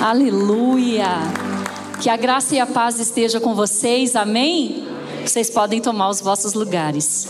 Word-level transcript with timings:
Aleluia. 0.00 1.08
Que 2.00 2.08
a 2.08 2.16
graça 2.16 2.54
e 2.54 2.60
a 2.60 2.66
paz 2.66 3.00
esteja 3.00 3.40
com 3.40 3.52
vocês. 3.52 4.14
Amém? 4.14 4.86
Vocês 5.26 5.50
podem 5.50 5.80
tomar 5.80 6.08
os 6.08 6.20
vossos 6.20 6.54
lugares. 6.54 7.26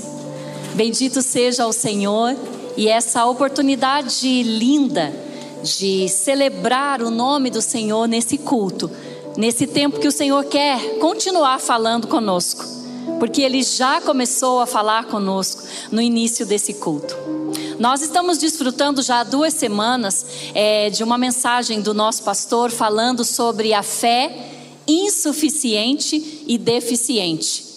Bendito 0.74 1.22
seja 1.22 1.66
o 1.66 1.72
Senhor 1.72 2.36
e 2.76 2.86
essa 2.86 3.24
oportunidade 3.24 4.42
linda 4.42 5.10
de 5.64 6.10
celebrar 6.10 7.00
o 7.00 7.10
nome 7.10 7.48
do 7.48 7.62
Senhor 7.62 8.06
nesse 8.06 8.36
culto, 8.36 8.90
nesse 9.34 9.66
tempo 9.66 9.98
que 9.98 10.06
o 10.06 10.12
Senhor 10.12 10.44
quer 10.44 10.98
continuar 10.98 11.58
falando 11.58 12.06
conosco, 12.06 12.66
porque 13.18 13.40
Ele 13.40 13.62
já 13.62 13.98
começou 14.02 14.60
a 14.60 14.66
falar 14.66 15.06
conosco 15.06 15.62
no 15.90 16.02
início 16.02 16.44
desse 16.44 16.74
culto. 16.74 17.37
Nós 17.78 18.02
estamos 18.02 18.38
desfrutando 18.38 19.00
já 19.02 19.20
há 19.20 19.24
duas 19.24 19.54
semanas 19.54 20.26
é, 20.52 20.90
de 20.90 21.04
uma 21.04 21.16
mensagem 21.16 21.80
do 21.80 21.94
nosso 21.94 22.24
pastor 22.24 22.72
falando 22.72 23.24
sobre 23.24 23.72
a 23.72 23.84
fé 23.84 24.36
insuficiente 24.86 26.44
e 26.48 26.58
deficiente. 26.58 27.68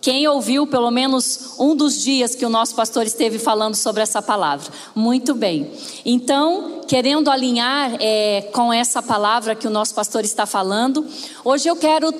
Quem 0.00 0.26
ouviu 0.26 0.66
pelo 0.66 0.90
menos 0.90 1.54
um 1.58 1.74
dos 1.76 2.00
dias 2.00 2.34
que 2.34 2.46
o 2.46 2.48
nosso 2.48 2.74
pastor 2.74 3.04
esteve 3.04 3.38
falando 3.38 3.74
sobre 3.74 4.02
essa 4.02 4.22
palavra? 4.22 4.72
Muito 4.94 5.34
bem. 5.34 5.70
Então, 6.04 6.80
querendo 6.86 7.30
alinhar 7.30 7.96
é, 8.00 8.48
com 8.54 8.72
essa 8.72 9.02
palavra 9.02 9.54
que 9.54 9.66
o 9.66 9.70
nosso 9.70 9.94
pastor 9.94 10.24
está 10.24 10.46
falando, 10.46 11.04
hoje 11.44 11.68
eu 11.68 11.76
quero 11.76 12.14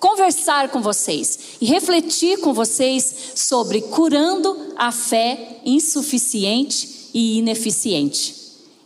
conversar 0.00 0.70
com 0.70 0.80
vocês 0.80 1.56
e 1.60 1.66
refletir 1.66 2.40
com 2.40 2.54
vocês 2.54 3.32
sobre 3.34 3.82
curando 3.82 4.56
a 4.76 4.90
fé 4.90 5.60
insuficiente 5.64 7.10
e 7.12 7.38
ineficiente. 7.38 8.34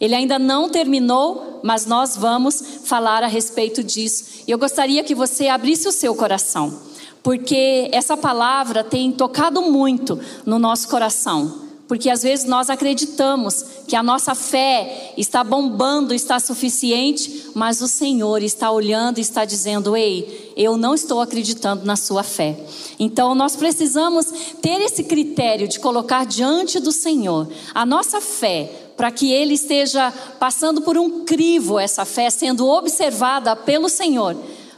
Ele 0.00 0.14
ainda 0.14 0.38
não 0.38 0.68
terminou, 0.68 1.60
mas 1.62 1.86
nós 1.86 2.16
vamos 2.16 2.60
falar 2.84 3.22
a 3.22 3.28
respeito 3.28 3.82
disso. 3.82 4.42
E 4.46 4.50
eu 4.50 4.58
gostaria 4.58 5.04
que 5.04 5.14
você 5.14 5.48
abrisse 5.48 5.88
o 5.88 5.92
seu 5.92 6.14
coração, 6.14 6.80
porque 7.22 7.88
essa 7.92 8.16
palavra 8.16 8.82
tem 8.82 9.12
tocado 9.12 9.62
muito 9.62 10.18
no 10.44 10.58
nosso 10.58 10.88
coração. 10.88 11.63
Porque 11.86 12.08
às 12.08 12.22
vezes 12.22 12.46
nós 12.46 12.70
acreditamos 12.70 13.64
que 13.86 13.94
a 13.94 14.02
nossa 14.02 14.34
fé 14.34 15.12
está 15.18 15.44
bombando, 15.44 16.14
está 16.14 16.40
suficiente, 16.40 17.50
mas 17.54 17.82
o 17.82 17.88
Senhor 17.88 18.42
está 18.42 18.70
olhando 18.70 19.18
e 19.18 19.20
está 19.20 19.44
dizendo: 19.44 19.94
Ei, 19.94 20.52
eu 20.56 20.78
não 20.78 20.94
estou 20.94 21.20
acreditando 21.20 21.84
na 21.84 21.96
sua 21.96 22.22
fé. 22.22 22.56
Então 22.98 23.34
nós 23.34 23.54
precisamos 23.54 24.26
ter 24.62 24.80
esse 24.80 25.04
critério 25.04 25.68
de 25.68 25.78
colocar 25.78 26.24
diante 26.24 26.80
do 26.80 26.90
Senhor 26.90 27.48
a 27.74 27.84
nossa 27.84 28.18
fé, 28.18 28.70
para 28.96 29.10
que 29.10 29.30
Ele 29.30 29.52
esteja 29.52 30.10
passando 30.40 30.80
por 30.80 30.96
um 30.96 31.24
crivo 31.24 31.78
essa 31.78 32.06
fé, 32.06 32.30
sendo 32.30 32.66
observada 32.66 33.54
pelo 33.54 33.90
Senhor 33.90 34.36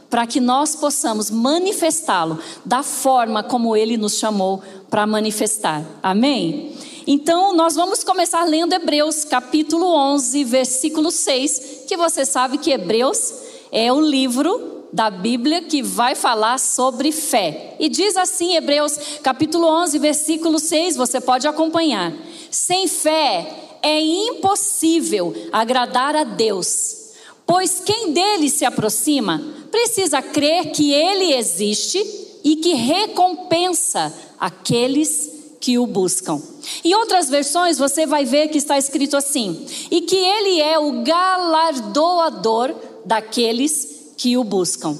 para 0.09 0.25
que 0.25 0.39
nós 0.39 0.73
possamos 0.73 1.29
manifestá-lo 1.29 2.39
da 2.63 2.81
forma 2.81 3.43
como 3.43 3.75
ele 3.75 3.97
nos 3.97 4.17
chamou 4.17 4.63
para 4.89 5.05
manifestar. 5.05 5.83
Amém? 6.01 6.73
Então, 7.09 7.55
nós 7.55 7.73
vamos 7.73 8.03
começar 8.03 8.43
lendo 8.43 8.73
Hebreus, 8.73 9.23
capítulo 9.23 9.85
11, 9.85 10.43
versículo 10.43 11.09
6, 11.09 11.85
que 11.87 11.95
você 11.95 12.25
sabe 12.25 12.57
que 12.57 12.69
Hebreus 12.69 13.33
é 13.71 13.93
o 13.93 14.01
livro 14.01 14.83
da 14.91 15.09
Bíblia 15.09 15.61
que 15.61 15.81
vai 15.81 16.15
falar 16.15 16.59
sobre 16.59 17.13
fé. 17.13 17.77
E 17.79 17.87
diz 17.87 18.17
assim, 18.17 18.57
Hebreus, 18.57 18.99
capítulo 19.23 19.67
11, 19.67 19.97
versículo 19.99 20.59
6, 20.59 20.97
você 20.97 21.21
pode 21.21 21.47
acompanhar. 21.47 22.11
Sem 22.51 22.89
fé 22.89 23.77
é 23.81 24.01
impossível 24.01 25.33
agradar 25.53 26.13
a 26.13 26.25
Deus, 26.25 27.13
pois 27.45 27.79
quem 27.85 28.11
dele 28.11 28.49
se 28.49 28.65
aproxima 28.65 29.41
precisa 29.71 30.21
crer 30.21 30.71
que 30.71 30.91
ele 30.91 31.33
existe 31.33 32.03
e 32.43 32.57
que 32.57 32.73
recompensa 32.73 34.13
aqueles 34.37 35.36
que 35.59 35.77
o 35.77 35.87
buscam. 35.87 36.41
Em 36.83 36.95
outras 36.95 37.29
versões 37.29 37.77
você 37.77 38.05
vai 38.05 38.25
ver 38.25 38.49
que 38.49 38.57
está 38.57 38.77
escrito 38.77 39.17
assim: 39.17 39.65
e 39.89 40.01
que 40.01 40.15
ele 40.15 40.61
é 40.61 40.77
o 40.79 41.03
galardoador 41.03 42.75
daqueles 43.05 44.13
que 44.17 44.37
o 44.37 44.43
buscam. 44.43 44.97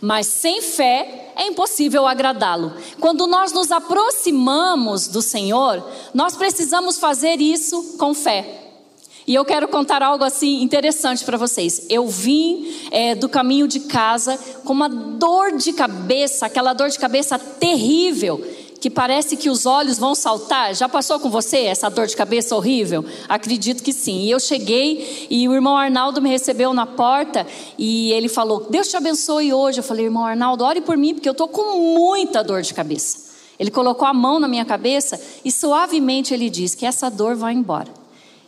Mas 0.00 0.26
sem 0.26 0.60
fé 0.60 1.32
é 1.36 1.46
impossível 1.46 2.06
agradá-lo. 2.06 2.72
Quando 3.00 3.26
nós 3.26 3.52
nos 3.52 3.70
aproximamos 3.70 5.06
do 5.06 5.22
Senhor, 5.22 5.84
nós 6.12 6.36
precisamos 6.36 6.98
fazer 6.98 7.40
isso 7.40 7.96
com 7.96 8.12
fé. 8.12 8.64
E 9.26 9.34
eu 9.34 9.44
quero 9.44 9.68
contar 9.68 10.02
algo 10.02 10.24
assim 10.24 10.62
interessante 10.62 11.22
para 11.22 11.36
vocês. 11.36 11.86
Eu 11.90 12.08
vim 12.08 12.74
é, 12.90 13.14
do 13.14 13.28
caminho 13.28 13.68
de 13.68 13.80
casa 13.80 14.38
com 14.64 14.72
uma 14.72 14.88
dor 14.88 15.56
de 15.56 15.72
cabeça, 15.74 16.46
aquela 16.46 16.72
dor 16.72 16.88
de 16.88 16.98
cabeça 16.98 17.38
terrível 17.38 18.42
que 18.80 18.88
parece 18.88 19.36
que 19.36 19.50
os 19.50 19.66
olhos 19.66 19.98
vão 19.98 20.14
saltar. 20.14 20.74
Já 20.74 20.88
passou 20.88 21.18
com 21.18 21.28
você 21.28 21.64
essa 21.64 21.88
dor 21.88 22.06
de 22.06 22.16
cabeça 22.16 22.54
horrível? 22.54 23.04
Acredito 23.28 23.82
que 23.82 23.92
sim. 23.92 24.20
E 24.22 24.30
eu 24.30 24.38
cheguei 24.38 25.26
e 25.28 25.48
o 25.48 25.54
irmão 25.54 25.76
Arnaldo 25.76 26.22
me 26.22 26.28
recebeu 26.28 26.72
na 26.72 26.86
porta 26.86 27.46
e 27.76 28.12
ele 28.12 28.28
falou: 28.28 28.66
Deus 28.70 28.88
te 28.88 28.96
abençoe 28.96 29.52
hoje. 29.52 29.80
Eu 29.80 29.84
falei: 29.84 30.04
Irmão 30.04 30.24
Arnaldo, 30.24 30.64
ore 30.64 30.80
por 30.80 30.96
mim, 30.96 31.14
porque 31.14 31.28
eu 31.28 31.32
estou 31.32 31.48
com 31.48 31.78
muita 31.78 32.42
dor 32.42 32.62
de 32.62 32.72
cabeça. 32.72 33.28
Ele 33.58 33.70
colocou 33.70 34.06
a 34.06 34.14
mão 34.14 34.38
na 34.38 34.46
minha 34.46 34.64
cabeça 34.64 35.20
e 35.44 35.50
suavemente 35.50 36.32
ele 36.32 36.48
disse 36.48 36.76
que 36.76 36.86
essa 36.86 37.10
dor 37.10 37.34
vai 37.34 37.54
embora. 37.54 37.92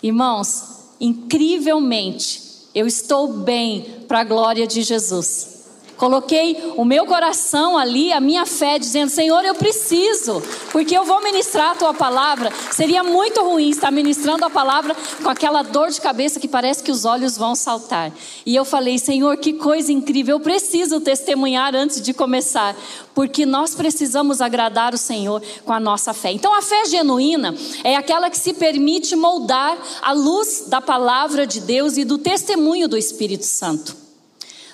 Irmãos, 0.03 0.65
incrivelmente, 1.01 2.43
eu 2.75 2.87
estou 2.87 3.27
bem 3.27 4.05
para 4.07 4.21
a 4.21 4.25
glória 4.25 4.67
de 4.67 4.83
Jesus. 4.83 5.59
Coloquei 6.00 6.56
o 6.78 6.84
meu 6.84 7.05
coração 7.05 7.77
ali, 7.77 8.11
a 8.11 8.21
minha 8.21 8.47
fé, 8.47 8.78
dizendo: 8.78 9.11
Senhor, 9.11 9.44
eu 9.44 9.55
preciso, 9.55 10.43
porque 10.72 10.97
eu 10.97 11.05
vou 11.05 11.22
ministrar 11.22 11.72
a 11.72 11.75
tua 11.75 11.93
palavra. 11.93 12.50
Seria 12.71 13.05
muito 13.05 13.43
ruim 13.43 13.69
estar 13.69 13.91
ministrando 13.91 14.47
a 14.47 14.49
palavra 14.49 14.97
com 15.22 15.28
aquela 15.28 15.62
dor 15.62 15.91
de 15.91 16.00
cabeça 16.00 16.41
que 16.41 16.49
parece 16.49 16.83
que 16.83 16.91
os 16.91 17.05
olhos 17.05 17.37
vão 17.37 17.55
saltar. 17.55 18.10
E 18.47 18.56
eu 18.56 18.65
falei: 18.65 18.99
Senhor, 18.99 19.37
que 19.37 19.53
coisa 19.53 19.93
incrível, 19.93 20.37
eu 20.37 20.41
preciso 20.41 21.03
testemunhar 21.03 21.75
antes 21.75 22.00
de 22.00 22.15
começar, 22.15 22.75
porque 23.15 23.44
nós 23.44 23.75
precisamos 23.75 24.41
agradar 24.41 24.94
o 24.94 24.99
Senhor 24.99 25.43
com 25.66 25.72
a 25.75 25.78
nossa 25.78 26.15
fé. 26.15 26.33
Então, 26.33 26.55
a 26.55 26.62
fé 26.62 26.87
genuína 26.87 27.55
é 27.84 27.94
aquela 27.94 28.31
que 28.31 28.39
se 28.39 28.55
permite 28.55 29.15
moldar 29.15 29.77
a 30.00 30.12
luz 30.12 30.65
da 30.66 30.81
palavra 30.81 31.47
de 31.47 31.60
Deus 31.60 31.99
e 31.99 32.06
do 32.06 32.16
testemunho 32.16 32.89
do 32.89 32.97
Espírito 32.97 33.44
Santo. 33.44 34.09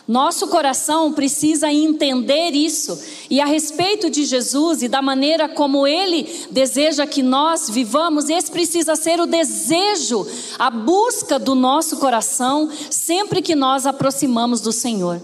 Nosso 0.07 0.47
coração 0.47 1.13
precisa 1.13 1.73
entender 1.73 2.51
isso. 2.51 2.97
E 3.29 3.41
a 3.41 3.45
respeito 3.45 4.09
de 4.09 4.25
Jesus 4.25 4.83
e 4.83 4.89
da 4.89 5.03
maneira 5.03 5.49
como 5.49 5.85
ele 5.85 6.47
deseja 6.49 7.05
que 7.07 7.25
nós 7.25 7.69
vivamos, 7.69 8.31
esse 8.31 8.51
precisa 8.51 8.95
ser 8.95 9.21
o 9.21 9.27
desejo, 9.27 10.25
a 10.59 10.71
busca 10.71 11.41
do 11.41 11.57
nosso 11.57 11.97
coração 11.97 12.71
sempre 12.89 13.43
que 13.43 13.57
nós 13.57 13.85
aproximamos 13.85 14.61
do 14.61 14.71
Senhor. 14.71 15.21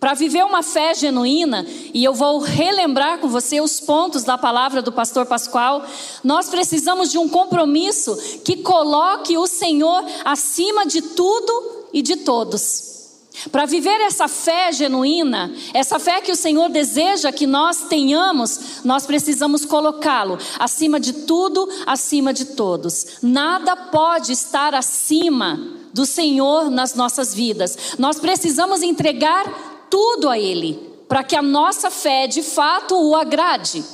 Para 0.00 0.14
viver 0.14 0.44
uma 0.44 0.62
fé 0.62 0.94
genuína, 0.94 1.64
e 1.94 2.02
eu 2.02 2.14
vou 2.14 2.38
relembrar 2.38 3.18
com 3.18 3.28
você 3.28 3.60
os 3.60 3.78
pontos 3.80 4.24
da 4.24 4.36
palavra 4.36 4.82
do 4.82 4.90
pastor 4.90 5.26
Pascoal, 5.26 5.84
nós 6.24 6.48
precisamos 6.48 7.10
de 7.10 7.18
um 7.18 7.28
compromisso 7.28 8.16
que 8.44 8.56
coloque 8.56 9.36
o 9.36 9.46
Senhor 9.46 10.04
acima 10.24 10.86
de 10.86 11.02
tudo 11.02 11.86
e 11.92 12.02
de 12.02 12.16
todos. 12.16 12.91
Para 13.50 13.66
viver 13.66 14.00
essa 14.02 14.28
fé 14.28 14.70
genuína, 14.72 15.52
essa 15.72 15.98
fé 15.98 16.20
que 16.20 16.30
o 16.30 16.36
Senhor 16.36 16.68
deseja 16.68 17.32
que 17.32 17.46
nós 17.46 17.84
tenhamos, 17.88 18.82
nós 18.84 19.06
precisamos 19.06 19.64
colocá-lo 19.64 20.38
acima 20.58 21.00
de 21.00 21.12
tudo, 21.12 21.68
acima 21.86 22.32
de 22.32 22.44
todos. 22.46 23.18
Nada 23.22 23.74
pode 23.74 24.32
estar 24.32 24.74
acima 24.74 25.58
do 25.92 26.06
Senhor 26.06 26.70
nas 26.70 26.94
nossas 26.94 27.34
vidas. 27.34 27.96
Nós 27.98 28.18
precisamos 28.18 28.82
entregar 28.82 29.86
tudo 29.90 30.28
a 30.28 30.38
Ele, 30.38 30.78
para 31.08 31.22
que 31.22 31.36
a 31.36 31.42
nossa 31.42 31.90
fé 31.90 32.26
de 32.26 32.42
fato 32.42 32.94
o 32.94 33.14
agrade. 33.14 33.84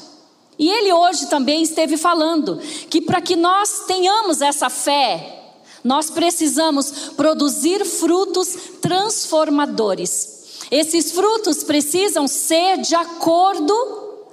E 0.58 0.68
Ele 0.68 0.92
hoje 0.92 1.28
também 1.28 1.62
esteve 1.62 1.96
falando 1.96 2.58
que 2.90 3.00
para 3.00 3.20
que 3.20 3.36
nós 3.36 3.84
tenhamos 3.86 4.40
essa 4.40 4.68
fé, 4.68 5.47
nós 5.88 6.10
precisamos 6.10 7.12
produzir 7.16 7.82
frutos 7.86 8.54
transformadores. 8.82 10.36
Esses 10.70 11.12
frutos 11.12 11.64
precisam 11.64 12.28
ser 12.28 12.76
de 12.82 12.94
acordo 12.94 13.74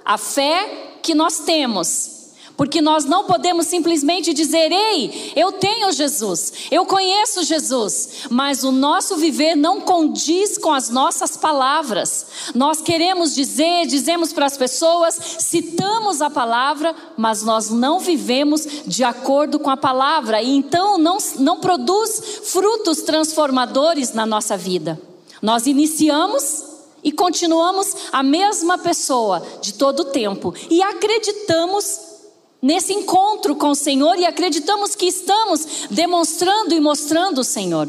a 0.04 0.18
fé 0.18 0.98
que 1.02 1.14
nós 1.14 1.38
temos. 1.38 2.15
Porque 2.56 2.80
nós 2.80 3.04
não 3.04 3.24
podemos 3.24 3.66
simplesmente 3.66 4.32
dizer: 4.32 4.72
"Ei, 4.72 5.32
eu 5.36 5.52
tenho 5.52 5.92
Jesus, 5.92 6.52
eu 6.70 6.86
conheço 6.86 7.42
Jesus", 7.42 8.08
mas 8.30 8.64
o 8.64 8.72
nosso 8.72 9.16
viver 9.16 9.54
não 9.54 9.80
condiz 9.80 10.56
com 10.56 10.72
as 10.72 10.88
nossas 10.88 11.36
palavras. 11.36 12.26
Nós 12.54 12.80
queremos 12.80 13.34
dizer, 13.34 13.86
dizemos 13.86 14.32
para 14.32 14.46
as 14.46 14.56
pessoas, 14.56 15.18
citamos 15.38 16.22
a 16.22 16.30
palavra, 16.30 16.94
mas 17.16 17.42
nós 17.42 17.68
não 17.68 18.00
vivemos 18.00 18.66
de 18.86 19.04
acordo 19.04 19.58
com 19.58 19.68
a 19.68 19.76
palavra 19.76 20.40
e 20.40 20.56
então 20.56 20.96
não 20.96 21.18
não 21.38 21.60
produz 21.60 22.40
frutos 22.44 23.02
transformadores 23.02 24.14
na 24.14 24.24
nossa 24.24 24.56
vida. 24.56 25.00
Nós 25.42 25.66
iniciamos 25.66 26.64
e 27.04 27.12
continuamos 27.12 27.94
a 28.10 28.22
mesma 28.22 28.78
pessoa 28.78 29.42
de 29.60 29.74
todo 29.74 30.00
o 30.00 30.04
tempo 30.06 30.54
e 30.70 30.82
acreditamos 30.82 32.15
nesse 32.60 32.92
encontro 32.92 33.54
com 33.54 33.70
o 33.70 33.74
Senhor 33.74 34.18
e 34.18 34.26
acreditamos 34.26 34.94
que 34.94 35.06
estamos 35.06 35.86
demonstrando 35.90 36.74
e 36.74 36.80
mostrando 36.80 37.40
o 37.40 37.44
Senhor. 37.44 37.88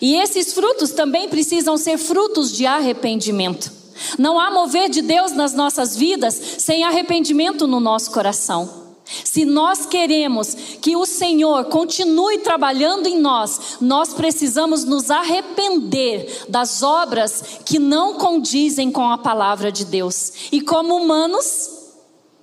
E 0.00 0.16
esses 0.16 0.52
frutos 0.52 0.90
também 0.90 1.28
precisam 1.28 1.76
ser 1.76 1.98
frutos 1.98 2.52
de 2.52 2.66
arrependimento. 2.66 3.72
Não 4.18 4.38
há 4.38 4.50
mover 4.50 4.90
de 4.90 5.00
Deus 5.00 5.32
nas 5.32 5.54
nossas 5.54 5.96
vidas 5.96 6.34
sem 6.58 6.84
arrependimento 6.84 7.66
no 7.66 7.80
nosso 7.80 8.10
coração. 8.10 8.86
Se 9.24 9.44
nós 9.44 9.86
queremos 9.86 10.54
que 10.82 10.96
o 10.96 11.06
Senhor 11.06 11.66
continue 11.66 12.38
trabalhando 12.38 13.06
em 13.06 13.20
nós, 13.20 13.76
nós 13.80 14.12
precisamos 14.12 14.84
nos 14.84 15.10
arrepender 15.10 16.46
das 16.48 16.82
obras 16.82 17.60
que 17.64 17.78
não 17.78 18.14
condizem 18.14 18.90
com 18.90 19.08
a 19.08 19.16
palavra 19.16 19.70
de 19.70 19.84
Deus. 19.84 20.32
E 20.50 20.60
como 20.60 20.96
humanos, 20.96 21.70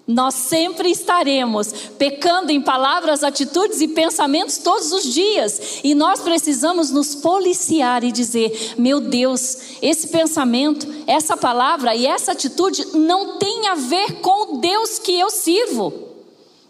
nós 0.05 0.35
sempre 0.35 0.91
estaremos 0.91 1.71
pecando 1.97 2.51
em 2.51 2.61
palavras, 2.61 3.23
atitudes 3.23 3.79
e 3.79 3.87
pensamentos 3.87 4.57
todos 4.57 4.91
os 4.91 5.05
dias. 5.13 5.79
E 5.81 5.95
nós 5.95 6.19
precisamos 6.19 6.91
nos 6.91 7.15
policiar 7.15 8.03
e 8.03 8.11
dizer: 8.11 8.73
meu 8.77 8.99
Deus, 8.99 9.77
esse 9.81 10.09
pensamento, 10.09 10.87
essa 11.07 11.37
palavra 11.37 11.95
e 11.95 12.05
essa 12.05 12.33
atitude 12.33 12.85
não 12.97 13.37
tem 13.37 13.67
a 13.67 13.75
ver 13.75 14.19
com 14.19 14.55
o 14.55 14.57
Deus 14.59 14.99
que 14.99 15.17
eu 15.17 15.29
sirvo. 15.29 15.93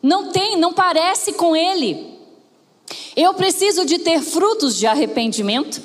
Não 0.01 0.31
tem, 0.31 0.57
não 0.57 0.74
parece 0.74 1.33
com 1.33 1.56
ele. 1.56 2.13
Eu 3.15 3.33
preciso 3.33 3.86
de 3.86 3.97
ter 3.97 4.21
frutos 4.21 4.75
de 4.75 4.86
arrependimento, 4.86 5.81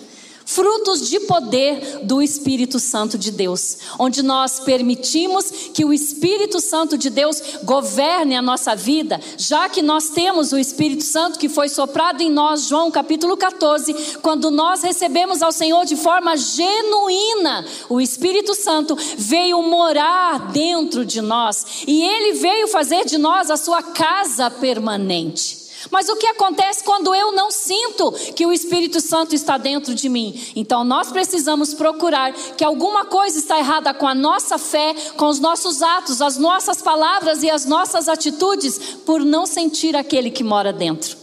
frutos 0.49 1.11
de 1.11 1.21
poder 1.21 2.01
do 2.05 2.23
Espírito 2.23 2.81
Santo 2.81 3.19
de 3.19 3.31
Deus, 3.31 3.77
onde 3.99 4.23
nós 4.23 4.59
permitimos 4.59 5.51
que 5.75 5.85
o 5.85 5.93
Espírito 5.93 6.59
Santo 6.59 6.97
de 6.97 7.11
Deus 7.11 7.43
governe 7.65 8.35
a 8.35 8.41
nossa 8.41 8.75
vida, 8.75 9.21
já 9.37 9.69
que 9.69 9.83
nós 9.83 10.09
temos 10.09 10.51
o 10.51 10.59
Espírito 10.59 11.05
Santo 11.05 11.39
que 11.39 11.51
foi 11.51 11.69
soprado 11.69 12.23
em 12.23 12.31
nós, 12.31 12.67
João 12.67 12.91
capítulo 12.91 13.37
14, 13.37 13.93
quando 14.23 14.51
nós 14.51 14.83
recebemos 14.83 15.43
ao 15.43 15.53
Senhor 15.53 15.85
de 15.85 15.97
forma 15.97 16.35
genuína, 16.35 17.67
o 17.91 18.01
Espírito 18.01 18.55
Santo 18.55 18.97
veio 19.19 19.63
morar 19.63 20.51
dentro 20.51 21.05
de 21.05 21.21
nós 21.21 21.85
e 21.87 22.03
ele 22.03 22.39
veio 22.39 22.69
fazer 22.69 23.05
de 23.05 23.19
nós 23.19 23.51
a 23.51 23.59
sua 23.59 23.83
casa 23.83 24.51
permanente. 24.51 25.68
Mas 25.91 26.09
o 26.09 26.17
que 26.17 26.27
acontece 26.27 26.85
quando 26.85 27.15
eu 27.15 27.33
não 27.33 27.51
sinto 27.51 28.13
que 28.35 28.47
o 28.47 28.53
Espírito 28.53 29.01
Santo 29.01 29.35
está 29.35 29.57
dentro 29.59 29.95
de 29.95 30.09
mim? 30.09 30.41
Então 30.55 30.85
nós 30.85 31.11
precisamos 31.11 31.75
procurar 31.75 32.33
que 32.33 32.65
alguma 32.65 33.05
coisa 33.05 33.39
está 33.39 33.59
errada 33.59 33.95
com 33.95 34.07
a 34.07 34.15
nossa 34.15 34.59
fé, 34.59 34.95
com 35.17 35.27
os 35.27 35.41
nossos 35.41 35.83
atos, 35.83 36.21
as 36.21 36.37
nossas 36.37 36.83
palavras 36.83 37.43
e 37.43 37.51
as 37.51 37.65
nossas 37.65 38.09
atitudes, 38.09 38.79
por 39.05 39.25
não 39.25 39.47
sentir 39.47 39.97
aquele 39.97 40.31
que 40.31 40.45
mora 40.45 40.73
dentro. 40.73 41.17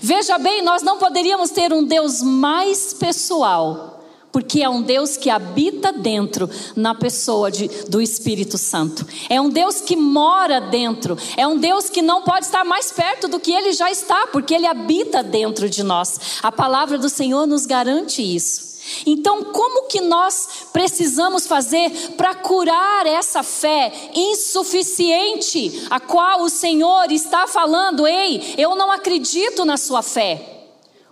Veja 0.00 0.38
bem, 0.38 0.62
nós 0.62 0.82
não 0.82 0.98
poderíamos 0.98 1.50
ter 1.50 1.72
um 1.72 1.84
Deus 1.84 2.22
mais 2.22 2.92
pessoal 2.92 3.91
porque 4.32 4.62
é 4.62 4.68
um 4.68 4.80
Deus 4.80 5.18
que 5.18 5.28
habita 5.28 5.92
dentro 5.92 6.48
na 6.74 6.94
pessoa 6.94 7.50
de, 7.50 7.68
do 7.86 8.00
Espírito 8.00 8.56
Santo. 8.56 9.06
É 9.28 9.38
um 9.38 9.50
Deus 9.50 9.82
que 9.82 9.94
mora 9.94 10.58
dentro. 10.58 11.18
É 11.36 11.46
um 11.46 11.58
Deus 11.58 11.90
que 11.90 12.00
não 12.00 12.22
pode 12.22 12.46
estar 12.46 12.64
mais 12.64 12.90
perto 12.90 13.28
do 13.28 13.38
que 13.38 13.52
ele 13.52 13.72
já 13.72 13.90
está, 13.90 14.26
porque 14.28 14.54
ele 14.54 14.66
habita 14.66 15.22
dentro 15.22 15.68
de 15.68 15.82
nós. 15.82 16.18
A 16.42 16.50
palavra 16.50 16.96
do 16.96 17.10
Senhor 17.10 17.46
nos 17.46 17.66
garante 17.66 18.22
isso. 18.22 18.72
Então, 19.06 19.44
como 19.44 19.86
que 19.86 20.00
nós 20.00 20.66
precisamos 20.72 21.46
fazer 21.46 21.90
para 22.16 22.34
curar 22.34 23.06
essa 23.06 23.42
fé 23.42 23.92
insuficiente, 24.14 25.86
a 25.88 26.00
qual 26.00 26.42
o 26.42 26.48
Senhor 26.48 27.12
está 27.12 27.46
falando? 27.46 28.08
Ei, 28.08 28.54
eu 28.58 28.74
não 28.74 28.90
acredito 28.90 29.64
na 29.64 29.76
sua 29.76 30.02
fé, 30.02 30.64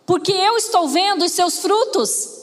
porque 0.04 0.32
eu 0.32 0.56
estou 0.56 0.88
vendo 0.88 1.24
os 1.24 1.30
seus 1.30 1.60
frutos. 1.60 2.39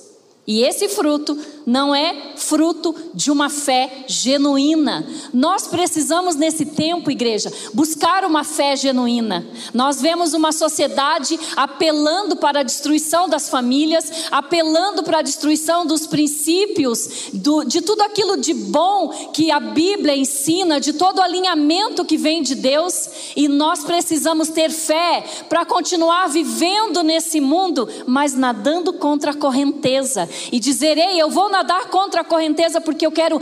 E 0.48 0.64
esse 0.64 0.88
fruto 0.88 1.38
não 1.68 1.94
é 1.94 2.16
fruto 2.38 2.96
de 3.14 3.30
uma 3.30 3.50
fé 3.50 4.06
genuína. 4.08 5.06
Nós 5.34 5.68
precisamos, 5.68 6.38
nesse 6.38 6.66
tempo, 6.66 7.12
igreja, 7.12 7.52
buscar 7.74 8.24
uma 8.24 8.46
fé 8.46 8.74
genuína. 8.78 9.46
Nós 9.74 10.00
vemos 10.02 10.34
uma 10.34 10.54
sociedade 10.54 11.38
apelando 11.58 12.38
para 12.38 12.62
a 12.62 12.64
destruição 12.64 13.28
das 13.28 13.50
famílias, 13.50 14.10
apelando 14.32 15.04
para 15.04 15.20
a 15.20 15.22
destruição 15.22 15.86
dos 15.86 16.08
princípios, 16.08 17.32
do, 17.34 17.66
de 17.66 17.82
tudo 17.82 18.02
aquilo 18.02 18.38
de 18.38 18.54
bom 18.54 19.10
que 19.34 19.52
a 19.52 19.60
Bíblia 19.60 20.16
ensina, 20.16 20.80
de 20.80 20.94
todo 20.94 21.18
o 21.18 21.22
alinhamento 21.22 22.06
que 22.06 22.16
vem 22.16 22.42
de 22.42 22.56
Deus. 22.56 23.10
E 23.36 23.50
nós 23.50 23.84
precisamos 23.84 24.48
ter 24.48 24.72
fé 24.72 25.22
para 25.50 25.66
continuar 25.66 26.30
vivendo 26.30 27.04
nesse 27.04 27.42
mundo, 27.42 27.90
mas 28.06 28.36
nadando 28.36 28.94
contra 28.94 29.32
a 29.32 29.38
correnteza 29.38 30.30
e 30.50 30.62
dizer: 30.62 30.98
Ei, 30.98 31.20
eu 31.20 31.30
vou 31.30 31.57
nadar 31.58 31.90
contra 31.90 32.22
a 32.22 32.24
correnteza 32.24 32.80
porque 32.80 33.06
eu 33.06 33.12
quero 33.12 33.40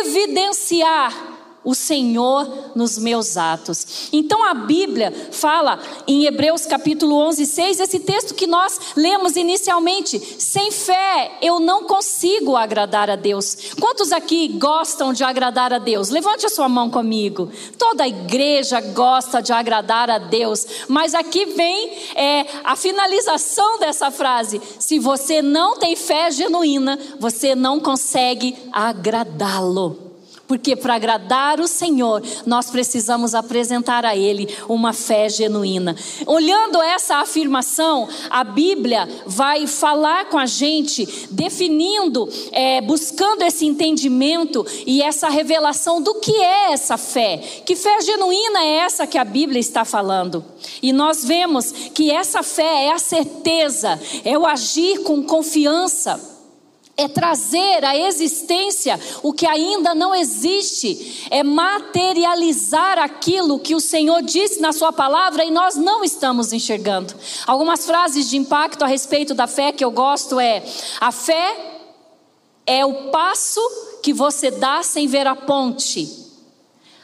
evidenciar 0.00 1.27
o 1.64 1.74
Senhor 1.74 2.72
nos 2.74 2.98
meus 2.98 3.36
atos. 3.36 4.08
Então 4.12 4.44
a 4.44 4.54
Bíblia 4.54 5.12
fala 5.32 5.78
em 6.06 6.24
Hebreus 6.24 6.66
capítulo 6.66 7.16
11, 7.16 7.44
6, 7.46 7.80
esse 7.80 8.00
texto 8.00 8.34
que 8.34 8.46
nós 8.46 8.78
lemos 8.96 9.36
inicialmente: 9.36 10.18
sem 10.18 10.70
fé 10.70 11.32
eu 11.42 11.60
não 11.60 11.84
consigo 11.84 12.56
agradar 12.56 13.10
a 13.10 13.16
Deus. 13.16 13.74
Quantos 13.78 14.12
aqui 14.12 14.48
gostam 14.48 15.12
de 15.12 15.24
agradar 15.24 15.72
a 15.72 15.78
Deus? 15.78 16.10
Levante 16.10 16.46
a 16.46 16.50
sua 16.50 16.68
mão 16.68 16.90
comigo. 16.90 17.50
Toda 17.76 18.04
a 18.04 18.08
igreja 18.08 18.80
gosta 18.80 19.42
de 19.42 19.52
agradar 19.52 20.10
a 20.10 20.18
Deus, 20.18 20.66
mas 20.88 21.14
aqui 21.14 21.44
vem 21.46 21.92
é, 22.14 22.46
a 22.64 22.76
finalização 22.76 23.78
dessa 23.78 24.10
frase: 24.10 24.60
se 24.78 24.98
você 24.98 25.42
não 25.42 25.76
tem 25.76 25.94
fé 25.96 26.30
genuína, 26.30 26.98
você 27.18 27.54
não 27.54 27.80
consegue 27.80 28.56
agradá-lo. 28.72 30.07
Porque 30.48 30.74
para 30.74 30.94
agradar 30.94 31.60
o 31.60 31.68
Senhor, 31.68 32.22
nós 32.46 32.70
precisamos 32.70 33.34
apresentar 33.34 34.06
a 34.06 34.16
Ele 34.16 34.48
uma 34.66 34.94
fé 34.94 35.28
genuína. 35.28 35.94
Olhando 36.26 36.80
essa 36.80 37.16
afirmação, 37.16 38.08
a 38.30 38.42
Bíblia 38.42 39.06
vai 39.26 39.66
falar 39.66 40.30
com 40.30 40.38
a 40.38 40.46
gente, 40.46 41.06
definindo, 41.30 42.26
é, 42.50 42.80
buscando 42.80 43.42
esse 43.42 43.66
entendimento 43.66 44.66
e 44.86 45.02
essa 45.02 45.28
revelação 45.28 46.00
do 46.00 46.14
que 46.14 46.34
é 46.34 46.72
essa 46.72 46.96
fé. 46.96 47.36
Que 47.36 47.76
fé 47.76 48.00
genuína 48.00 48.60
é 48.64 48.78
essa 48.78 49.06
que 49.06 49.18
a 49.18 49.24
Bíblia 49.24 49.60
está 49.60 49.84
falando? 49.84 50.42
E 50.82 50.94
nós 50.94 51.22
vemos 51.22 51.70
que 51.92 52.10
essa 52.10 52.42
fé 52.42 52.86
é 52.86 52.92
a 52.92 52.98
certeza, 52.98 54.00
é 54.24 54.38
o 54.38 54.46
agir 54.46 55.02
com 55.02 55.22
confiança 55.22 56.37
é 56.98 57.06
trazer 57.06 57.84
à 57.84 57.96
existência 57.96 58.98
o 59.22 59.32
que 59.32 59.46
ainda 59.46 59.94
não 59.94 60.12
existe, 60.12 61.28
é 61.30 61.44
materializar 61.44 62.98
aquilo 62.98 63.60
que 63.60 63.76
o 63.76 63.80
Senhor 63.80 64.20
disse 64.20 64.60
na 64.60 64.72
Sua 64.72 64.92
palavra 64.92 65.44
e 65.44 65.50
nós 65.52 65.76
não 65.76 66.02
estamos 66.02 66.52
enxergando. 66.52 67.14
Algumas 67.46 67.86
frases 67.86 68.28
de 68.28 68.36
impacto 68.36 68.82
a 68.82 68.88
respeito 68.88 69.32
da 69.32 69.46
fé 69.46 69.70
que 69.70 69.84
eu 69.84 69.92
gosto 69.92 70.40
é: 70.40 70.64
a 71.00 71.12
fé 71.12 71.56
é 72.66 72.84
o 72.84 73.10
passo 73.10 73.60
que 74.02 74.12
você 74.12 74.50
dá 74.50 74.82
sem 74.82 75.06
ver 75.06 75.26
a 75.28 75.36
ponte. 75.36 76.26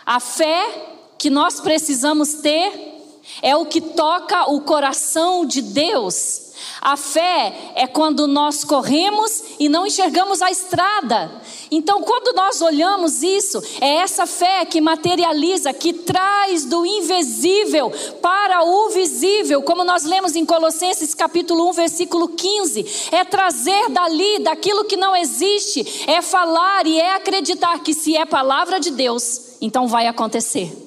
A 0.04 0.18
fé 0.18 0.90
que 1.16 1.30
nós 1.30 1.60
precisamos 1.60 2.34
ter 2.34 2.93
é 3.42 3.56
o 3.56 3.66
que 3.66 3.80
toca 3.80 4.50
o 4.50 4.60
coração 4.60 5.44
de 5.44 5.62
Deus 5.62 6.44
a 6.80 6.96
fé 6.96 7.72
é 7.74 7.86
quando 7.86 8.26
nós 8.26 8.62
corremos 8.62 9.42
e 9.58 9.68
não 9.68 9.86
enxergamos 9.86 10.42
a 10.42 10.50
estrada. 10.50 11.30
Então, 11.70 12.02
quando 12.02 12.34
nós 12.36 12.60
olhamos 12.60 13.22
isso, 13.22 13.62
é 13.80 13.96
essa 13.96 14.26
fé 14.26 14.64
que 14.64 14.80
materializa, 14.80 15.72
que 15.72 15.92
traz 15.92 16.64
do 16.64 16.84
invisível 16.84 17.90
para 18.20 18.62
o 18.64 18.90
visível, 18.90 19.62
como 19.62 19.82
nós 19.82 20.04
lemos 20.04 20.36
em 20.36 20.44
Colossenses 20.44 21.14
capítulo 21.14 21.68
1, 21.70 21.72
versículo 21.72 22.28
15. 22.28 23.08
É 23.10 23.24
trazer 23.24 23.88
dali, 23.90 24.40
daquilo 24.40 24.84
que 24.84 24.96
não 24.96 25.16
existe, 25.16 26.04
é 26.06 26.20
falar 26.20 26.86
e 26.86 27.00
é 27.00 27.14
acreditar 27.14 27.78
que 27.80 27.94
se 27.94 28.16
é 28.16 28.24
palavra 28.24 28.78
de 28.78 28.90
Deus, 28.90 29.56
então 29.60 29.88
vai 29.88 30.06
acontecer. 30.06 30.83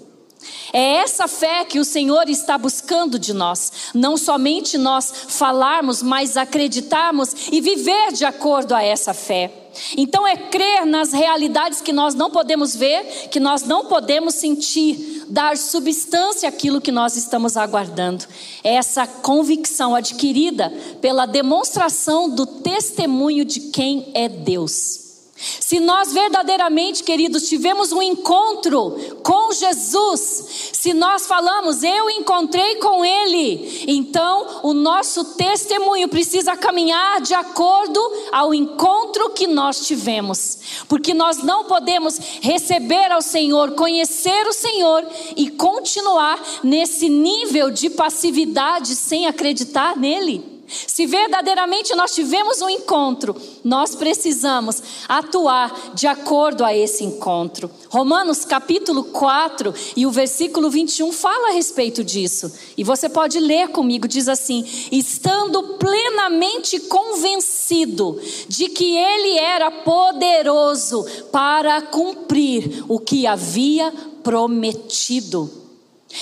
É 0.73 0.97
essa 0.97 1.27
fé 1.27 1.63
que 1.65 1.79
o 1.79 1.85
Senhor 1.85 2.29
está 2.29 2.57
buscando 2.57 3.17
de 3.17 3.33
nós. 3.33 3.71
Não 3.93 4.17
somente 4.17 4.77
nós 4.77 5.11
falarmos, 5.29 6.01
mas 6.01 6.37
acreditarmos 6.37 7.47
e 7.51 7.61
viver 7.61 8.11
de 8.11 8.25
acordo 8.25 8.73
a 8.73 8.83
essa 8.83 9.13
fé. 9.13 9.51
Então 9.95 10.25
é 10.27 10.35
crer 10.35 10.85
nas 10.85 11.11
realidades 11.11 11.81
que 11.81 11.93
nós 11.93 12.15
não 12.15 12.31
podemos 12.31 12.75
ver, 12.75 13.29
que 13.29 13.39
nós 13.39 13.63
não 13.63 13.85
podemos 13.85 14.35
sentir, 14.35 15.25
dar 15.29 15.57
substância 15.57 16.49
àquilo 16.49 16.81
que 16.81 16.91
nós 16.91 17.15
estamos 17.15 17.55
aguardando. 17.55 18.25
É 18.63 18.75
essa 18.75 19.05
convicção 19.05 19.95
adquirida 19.95 20.69
pela 20.99 21.25
demonstração 21.25 22.29
do 22.29 22.45
testemunho 22.45 23.45
de 23.45 23.59
quem 23.71 24.11
é 24.13 24.27
Deus. 24.27 25.06
Se 25.37 25.79
nós 25.79 26.11
verdadeiramente, 26.11 27.03
queridos, 27.03 27.47
tivemos 27.47 27.91
um 27.91 28.01
encontro 28.01 28.91
com 29.21 29.51
Jesus, 29.51 30.71
se 30.73 30.93
nós 30.95 31.27
falamos, 31.27 31.83
eu 31.83 32.09
encontrei 32.09 32.75
com 32.77 33.05
Ele, 33.05 33.85
então 33.87 34.61
o 34.63 34.73
nosso 34.73 35.35
testemunho 35.35 36.07
precisa 36.07 36.57
caminhar 36.57 37.21
de 37.21 37.35
acordo 37.35 37.99
ao 38.31 38.51
encontro 38.51 39.29
que 39.29 39.45
nós 39.45 39.85
tivemos, 39.85 40.57
porque 40.87 41.13
nós 41.13 41.43
não 41.43 41.65
podemos 41.65 42.17
receber 42.41 43.11
ao 43.11 43.21
Senhor, 43.21 43.73
conhecer 43.73 44.47
o 44.47 44.53
Senhor 44.53 45.05
e 45.35 45.51
continuar 45.51 46.41
nesse 46.63 47.09
nível 47.09 47.69
de 47.69 47.91
passividade 47.91 48.95
sem 48.95 49.27
acreditar 49.27 49.95
nele. 49.95 50.56
Se 50.67 51.05
verdadeiramente 51.05 51.95
nós 51.95 52.13
tivemos 52.13 52.61
um 52.61 52.69
encontro, 52.69 53.35
nós 53.63 53.95
precisamos 53.95 54.83
atuar 55.07 55.93
de 55.93 56.07
acordo 56.07 56.65
a 56.65 56.75
esse 56.75 57.05
encontro. 57.05 57.71
Romanos 57.89 58.43
capítulo 58.43 59.05
4 59.05 59.73
e 59.95 60.05
o 60.05 60.11
versículo 60.11 60.69
21 60.69 61.13
fala 61.13 61.49
a 61.49 61.53
respeito 61.53 62.03
disso. 62.03 62.51
E 62.77 62.83
você 62.83 63.07
pode 63.07 63.39
ler 63.39 63.69
comigo, 63.69 64.09
diz 64.09 64.27
assim: 64.27 64.67
"Estando 64.91 65.77
plenamente 65.77 66.81
convencido 66.81 68.19
de 68.49 68.67
que 68.67 68.97
ele 68.97 69.37
era 69.37 69.71
poderoso 69.71 71.05
para 71.31 71.81
cumprir 71.81 72.83
o 72.89 72.99
que 72.99 73.25
havia 73.25 73.93
prometido". 74.21 75.49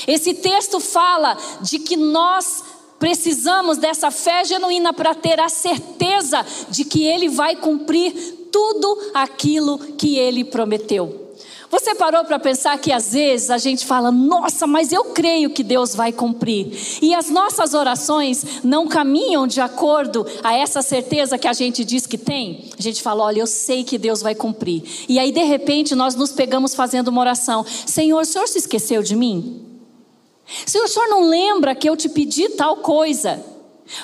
Esse 0.08 0.34
texto 0.36 0.80
fala 0.80 1.38
de 1.62 1.80
que 1.80 1.96
nós 1.96 2.75
Precisamos 3.00 3.78
dessa 3.78 4.10
fé 4.10 4.44
genuína 4.44 4.94
para 4.94 5.14
ter 5.14 5.40
a 5.40 5.50
certeza 5.50 6.46
de 6.70 6.86
que 6.86 7.06
Ele 7.06 7.30
vai 7.30 7.56
cumprir 7.56 8.14
tudo 8.52 9.12
aquilo 9.14 9.78
que 9.98 10.18
Ele 10.18 10.44
prometeu. 10.44 11.26
Você 11.70 11.94
parou 11.94 12.24
para 12.24 12.40
pensar 12.40 12.78
que 12.78 12.92
às 12.92 13.12
vezes 13.12 13.50
a 13.50 13.58
gente 13.58 13.86
fala, 13.86 14.12
nossa, 14.12 14.66
mas 14.66 14.94
eu 14.94 15.04
creio 15.06 15.50
que 15.50 15.62
Deus 15.62 15.94
vai 15.94 16.14
cumprir. 16.14 16.72
E 17.02 17.14
as 17.14 17.30
nossas 17.30 17.74
orações 17.74 18.64
não 18.64 18.88
caminham 18.88 19.46
de 19.46 19.60
acordo 19.60 20.26
a 20.42 20.54
essa 20.54 20.82
certeza 20.82 21.38
que 21.38 21.50
a 21.50 21.54
gente 21.54 21.84
diz 21.84 22.06
que 22.08 22.18
tem? 22.18 22.70
A 22.78 22.82
gente 22.82 23.02
fala, 23.02 23.24
olha, 23.24 23.40
eu 23.40 23.48
sei 23.48 23.84
que 23.84 23.98
Deus 23.98 24.22
vai 24.22 24.34
cumprir. 24.34 24.84
E 25.10 25.20
aí, 25.20 25.34
de 25.34 25.44
repente, 25.44 25.96
nós 25.96 26.16
nos 26.16 26.32
pegamos 26.32 26.74
fazendo 26.74 27.10
uma 27.10 27.20
oração: 27.20 27.66
Senhor, 27.86 28.22
o 28.22 28.26
senhor 28.26 28.48
se 28.48 28.60
esqueceu 28.60 29.04
de 29.04 29.16
mim? 29.16 29.75
Se 30.66 30.80
o 30.80 30.88
senhor 30.88 31.08
não 31.08 31.22
lembra 31.22 31.76
que 31.76 31.90
eu 31.90 31.98
te 31.98 32.08
pedi 32.08 32.50
tal 32.50 32.78
coisa, 32.78 33.44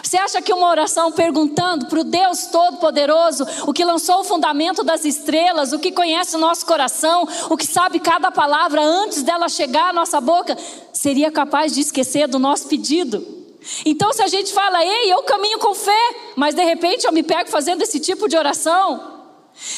você 0.04 0.16
acha 0.18 0.42
que 0.42 0.54
uma 0.54 0.70
oração 0.70 1.12
perguntando 1.12 1.88
para 1.88 2.00
o 2.00 2.04
Deus 2.04 2.46
Todo-Poderoso, 2.48 3.46
o 3.66 3.74
que 3.74 3.84
lançou 3.84 4.22
o 4.22 4.24
fundamento 4.24 4.84
das 4.84 5.06
estrelas, 5.06 5.74
o 5.74 5.80
que 5.80 5.92
conhece 5.92 6.36
o 6.36 6.40
nosso 6.40 6.66
coração, 6.66 7.28
o 7.50 7.58
que 7.58 7.66
sabe 7.66 8.00
cada 8.00 8.32
palavra 8.32 8.82
antes 8.82 9.24
dela 9.24 9.50
chegar 9.50 9.90
à 9.90 9.94
nossa 9.94 10.22
boca, 10.22 10.56
seria 10.94 11.32
capaz 11.32 11.74
de 11.74 11.82
esquecer 11.82 12.28
do 12.28 12.38
nosso 12.38 12.68
pedido? 12.68 13.42
Então, 13.86 14.12
se 14.14 14.22
a 14.22 14.28
gente 14.28 14.54
fala, 14.54 14.84
ei, 14.84 15.12
eu 15.12 15.22
caminho 15.24 15.60
com 15.60 15.74
fé, 15.74 16.16
mas 16.36 16.56
de 16.56 16.64
repente 16.64 17.06
eu 17.06 17.12
me 17.12 17.24
pego 17.24 17.50
fazendo 17.50 17.82
esse 17.82 18.00
tipo 18.00 18.28
de 18.28 18.38
oração, 18.38 19.11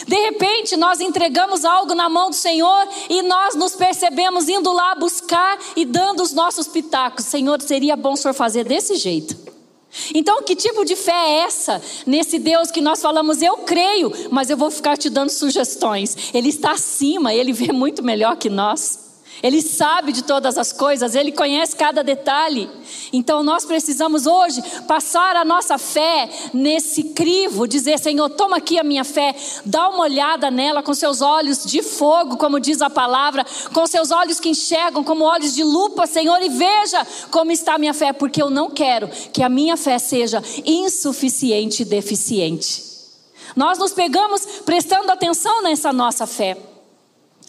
de 0.08 0.16
repente, 0.16 0.76
nós 0.78 1.00
entregamos 1.00 1.66
algo 1.66 1.94
na 1.94 2.10
mão 2.10 2.30
do 2.30 2.36
Senhor 2.36 2.88
e 3.10 3.22
nós 3.22 3.56
nos 3.56 3.76
percebemos 3.76 4.48
indo 4.48 4.72
lá 4.72 4.96
buscar 4.96 5.60
e 5.76 5.86
dando 5.86 6.24
os 6.24 6.34
nossos 6.34 6.68
pitacos. 6.68 7.26
Senhor, 7.26 7.62
seria 7.62 7.96
bom 7.96 8.14
o 8.14 8.18
Senhor 8.18 8.34
fazer 8.34 8.64
desse 8.64 8.96
jeito. 8.96 9.36
Então, 10.14 10.42
que 10.42 10.56
tipo 10.56 10.84
de 10.84 10.96
fé 10.96 11.12
é 11.12 11.40
essa 11.42 11.82
nesse 12.06 12.40
Deus 12.40 12.72
que 12.72 12.82
nós 12.82 13.02
falamos, 13.02 13.42
eu 13.42 13.58
creio, 13.58 14.12
mas 14.32 14.50
eu 14.50 14.58
vou 14.58 14.72
ficar 14.72 14.98
te 14.98 15.10
dando 15.10 15.30
sugestões? 15.30 16.32
Ele 16.34 16.50
está 16.50 16.72
acima, 16.72 17.34
ele 17.34 17.54
vê 17.54 17.72
muito 17.72 18.02
melhor 18.04 18.36
que 18.36 18.50
nós. 18.50 19.03
Ele 19.44 19.62
sabe 19.62 20.14
de 20.14 20.24
todas 20.24 20.58
as 20.58 20.72
coisas, 20.72 21.16
ele 21.16 21.30
conhece 21.30 21.76
cada 21.76 22.02
detalhe. 22.02 22.70
Então 23.12 23.44
nós 23.44 23.66
precisamos 23.66 24.26
hoje 24.26 24.64
passar 24.88 25.36
a 25.36 25.44
nossa 25.44 25.78
fé 25.78 26.30
nesse 26.54 27.04
crivo, 27.10 27.68
dizer: 27.68 28.00
Senhor, 28.00 28.30
toma 28.30 28.56
aqui 28.56 28.80
a 28.80 28.84
minha 28.86 29.04
fé, 29.04 29.36
dá 29.66 29.90
uma 29.90 30.04
olhada 30.04 30.50
nela 30.50 30.82
com 30.82 30.94
seus 30.94 31.22
olhos 31.22 31.66
de 31.66 31.84
fogo, 31.84 32.38
como 32.38 32.58
diz 32.58 32.82
a 32.82 32.90
palavra, 32.90 33.46
com 33.74 33.86
seus 33.86 34.12
olhos 34.12 34.40
que 34.40 34.48
enxergam 34.48 35.04
como 35.04 35.26
olhos 35.26 35.54
de 35.54 35.64
lupa, 35.64 36.08
Senhor, 36.08 36.42
e 36.42 36.48
veja 36.48 37.06
como 37.30 37.52
está 37.52 37.74
a 37.74 37.78
minha 37.78 37.94
fé, 37.94 38.14
porque 38.14 38.42
eu 38.42 38.50
não 38.50 38.70
quero 38.70 39.10
que 39.34 39.44
a 39.44 39.50
minha 39.50 39.76
fé 39.76 40.00
seja 40.00 40.42
insuficiente 40.66 41.82
e 41.82 41.86
deficiente. 41.86 42.82
Nós 43.58 43.78
nos 43.78 43.92
pegamos 43.92 44.46
prestando 44.66 45.12
atenção 45.12 45.62
nessa 45.62 45.92
nossa 45.92 46.26
fé. 46.26 46.73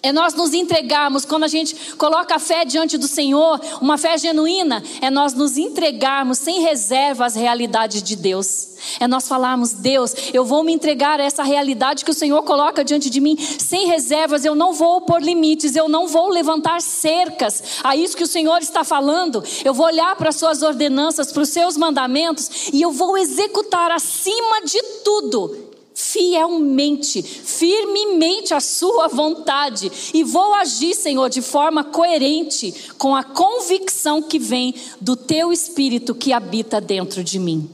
É 0.04 0.12
nós 0.12 0.34
nos 0.34 0.52
entregarmos, 0.52 1.24
quando 1.24 1.44
a 1.44 1.48
gente 1.48 1.74
coloca 1.96 2.34
a 2.34 2.38
fé 2.38 2.62
diante 2.66 2.98
do 2.98 3.08
Senhor, 3.08 3.58
uma 3.80 3.96
fé 3.96 4.18
genuína, 4.18 4.82
é 5.00 5.08
nós 5.08 5.32
nos 5.32 5.56
entregarmos 5.56 6.36
sem 6.36 6.60
reserva 6.60 7.24
às 7.24 7.34
realidades 7.34 8.02
de 8.02 8.14
Deus. 8.14 8.74
É 9.00 9.08
nós 9.08 9.26
falarmos, 9.26 9.72
Deus, 9.72 10.14
eu 10.34 10.44
vou 10.44 10.62
me 10.62 10.74
entregar 10.74 11.18
a 11.18 11.24
essa 11.24 11.42
realidade 11.42 12.04
que 12.04 12.10
o 12.10 12.14
Senhor 12.14 12.42
coloca 12.42 12.84
diante 12.84 13.08
de 13.08 13.18
mim, 13.18 13.34
sem 13.38 13.86
reservas, 13.86 14.44
eu 14.44 14.54
não 14.54 14.74
vou 14.74 15.00
pôr 15.00 15.22
limites, 15.22 15.74
eu 15.74 15.88
não 15.88 16.06
vou 16.06 16.28
levantar 16.28 16.82
cercas 16.82 17.80
a 17.82 17.96
isso 17.96 18.14
que 18.14 18.24
o 18.24 18.26
Senhor 18.26 18.58
está 18.58 18.84
falando. 18.84 19.42
Eu 19.64 19.72
vou 19.72 19.86
olhar 19.86 20.14
para 20.16 20.28
as 20.28 20.36
suas 20.36 20.60
ordenanças, 20.60 21.32
para 21.32 21.44
os 21.44 21.48
seus 21.48 21.78
mandamentos, 21.78 22.68
e 22.74 22.82
eu 22.82 22.92
vou 22.92 23.16
executar 23.16 23.90
acima 23.90 24.60
de 24.66 24.82
tudo 25.02 25.72
fielmente, 25.94 27.22
firmemente 27.22 28.52
a 28.52 28.60
sua 28.60 29.06
vontade 29.06 29.90
e 30.12 30.24
vou 30.24 30.52
agir, 30.54 30.94
Senhor, 30.94 31.30
de 31.30 31.40
forma 31.40 31.84
coerente 31.84 32.74
com 32.98 33.14
a 33.14 33.22
convicção 33.22 34.20
que 34.20 34.38
vem 34.38 34.74
do 35.00 35.14
teu 35.14 35.52
espírito 35.52 36.14
que 36.14 36.32
habita 36.32 36.80
dentro 36.80 37.22
de 37.22 37.38
mim. 37.38 37.70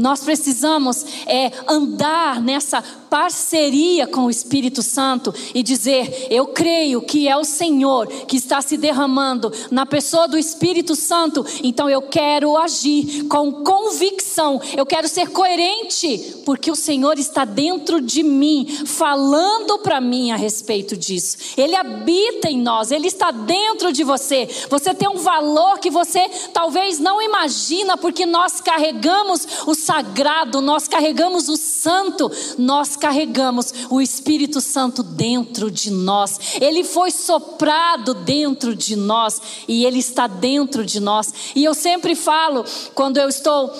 Nós 0.00 0.20
precisamos 0.20 1.04
é, 1.26 1.52
andar 1.68 2.40
nessa 2.40 2.82
parceria 3.10 4.06
com 4.06 4.22
o 4.22 4.30
Espírito 4.30 4.82
Santo 4.82 5.34
e 5.54 5.62
dizer: 5.62 6.28
Eu 6.30 6.46
creio 6.46 7.02
que 7.02 7.28
é 7.28 7.36
o 7.36 7.44
Senhor 7.44 8.06
que 8.06 8.36
está 8.36 8.62
se 8.62 8.78
derramando 8.78 9.52
na 9.70 9.84
pessoa 9.84 10.26
do 10.26 10.38
Espírito 10.38 10.96
Santo, 10.96 11.44
então 11.62 11.90
eu 11.90 12.00
quero 12.00 12.56
agir 12.56 13.24
com 13.24 13.52
convicção, 13.62 14.58
eu 14.74 14.86
quero 14.86 15.06
ser 15.06 15.28
coerente, 15.28 16.40
porque 16.46 16.70
o 16.70 16.76
Senhor 16.76 17.18
está 17.18 17.44
dentro 17.44 18.00
de 18.00 18.22
mim, 18.22 18.66
falando 18.86 19.80
para 19.80 20.00
mim 20.00 20.30
a 20.30 20.36
respeito 20.36 20.96
disso. 20.96 21.36
Ele 21.58 21.76
habita 21.76 22.48
em 22.48 22.58
nós, 22.58 22.90
ele 22.90 23.08
está 23.08 23.30
dentro 23.30 23.92
de 23.92 24.02
você. 24.02 24.48
Você 24.70 24.94
tem 24.94 25.10
um 25.10 25.18
valor 25.18 25.78
que 25.78 25.90
você 25.90 26.26
talvez 26.54 26.98
não 26.98 27.20
imagina, 27.20 27.98
porque 27.98 28.24
nós 28.24 28.62
carregamos 28.62 29.46
o 29.66 29.74
sagrado, 29.90 30.60
nós 30.60 30.86
carregamos 30.86 31.48
o 31.48 31.56
santo, 31.56 32.30
nós 32.56 32.94
carregamos 32.94 33.74
o 33.90 34.00
Espírito 34.00 34.60
Santo 34.60 35.02
dentro 35.02 35.68
de 35.68 35.90
nós. 35.90 36.38
Ele 36.60 36.84
foi 36.84 37.10
soprado 37.10 38.14
dentro 38.14 38.76
de 38.76 38.94
nós 38.94 39.42
e 39.66 39.84
ele 39.84 39.98
está 39.98 40.28
dentro 40.28 40.86
de 40.86 41.00
nós. 41.00 41.34
E 41.56 41.64
eu 41.64 41.74
sempre 41.74 42.14
falo, 42.14 42.64
quando 42.94 43.16
eu 43.16 43.28
estou 43.28 43.72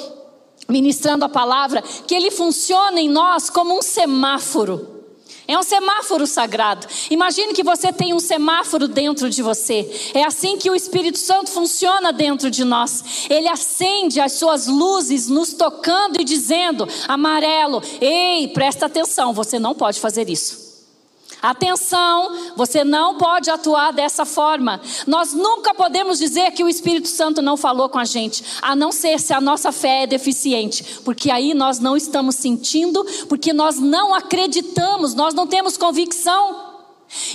ministrando 0.69 1.25
a 1.25 1.29
palavra, 1.29 1.81
que 1.81 2.15
ele 2.15 2.33
funciona 2.33 3.01
em 3.01 3.09
nós 3.09 3.49
como 3.49 3.79
um 3.79 3.83
semáforo. 3.83 5.00
É 5.47 5.59
um 5.59 5.63
semáforo 5.63 6.27
sagrado. 6.27 6.87
Imagine 7.11 7.53
que 7.53 7.63
você 7.63 7.93
tem 7.93 8.15
um 8.15 8.21
semáforo 8.21 8.87
dentro 8.87 9.29
de 9.29 9.43
você. 9.43 10.11
É 10.15 10.25
assim 10.25 10.57
que 10.57 10.71
o 10.71 10.75
Espírito 10.75 11.19
Santo 11.19 11.51
funciona 11.51 12.13
dentro 12.13 12.51
de 12.51 12.65
nós. 12.65 13.27
Ele 13.29 13.49
acende 13.49 14.21
as 14.21 14.33
suas 14.33 14.67
luzes, 14.67 15.29
nos 15.29 15.53
tocando 15.53 16.21
e 16.21 16.25
dizendo: 16.25 16.87
amarelo, 17.09 17.83
ei, 18.01 18.49
presta 18.49 18.87
atenção, 18.87 19.33
você 19.33 19.59
não 19.59 19.75
pode 19.75 19.99
fazer 19.99 20.29
isso. 20.29 20.60
Atenção, 21.43 22.53
você 22.55 22.85
não 22.85 23.17
pode 23.17 23.51
atuar 23.51 23.93
dessa 23.93 24.25
forma. 24.25 24.81
Nós 25.07 25.33
nunca 25.33 25.75
podemos 25.75 26.19
dizer 26.19 26.51
que 26.53 26.63
o 26.63 26.69
Espírito 26.69 27.09
Santo 27.09 27.41
não 27.41 27.57
falou 27.57 27.89
com 27.89 27.99
a 27.99 28.05
gente, 28.05 28.45
a 28.61 28.77
não 28.77 28.93
ser 28.93 29.19
se 29.19 29.33
a 29.33 29.41
nossa 29.41 29.73
fé 29.73 30.03
é 30.03 30.07
deficiente, 30.07 31.01
porque 31.05 31.31
aí 31.31 31.55
nós 31.55 31.79
não 31.79 31.97
estamos 31.97 32.37
sentindo, 32.37 33.05
porque 33.29 33.53
nós 33.53 33.79
não 33.79 34.15
acreditamos, 34.15 35.15
nós 35.15 35.33
não 35.33 35.47
temos 35.47 35.77
convicção. 35.77 36.71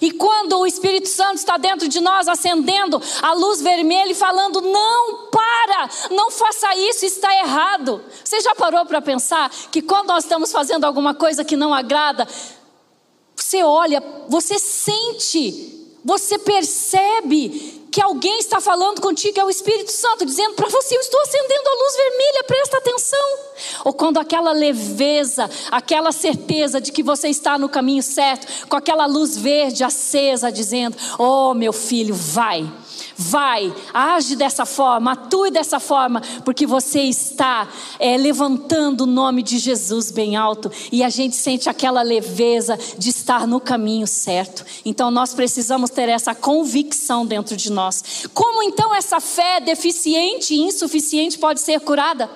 E 0.01 0.11
quando 0.11 0.57
o 0.59 0.65
Espírito 0.65 1.09
Santo 1.09 1.35
está 1.35 1.57
dentro 1.57 1.87
de 1.89 1.99
nós, 1.99 2.27
acendendo 2.27 3.01
a 3.21 3.33
luz 3.33 3.61
vermelha 3.61 4.11
e 4.11 4.15
falando: 4.15 4.61
não, 4.61 5.27
para, 5.29 5.89
não 6.11 6.31
faça 6.31 6.73
isso, 6.75 7.05
está 7.05 7.33
errado. 7.39 8.01
Você 8.23 8.39
já 8.39 8.55
parou 8.55 8.85
para 8.85 9.01
pensar 9.01 9.51
que 9.71 9.81
quando 9.81 10.07
nós 10.07 10.23
estamos 10.23 10.51
fazendo 10.51 10.85
alguma 10.85 11.13
coisa 11.13 11.43
que 11.43 11.57
não 11.57 11.73
agrada, 11.73 12.25
você 13.55 13.63
olha, 13.63 14.03
você 14.27 14.59
sente, 14.59 15.87
você 16.03 16.37
percebe 16.37 17.83
que 17.89 18.01
alguém 18.01 18.39
está 18.39 18.59
falando 18.59 18.99
contigo, 18.99 19.39
é 19.39 19.45
o 19.45 19.49
Espírito 19.49 19.91
Santo, 19.91 20.25
dizendo 20.25 20.55
para 20.55 20.67
você: 20.67 20.95
Eu 20.95 20.99
estou 20.99 21.21
acendendo 21.21 21.69
a 21.69 21.83
luz 21.83 21.95
vermelha, 21.95 22.43
presta 22.45 22.77
atenção. 22.77 23.37
Ou 23.85 23.93
quando 23.93 24.17
aquela 24.17 24.51
leveza, 24.51 25.49
aquela 25.71 26.11
certeza 26.11 26.81
de 26.81 26.91
que 26.91 27.01
você 27.01 27.29
está 27.29 27.57
no 27.57 27.69
caminho 27.69 28.03
certo, 28.03 28.67
com 28.67 28.75
aquela 28.75 29.05
luz 29.05 29.37
verde 29.37 29.83
acesa, 29.83 30.51
dizendo: 30.51 30.97
Oh, 31.17 31.53
meu 31.53 31.71
filho, 31.71 32.13
vai 32.13 32.69
Vai, 33.17 33.73
age 33.93 34.35
dessa 34.35 34.65
forma, 34.65 35.13
atue 35.13 35.51
dessa 35.51 35.79
forma, 35.79 36.21
porque 36.43 36.65
você 36.65 37.01
está 37.01 37.67
é, 37.99 38.17
levantando 38.17 39.01
o 39.01 39.07
nome 39.07 39.41
de 39.41 39.57
Jesus 39.57 40.11
bem 40.11 40.35
alto 40.35 40.71
e 40.91 41.03
a 41.03 41.09
gente 41.09 41.35
sente 41.35 41.69
aquela 41.69 42.01
leveza 42.01 42.77
de 42.97 43.09
estar 43.09 43.47
no 43.47 43.59
caminho 43.59 44.07
certo. 44.07 44.65
Então 44.83 45.09
nós 45.09 45.33
precisamos 45.33 45.89
ter 45.89 46.09
essa 46.09 46.35
convicção 46.35 47.25
dentro 47.25 47.55
de 47.55 47.71
nós. 47.71 48.25
Como 48.33 48.63
então 48.63 48.93
essa 48.93 49.19
fé 49.19 49.59
deficiente 49.59 50.53
e 50.53 50.61
insuficiente 50.61 51.37
pode 51.37 51.61
ser 51.61 51.79
curada? 51.79 52.29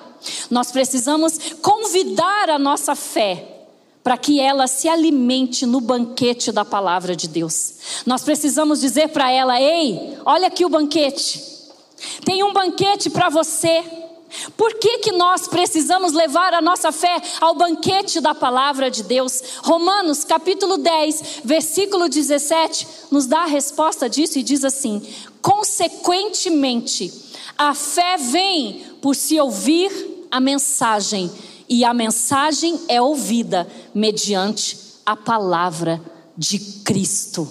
Nós 0.50 0.70
precisamos 0.70 1.38
convidar 1.62 2.50
a 2.50 2.58
nossa 2.58 2.94
fé 2.94 3.59
para 4.02 4.16
que 4.16 4.40
ela 4.40 4.66
se 4.66 4.88
alimente 4.88 5.66
no 5.66 5.80
banquete 5.80 6.50
da 6.50 6.64
palavra 6.64 7.14
de 7.14 7.28
Deus. 7.28 7.74
Nós 8.06 8.22
precisamos 8.22 8.80
dizer 8.80 9.08
para 9.08 9.30
ela: 9.30 9.60
ei, 9.60 10.16
olha 10.24 10.46
aqui 10.46 10.64
o 10.64 10.70
banquete, 10.70 11.42
tem 12.24 12.42
um 12.42 12.52
banquete 12.52 13.10
para 13.10 13.28
você. 13.28 13.84
Por 14.56 14.74
que, 14.74 14.98
que 14.98 15.10
nós 15.10 15.48
precisamos 15.48 16.12
levar 16.12 16.54
a 16.54 16.60
nossa 16.60 16.92
fé 16.92 17.20
ao 17.40 17.52
banquete 17.52 18.20
da 18.20 18.32
palavra 18.32 18.88
de 18.88 19.02
Deus? 19.02 19.42
Romanos 19.64 20.22
capítulo 20.22 20.78
10, 20.78 21.40
versículo 21.44 22.08
17, 22.08 22.86
nos 23.10 23.26
dá 23.26 23.40
a 23.40 23.46
resposta 23.46 24.08
disso 24.08 24.38
e 24.38 24.44
diz 24.44 24.64
assim: 24.64 25.02
consequentemente, 25.42 27.12
a 27.58 27.74
fé 27.74 28.16
vem 28.16 28.84
por 29.02 29.16
se 29.16 29.38
ouvir 29.40 29.90
a 30.30 30.38
mensagem 30.38 31.30
e 31.70 31.84
a 31.84 31.94
mensagem 31.94 32.80
é 32.88 33.00
ouvida 33.00 33.68
mediante 33.94 34.76
a 35.06 35.16
palavra 35.16 36.02
de 36.36 36.58
Cristo. 36.84 37.48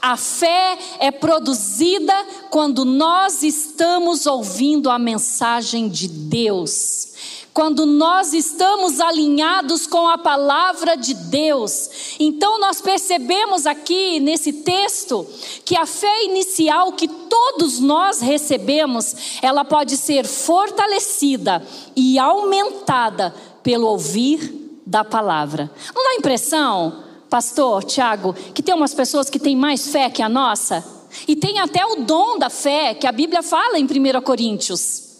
A 0.00 0.16
fé 0.16 0.78
é 1.00 1.10
produzida 1.10 2.14
quando 2.50 2.84
nós 2.84 3.42
estamos 3.42 4.26
ouvindo 4.26 4.88
a 4.88 4.98
mensagem 4.98 5.88
de 5.88 6.06
Deus 6.06 7.12
quando 7.52 7.84
nós 7.84 8.32
estamos 8.32 9.00
alinhados 9.00 9.86
com 9.86 10.08
a 10.08 10.16
palavra 10.16 10.96
de 10.96 11.14
Deus. 11.14 12.16
Então 12.18 12.58
nós 12.58 12.80
percebemos 12.80 13.66
aqui 13.66 14.18
nesse 14.20 14.52
texto 14.52 15.26
que 15.64 15.76
a 15.76 15.84
fé 15.84 16.24
inicial 16.24 16.92
que 16.92 17.06
todos 17.06 17.78
nós 17.78 18.20
recebemos, 18.20 19.38
ela 19.42 19.64
pode 19.64 19.96
ser 19.96 20.26
fortalecida 20.26 21.66
e 21.94 22.18
aumentada 22.18 23.34
pelo 23.62 23.86
ouvir 23.86 24.80
da 24.86 25.04
palavra. 25.04 25.70
Não 25.94 26.04
dá 26.04 26.14
impressão, 26.14 27.04
pastor 27.28 27.84
Tiago, 27.84 28.34
que 28.54 28.62
tem 28.62 28.74
umas 28.74 28.94
pessoas 28.94 29.28
que 29.28 29.38
têm 29.38 29.56
mais 29.56 29.88
fé 29.88 30.08
que 30.08 30.22
a 30.22 30.28
nossa? 30.28 30.84
E 31.28 31.36
tem 31.36 31.58
até 31.60 31.84
o 31.84 31.96
dom 31.96 32.38
da 32.38 32.48
fé 32.48 32.94
que 32.94 33.06
a 33.06 33.12
Bíblia 33.12 33.42
fala 33.42 33.78
em 33.78 33.84
1 33.84 34.22
Coríntios. 34.22 35.11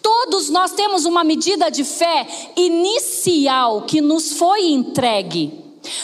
Todos 0.00 0.50
nós 0.50 0.72
temos 0.72 1.04
uma 1.04 1.24
medida 1.24 1.70
de 1.70 1.84
fé 1.84 2.26
inicial 2.56 3.82
que 3.82 4.00
nos 4.00 4.34
foi 4.34 4.66
entregue, 4.66 5.52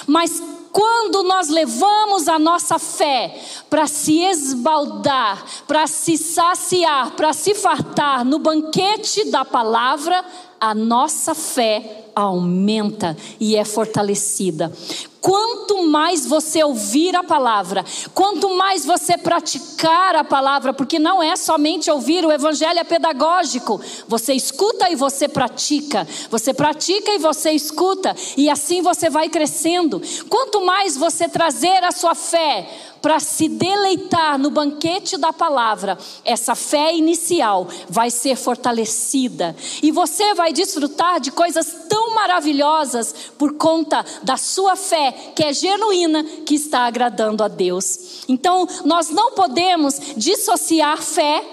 mas 0.07 0.43
quando 0.73 1.23
nós 1.23 1.49
levamos 1.49 2.29
a 2.29 2.39
nossa 2.39 2.79
fé 2.79 3.37
para 3.69 3.87
se 3.87 4.21
esbaldar, 4.21 5.45
para 5.67 5.87
se 5.87 6.17
saciar, 6.17 7.13
para 7.13 7.33
se 7.33 7.55
fartar 7.55 8.25
no 8.25 8.39
banquete 8.39 9.31
da 9.31 9.45
palavra, 9.45 10.25
a 10.61 10.75
nossa 10.75 11.35
fé 11.35 12.05
aumenta 12.15 13.17
e 13.39 13.55
é 13.55 13.65
fortalecida. 13.65 14.73
Quanto 15.21 15.83
mais 15.83 16.27
você 16.27 16.63
ouvir 16.63 17.15
a 17.15 17.23
palavra, 17.23 17.85
quanto 18.15 18.51
mais 18.57 18.85
você 18.85 19.19
praticar 19.19 20.17
a 20.17 20.25
palavra, 20.25 20.73
porque 20.73 20.99
não 20.99 21.23
é 21.23 21.37
somente 21.37 21.91
ouvir, 21.91 22.25
o 22.25 22.33
evangelho 22.33 22.79
é 22.79 22.85
pedagógico. 22.85 23.81
Você 24.07 24.33
escuta 24.33 24.91
e 24.91 24.97
você 24.97 25.29
pratica, 25.29 26.07
você 26.31 26.55
pratica 26.55 27.11
e 27.13 27.19
você 27.19 27.51
escuta, 27.51 28.15
e 28.37 28.49
assim 28.49 28.81
você 28.81 29.11
vai 29.11 29.29
crescendo. 29.29 30.01
Quanto 30.29 30.65
mais 30.65 30.97
você 30.97 31.29
trazer 31.29 31.85
a 31.85 31.93
sua 31.93 32.15
fé 32.15 32.69
para 33.01 33.21
se 33.21 33.49
deleitar 33.49 34.39
no 34.39 34.51
banquete 34.51 35.17
da 35.17 35.33
palavra, 35.33 35.99
essa 36.25 36.55
fé 36.55 36.95
inicial 36.95 37.69
vai 37.89 38.11
ser 38.11 38.37
fortalecida 38.37 39.55
e 39.83 39.91
você 39.91 40.35
vai 40.35 40.53
desfrutar 40.53 41.21
de 41.21 41.31
coisas 41.31 41.87
tão 41.89 42.15
maravilhosas 42.15 43.15
por 43.39 43.55
conta 43.55 44.05
da 44.23 44.37
sua 44.37 44.77
fé, 44.77 45.13
que 45.35 45.45
é 45.45 45.53
genuína, 45.53 46.25
que 46.45 46.55
está 46.55 46.81
agradando 46.81 47.43
a 47.45 47.49
Deus. 47.49 48.25
Então, 48.29 48.67
nós 48.85 49.11
não 49.11 49.33
podemos 49.33 50.01
dissociar 50.17 51.03
fé 51.03 51.45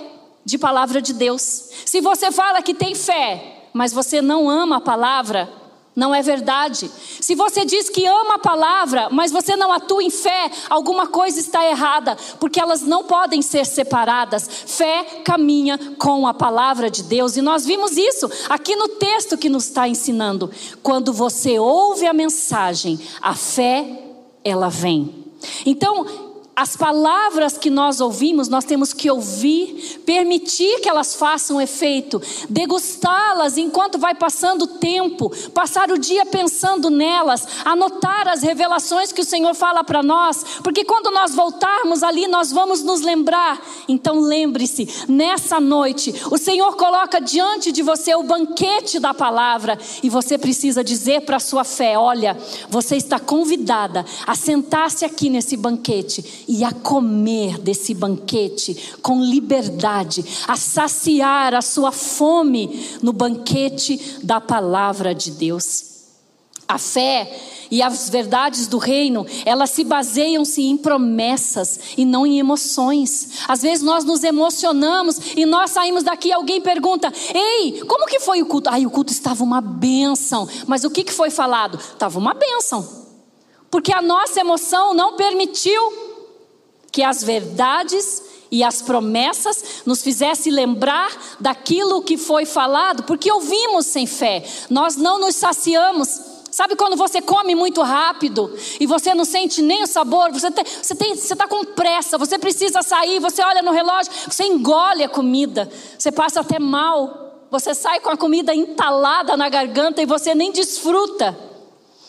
de 0.43 0.57
palavra 0.57 1.01
de 1.01 1.13
Deus. 1.13 1.69
Se 1.85 2.01
você 2.01 2.31
fala 2.31 2.61
que 2.61 2.73
tem 2.73 2.93
fé, 2.93 3.69
mas 3.73 3.91
você 3.91 4.21
não 4.21 4.49
ama 4.49 4.77
a 4.77 4.81
palavra, 4.81 5.49
não 5.95 6.13
é 6.13 6.21
verdade. 6.21 6.91
Se 7.21 7.33
você 7.35 7.63
diz 7.63 7.89
que 7.89 8.05
ama 8.05 8.35
a 8.35 8.39
palavra, 8.39 9.09
mas 9.09 9.31
você 9.31 9.55
não 9.55 9.71
atua 9.71 10.03
em 10.03 10.09
fé, 10.09 10.51
alguma 10.69 11.07
coisa 11.07 11.39
está 11.39 11.65
errada, 11.65 12.17
porque 12.39 12.59
elas 12.59 12.81
não 12.81 13.05
podem 13.05 13.41
ser 13.41 13.65
separadas. 13.65 14.47
Fé 14.47 15.21
caminha 15.23 15.77
com 15.97 16.27
a 16.27 16.33
palavra 16.33 16.91
de 16.91 17.03
Deus, 17.03 17.37
e 17.37 17.41
nós 17.41 17.65
vimos 17.65 17.95
isso 17.95 18.29
aqui 18.49 18.75
no 18.75 18.89
texto 18.89 19.37
que 19.37 19.47
nos 19.47 19.65
está 19.65 19.87
ensinando. 19.87 20.51
Quando 20.83 21.13
você 21.13 21.57
ouve 21.57 22.05
a 22.05 22.13
mensagem, 22.13 22.99
a 23.21 23.33
fé, 23.33 23.87
ela 24.43 24.67
vem. 24.67 25.25
Então, 25.65 26.34
as 26.55 26.77
palavras 26.77 27.57
que 27.57 27.69
nós 27.69 27.99
ouvimos, 27.99 28.47
nós 28.47 28.63
temos 28.63 28.93
que 28.93 29.11
ouvir, 29.11 30.01
permitir 30.05 30.79
que 30.79 30.87
elas 30.87 31.13
façam 31.13 31.59
efeito, 31.59 32.21
degustá-las 32.49 33.57
enquanto 33.57 33.97
vai 33.97 34.15
passando 34.15 34.61
o 34.61 34.67
tempo, 34.67 35.29
passar 35.53 35.91
o 35.91 35.97
dia 35.97 36.25
pensando 36.25 36.89
nelas, 36.89 37.45
anotar 37.65 38.29
as 38.29 38.41
revelações 38.41 39.11
que 39.11 39.19
o 39.19 39.25
Senhor 39.25 39.53
fala 39.53 39.83
para 39.83 40.01
nós, 40.01 40.45
porque 40.63 40.85
quando 40.85 41.11
nós 41.11 41.35
voltarmos 41.35 42.03
ali, 42.03 42.25
nós 42.25 42.53
vamos 42.53 42.81
nos 42.83 43.01
lembrar. 43.01 43.61
Então 43.89 44.21
lembre-se, 44.21 44.87
nessa 45.09 45.59
noite, 45.59 46.13
o 46.31 46.37
Senhor 46.37 46.77
coloca 46.77 47.19
diante 47.19 47.69
de 47.69 47.81
você 47.81 48.15
o 48.15 48.23
banquete 48.23 48.97
da 48.97 49.13
palavra 49.13 49.77
e 50.01 50.09
você 50.09 50.37
precisa 50.37 50.81
dizer 50.81 51.21
para 51.21 51.35
a 51.35 51.41
sua 51.41 51.65
fé: 51.65 51.97
olha, 51.97 52.37
você 52.69 52.95
está 52.95 53.19
convidada 53.19 54.05
a 54.25 54.35
sentar-se 54.35 55.03
aqui 55.03 55.29
nesse 55.29 55.57
banquete 55.57 56.44
e 56.47 56.63
a 56.63 56.71
comer 56.71 57.57
desse 57.57 57.93
banquete 57.93 58.95
com 59.01 59.21
liberdade, 59.21 60.23
a 60.47 60.55
saciar 60.55 61.53
a 61.53 61.61
sua 61.61 61.91
fome 61.91 62.97
no 63.01 63.13
banquete 63.13 64.19
da 64.23 64.39
palavra 64.39 65.13
de 65.13 65.31
Deus. 65.31 65.93
A 66.67 66.79
fé 66.79 67.31
e 67.69 67.81
as 67.81 68.09
verdades 68.09 68.67
do 68.67 68.77
reino, 68.77 69.25
elas 69.45 69.69
se 69.69 69.83
baseiam-se 69.83 70.63
em 70.63 70.77
promessas 70.77 71.79
e 71.97 72.05
não 72.05 72.25
em 72.25 72.39
emoções. 72.39 73.43
Às 73.47 73.61
vezes 73.61 73.83
nós 73.83 74.03
nos 74.03 74.23
emocionamos 74.23 75.19
e 75.35 75.45
nós 75.45 75.71
saímos 75.71 76.03
daqui 76.03 76.29
e 76.29 76.33
alguém 76.33 76.59
pergunta: 76.61 77.11
"Ei, 77.33 77.81
como 77.87 78.07
que 78.07 78.19
foi 78.19 78.41
o 78.41 78.45
culto?" 78.45 78.69
"Ai, 78.69 78.85
o 78.85 78.89
culto 78.89 79.11
estava 79.11 79.43
uma 79.43 79.61
bênção." 79.61 80.47
Mas 80.65 80.83
o 80.83 80.89
que 80.89 81.03
que 81.03 81.13
foi 81.13 81.29
falado? 81.29 81.77
Estava 81.77 82.17
uma 82.17 82.33
bênção. 82.33 83.05
Porque 83.69 83.93
a 83.93 84.01
nossa 84.01 84.39
emoção 84.39 84.93
não 84.93 85.15
permitiu 85.15 86.04
que 86.95 87.03
as 87.03 87.21
verdades 87.21 88.23
e 88.49 88.63
as 88.63 88.81
promessas 88.81 89.81
nos 89.85 90.01
fizesse 90.01 90.49
lembrar 90.49 91.11
daquilo 91.41 92.01
que 92.01 92.15
foi 92.15 92.45
falado, 92.45 93.03
porque 93.03 93.29
ouvimos 93.29 93.85
sem 93.85 94.07
fé, 94.07 94.45
nós 94.69 94.95
não 94.95 95.19
nos 95.19 95.35
saciamos. 95.35 96.07
Sabe 96.49 96.77
quando 96.77 96.95
você 96.95 97.21
come 97.21 97.53
muito 97.53 97.81
rápido 97.81 98.49
e 98.79 98.85
você 98.85 99.13
não 99.13 99.25
sente 99.25 99.61
nem 99.61 99.83
o 99.83 99.87
sabor, 99.87 100.31
você 100.31 100.47
está 100.47 100.63
você 100.63 100.95
tem, 100.95 101.13
você 101.13 101.35
tá 101.35 101.49
com 101.49 101.65
pressa, 101.65 102.17
você 102.17 102.39
precisa 102.39 102.81
sair, 102.81 103.19
você 103.19 103.43
olha 103.43 103.61
no 103.61 103.73
relógio, 103.73 104.13
você 104.25 104.45
engole 104.45 105.03
a 105.03 105.09
comida, 105.09 105.69
você 105.99 106.13
passa 106.13 106.39
até 106.39 106.59
mal, 106.59 107.45
você 107.51 107.75
sai 107.75 107.99
com 107.99 108.09
a 108.09 108.15
comida 108.15 108.55
entalada 108.55 109.35
na 109.35 109.49
garganta 109.49 110.01
e 110.01 110.05
você 110.05 110.33
nem 110.33 110.53
desfruta. 110.53 111.44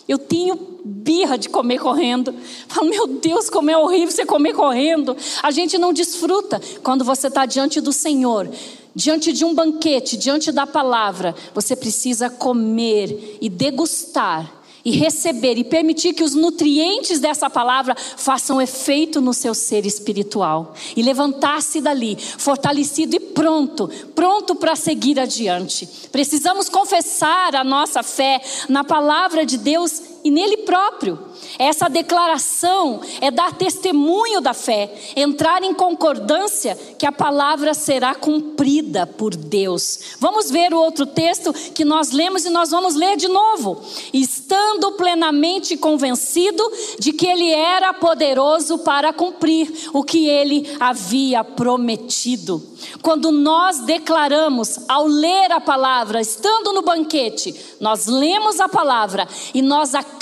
Eu 0.08 0.18
tenho 0.18 0.56
birra 0.84 1.36
de 1.36 1.48
comer 1.48 1.78
correndo. 1.78 2.34
Falo, 2.68 2.88
meu 2.88 3.06
Deus, 3.06 3.50
como 3.50 3.70
é 3.70 3.76
horrível 3.76 4.10
você 4.10 4.24
comer 4.24 4.54
correndo. 4.54 5.16
A 5.42 5.50
gente 5.50 5.78
não 5.78 5.92
desfruta 5.92 6.60
quando 6.82 7.04
você 7.04 7.26
está 7.26 7.44
diante 7.44 7.80
do 7.80 7.92
Senhor, 7.92 8.48
diante 8.94 9.32
de 9.32 9.44
um 9.44 9.54
banquete, 9.54 10.16
diante 10.16 10.52
da 10.52 10.66
palavra. 10.66 11.34
Você 11.54 11.74
precisa 11.74 12.30
comer 12.30 13.38
e 13.40 13.48
degustar 13.48 14.55
e 14.86 14.92
receber 14.92 15.58
e 15.58 15.64
permitir 15.64 16.14
que 16.14 16.22
os 16.22 16.32
nutrientes 16.32 17.18
dessa 17.18 17.50
palavra 17.50 17.96
façam 17.96 18.62
efeito 18.62 19.20
no 19.20 19.34
seu 19.34 19.52
ser 19.52 19.84
espiritual 19.84 20.74
e 20.96 21.02
levantar-se 21.02 21.80
dali, 21.80 22.16
fortalecido 22.16 23.16
e 23.16 23.18
pronto, 23.18 23.90
pronto 24.14 24.54
para 24.54 24.76
seguir 24.76 25.18
adiante. 25.18 25.88
Precisamos 26.12 26.68
confessar 26.68 27.56
a 27.56 27.64
nossa 27.64 28.04
fé 28.04 28.40
na 28.68 28.84
palavra 28.84 29.44
de 29.44 29.58
Deus 29.58 30.00
e 30.26 30.30
nele 30.30 30.56
próprio. 30.56 31.16
Essa 31.56 31.88
declaração 31.88 33.00
é 33.20 33.30
dar 33.30 33.54
testemunho 33.54 34.40
da 34.40 34.52
fé, 34.52 34.92
entrar 35.14 35.62
em 35.62 35.72
concordância 35.72 36.76
que 36.98 37.06
a 37.06 37.12
palavra 37.12 37.72
será 37.74 38.12
cumprida 38.12 39.06
por 39.06 39.36
Deus. 39.36 40.00
Vamos 40.18 40.50
ver 40.50 40.74
o 40.74 40.80
outro 40.80 41.06
texto 41.06 41.52
que 41.72 41.84
nós 41.84 42.10
lemos 42.10 42.44
e 42.44 42.50
nós 42.50 42.70
vamos 42.70 42.96
ler 42.96 43.16
de 43.16 43.28
novo. 43.28 43.80
Estando 44.12 44.92
plenamente 44.92 45.76
convencido 45.76 46.68
de 46.98 47.12
que 47.12 47.26
ele 47.28 47.48
era 47.52 47.94
poderoso 47.94 48.78
para 48.78 49.12
cumprir 49.12 49.90
o 49.92 50.02
que 50.02 50.28
ele 50.28 50.76
havia 50.80 51.44
prometido. 51.44 52.60
Quando 53.00 53.30
nós 53.30 53.78
declaramos, 53.80 54.80
ao 54.88 55.06
ler 55.06 55.52
a 55.52 55.60
palavra, 55.60 56.20
estando 56.20 56.72
no 56.72 56.82
banquete, 56.82 57.54
nós 57.80 58.06
lemos 58.06 58.58
a 58.58 58.68
palavra 58.68 59.28
e 59.54 59.62
nós 59.62 59.94
acreditamos 59.94 60.15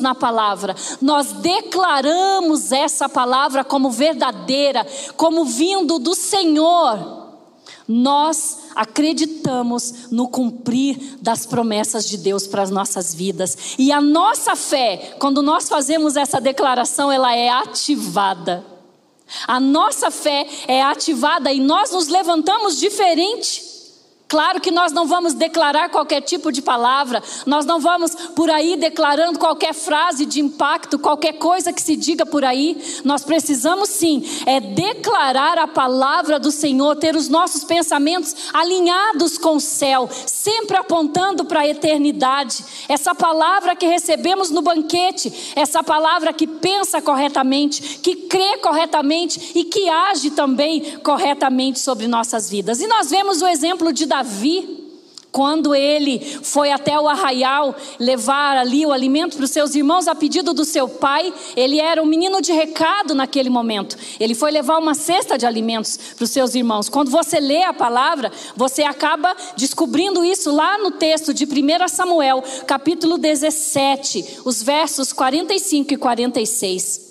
na 0.00 0.14
palavra, 0.14 0.74
nós 1.00 1.32
declaramos 1.32 2.72
essa 2.72 3.08
palavra 3.08 3.64
como 3.64 3.90
verdadeira, 3.90 4.86
como 5.16 5.44
vindo 5.44 5.98
do 5.98 6.14
Senhor. 6.14 7.24
Nós 7.86 8.60
acreditamos 8.74 10.10
no 10.10 10.28
cumprir 10.28 11.18
das 11.20 11.44
promessas 11.44 12.08
de 12.08 12.16
Deus 12.16 12.46
para 12.46 12.62
as 12.62 12.70
nossas 12.70 13.14
vidas. 13.14 13.74
E 13.78 13.92
a 13.92 14.00
nossa 14.00 14.56
fé, 14.56 15.16
quando 15.18 15.42
nós 15.42 15.68
fazemos 15.68 16.16
essa 16.16 16.40
declaração, 16.40 17.12
ela 17.12 17.34
é 17.36 17.50
ativada. 17.50 18.64
A 19.46 19.58
nossa 19.60 20.10
fé 20.10 20.46
é 20.66 20.82
ativada 20.82 21.52
e 21.52 21.60
nós 21.60 21.90
nos 21.90 22.08
levantamos 22.08 22.78
diferente. 22.78 23.73
Claro 24.26 24.60
que 24.60 24.70
nós 24.70 24.90
não 24.90 25.06
vamos 25.06 25.34
declarar 25.34 25.90
qualquer 25.90 26.22
tipo 26.22 26.50
de 26.50 26.62
palavra, 26.62 27.22
nós 27.44 27.66
não 27.66 27.78
vamos 27.78 28.14
por 28.34 28.48
aí 28.50 28.74
declarando 28.74 29.38
qualquer 29.38 29.74
frase 29.74 30.24
de 30.24 30.40
impacto, 30.40 30.98
qualquer 30.98 31.34
coisa 31.34 31.72
que 31.72 31.82
se 31.82 31.94
diga 31.94 32.24
por 32.24 32.44
aí. 32.44 32.82
Nós 33.04 33.22
precisamos 33.22 33.90
sim, 33.90 34.24
é 34.46 34.60
declarar 34.60 35.58
a 35.58 35.68
palavra 35.68 36.38
do 36.38 36.50
Senhor, 36.50 36.96
ter 36.96 37.14
os 37.14 37.28
nossos 37.28 37.64
pensamentos 37.64 38.34
alinhados 38.52 39.36
com 39.36 39.56
o 39.56 39.60
céu, 39.60 40.08
sempre 40.26 40.76
apontando 40.76 41.44
para 41.44 41.60
a 41.60 41.68
eternidade. 41.68 42.64
Essa 42.88 43.14
palavra 43.14 43.76
que 43.76 43.86
recebemos 43.86 44.50
no 44.50 44.62
banquete, 44.62 45.52
essa 45.54 45.84
palavra 45.84 46.32
que 46.32 46.46
pensa 46.46 47.00
corretamente, 47.02 47.98
que 47.98 48.16
crê 48.16 48.56
corretamente 48.58 49.52
e 49.54 49.64
que 49.64 49.88
age 49.88 50.30
também 50.30 50.98
corretamente 51.00 51.78
sobre 51.78 52.08
nossas 52.08 52.48
vidas. 52.48 52.80
E 52.80 52.86
nós 52.86 53.10
vemos 53.10 53.42
o 53.42 53.46
exemplo 53.46 53.92
de 53.92 54.06
Davi, 54.06 54.23
quando 55.34 55.74
ele 55.74 56.20
foi 56.20 56.70
até 56.70 56.96
o 56.96 57.08
arraial 57.08 57.74
levar 57.98 58.56
ali 58.56 58.86
o 58.86 58.92
alimento 58.92 59.36
para 59.36 59.44
os 59.44 59.50
seus 59.50 59.74
irmãos 59.74 60.06
a 60.06 60.14
pedido 60.14 60.54
do 60.54 60.64
seu 60.64 60.88
pai, 60.88 61.34
ele 61.56 61.80
era 61.80 62.00
um 62.00 62.06
menino 62.06 62.40
de 62.40 62.52
recado 62.52 63.16
naquele 63.16 63.50
momento. 63.50 63.96
Ele 64.20 64.32
foi 64.32 64.52
levar 64.52 64.78
uma 64.78 64.94
cesta 64.94 65.36
de 65.36 65.44
alimentos 65.44 65.98
para 66.14 66.22
os 66.22 66.30
seus 66.30 66.54
irmãos. 66.54 66.88
Quando 66.88 67.10
você 67.10 67.40
lê 67.40 67.64
a 67.64 67.72
palavra, 67.72 68.30
você 68.54 68.84
acaba 68.84 69.34
descobrindo 69.56 70.24
isso 70.24 70.52
lá 70.52 70.78
no 70.78 70.92
texto 70.92 71.34
de 71.34 71.46
1 71.46 71.88
Samuel, 71.88 72.40
capítulo 72.64 73.18
17, 73.18 74.42
os 74.44 74.62
versos 74.62 75.12
45 75.12 75.94
e 75.94 75.96
46. 75.96 77.03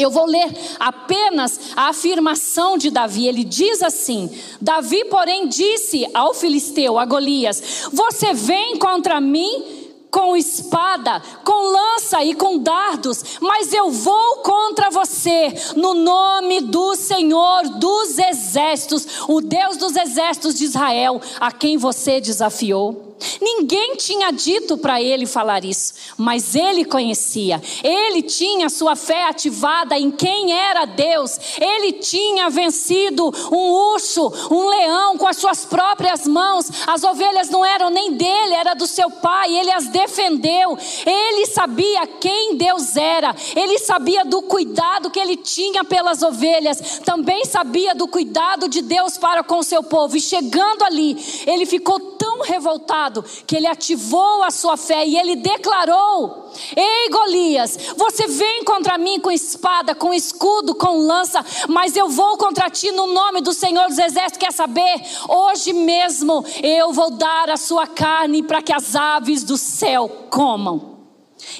Eu 0.00 0.10
vou 0.10 0.24
ler 0.24 0.50
apenas 0.78 1.60
a 1.76 1.88
afirmação 1.88 2.78
de 2.78 2.90
Davi. 2.90 3.26
Ele 3.26 3.44
diz 3.44 3.82
assim: 3.82 4.30
Davi, 4.60 5.04
porém, 5.04 5.46
disse 5.46 6.06
ao 6.14 6.32
filisteu, 6.32 6.98
a 6.98 7.04
Golias: 7.04 7.88
Você 7.92 8.32
vem 8.32 8.78
contra 8.78 9.20
mim 9.20 9.78
com 10.10 10.36
espada, 10.36 11.22
com 11.44 11.70
lança 11.70 12.24
e 12.24 12.34
com 12.34 12.58
dardos, 12.58 13.38
mas 13.40 13.72
eu 13.72 13.90
vou 13.90 14.38
contra 14.38 14.90
você 14.90 15.54
no 15.76 15.94
nome 15.94 16.62
do 16.62 16.96
Senhor 16.96 17.62
dos 17.78 18.18
exércitos, 18.18 19.06
o 19.28 19.40
Deus 19.40 19.76
dos 19.76 19.94
exércitos 19.94 20.54
de 20.54 20.64
Israel, 20.64 21.20
a 21.38 21.52
quem 21.52 21.76
você 21.76 22.20
desafiou. 22.20 23.09
Ninguém 23.40 23.96
tinha 23.96 24.30
dito 24.30 24.78
para 24.78 25.00
ele 25.00 25.26
falar 25.26 25.64
isso, 25.64 25.94
mas 26.16 26.54
ele 26.54 26.84
conhecia. 26.84 27.60
Ele 27.82 28.22
tinha 28.22 28.68
sua 28.68 28.96
fé 28.96 29.24
ativada 29.24 29.98
em 29.98 30.10
quem 30.10 30.52
era 30.52 30.84
Deus. 30.84 31.38
Ele 31.60 31.92
tinha 31.92 32.48
vencido 32.48 33.32
um 33.50 33.92
urso, 33.94 34.32
um 34.50 34.68
leão 34.68 35.16
com 35.16 35.26
as 35.26 35.36
suas 35.36 35.64
próprias 35.64 36.26
mãos. 36.26 36.70
As 36.86 37.02
ovelhas 37.02 37.50
não 37.50 37.64
eram 37.64 37.90
nem 37.90 38.12
dele, 38.12 38.54
era 38.54 38.74
do 38.74 38.86
seu 38.86 39.10
pai. 39.10 39.56
Ele 39.56 39.70
as 39.70 39.88
defendeu. 39.88 40.78
Ele 41.04 41.46
sabia 41.46 42.06
quem 42.06 42.56
Deus 42.56 42.96
era. 42.96 43.34
Ele 43.56 43.78
sabia 43.78 44.24
do 44.24 44.42
cuidado 44.42 45.10
que 45.10 45.18
ele 45.18 45.36
tinha 45.36 45.84
pelas 45.84 46.22
ovelhas. 46.22 47.00
Também 47.04 47.44
sabia 47.44 47.94
do 47.94 48.06
cuidado 48.06 48.68
de 48.68 48.82
Deus 48.82 49.18
para 49.18 49.42
com 49.42 49.58
o 49.58 49.64
seu 49.64 49.82
povo. 49.82 50.16
E 50.16 50.20
chegando 50.20 50.84
ali, 50.84 51.16
ele 51.46 51.66
ficou 51.66 51.98
tão 51.98 52.42
revoltado 52.42 53.09
que 53.46 53.56
ele 53.56 53.66
ativou 53.66 54.42
a 54.42 54.50
sua 54.50 54.76
fé 54.76 55.06
e 55.06 55.16
ele 55.16 55.36
declarou: 55.36 56.50
Ei 56.76 57.10
Golias, 57.10 57.78
você 57.96 58.26
vem 58.26 58.64
contra 58.64 58.98
mim 58.98 59.20
com 59.20 59.30
espada, 59.30 59.94
com 59.94 60.12
escudo, 60.12 60.74
com 60.74 60.98
lança, 60.98 61.44
mas 61.68 61.96
eu 61.96 62.08
vou 62.08 62.36
contra 62.36 62.70
ti 62.70 62.90
no 62.92 63.06
nome 63.06 63.40
do 63.40 63.52
Senhor 63.52 63.88
dos 63.88 63.98
Exércitos. 63.98 64.38
Quer 64.38 64.52
saber? 64.52 65.02
Hoje 65.28 65.72
mesmo 65.72 66.44
eu 66.62 66.92
vou 66.92 67.10
dar 67.10 67.50
a 67.50 67.56
sua 67.56 67.86
carne 67.86 68.42
para 68.42 68.62
que 68.62 68.72
as 68.72 68.94
aves 68.94 69.44
do 69.44 69.56
céu 69.56 70.08
comam. 70.30 70.90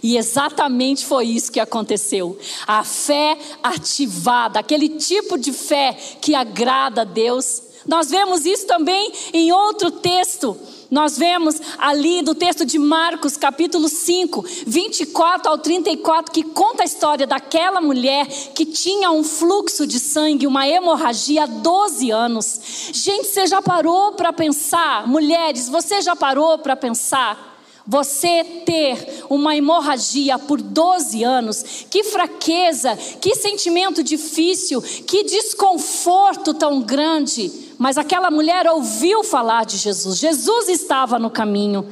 E 0.02 0.16
exatamente 0.16 1.04
foi 1.04 1.26
isso 1.26 1.52
que 1.52 1.60
aconteceu. 1.60 2.38
A 2.66 2.84
fé 2.84 3.36
ativada, 3.62 4.58
aquele 4.58 4.88
tipo 4.88 5.38
de 5.38 5.52
fé 5.52 5.96
que 6.20 6.34
agrada 6.34 7.02
a 7.02 7.04
Deus. 7.04 7.62
Nós 7.86 8.10
vemos 8.10 8.44
isso 8.44 8.66
também 8.66 9.12
em 9.32 9.52
outro 9.52 9.90
texto 9.90 10.56
nós 10.90 11.16
vemos 11.16 11.60
ali 11.78 12.20
do 12.20 12.34
texto 12.34 12.64
de 12.64 12.78
Marcos, 12.78 13.36
capítulo 13.36 13.88
5, 13.88 14.44
24 14.66 15.50
ao 15.50 15.58
34, 15.58 16.32
que 16.32 16.42
conta 16.42 16.82
a 16.82 16.86
história 16.86 17.26
daquela 17.26 17.80
mulher 17.80 18.26
que 18.26 18.66
tinha 18.66 19.10
um 19.10 19.22
fluxo 19.22 19.86
de 19.86 20.00
sangue, 20.00 20.46
uma 20.46 20.66
hemorragia 20.66 21.44
há 21.44 21.46
12 21.46 22.10
anos. 22.10 22.60
Gente, 22.92 23.28
você 23.28 23.46
já 23.46 23.62
parou 23.62 24.12
para 24.12 24.32
pensar? 24.32 25.06
Mulheres, 25.06 25.68
você 25.68 26.02
já 26.02 26.16
parou 26.16 26.58
para 26.58 26.74
pensar? 26.74 27.49
Você 27.86 28.44
ter 28.64 29.24
uma 29.28 29.56
hemorragia 29.56 30.38
por 30.38 30.60
12 30.60 31.24
anos, 31.24 31.86
que 31.90 32.04
fraqueza, 32.04 32.96
que 33.20 33.34
sentimento 33.34 34.02
difícil, 34.02 34.80
que 34.82 35.24
desconforto 35.24 36.54
tão 36.54 36.80
grande. 36.82 37.50
Mas 37.78 37.96
aquela 37.96 38.30
mulher 38.30 38.66
ouviu 38.68 39.24
falar 39.24 39.64
de 39.64 39.76
Jesus, 39.76 40.18
Jesus 40.18 40.68
estava 40.68 41.18
no 41.18 41.30
caminho. 41.30 41.86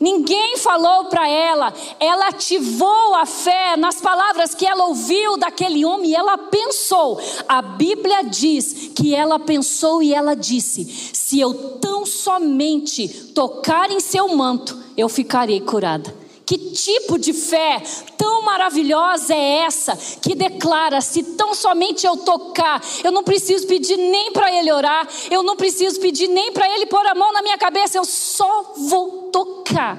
Ninguém 0.00 0.56
falou 0.58 1.06
para 1.06 1.28
ela, 1.28 1.72
ela 1.98 2.28
ativou 2.28 3.14
a 3.14 3.24
fé 3.24 3.76
nas 3.76 4.00
palavras 4.00 4.54
que 4.54 4.66
ela 4.66 4.86
ouviu 4.86 5.36
daquele 5.36 5.84
homem 5.84 6.14
ela 6.14 6.36
pensou. 6.36 7.20
A 7.48 7.62
Bíblia 7.62 8.22
diz 8.24 8.90
que 8.94 9.14
ela 9.14 9.38
pensou 9.38 10.02
e 10.02 10.12
ela 10.12 10.34
disse: 10.34 10.84
Se 11.12 11.40
eu 11.40 11.54
tão 11.80 12.04
somente 12.04 13.08
tocar 13.34 13.90
em 13.90 14.00
seu 14.00 14.28
manto, 14.36 14.78
eu 14.96 15.08
ficarei 15.08 15.60
curada. 15.60 16.25
Que 16.46 16.56
tipo 16.56 17.18
de 17.18 17.32
fé 17.32 17.82
tão 18.16 18.42
maravilhosa 18.42 19.34
é 19.34 19.64
essa 19.64 19.98
que 20.22 20.36
declara: 20.36 21.00
se 21.00 21.22
tão 21.22 21.56
somente 21.56 22.06
eu 22.06 22.18
tocar, 22.18 22.80
eu 23.02 23.10
não 23.10 23.24
preciso 23.24 23.66
pedir 23.66 23.96
nem 23.96 24.32
para 24.32 24.52
ele 24.52 24.70
orar, 24.70 25.08
eu 25.28 25.42
não 25.42 25.56
preciso 25.56 26.00
pedir 26.00 26.28
nem 26.28 26.52
para 26.52 26.72
ele 26.72 26.86
pôr 26.86 27.04
a 27.04 27.16
mão 27.16 27.32
na 27.32 27.42
minha 27.42 27.58
cabeça, 27.58 27.98
eu 27.98 28.04
só 28.04 28.74
vou 28.76 29.30
tocar 29.32 29.98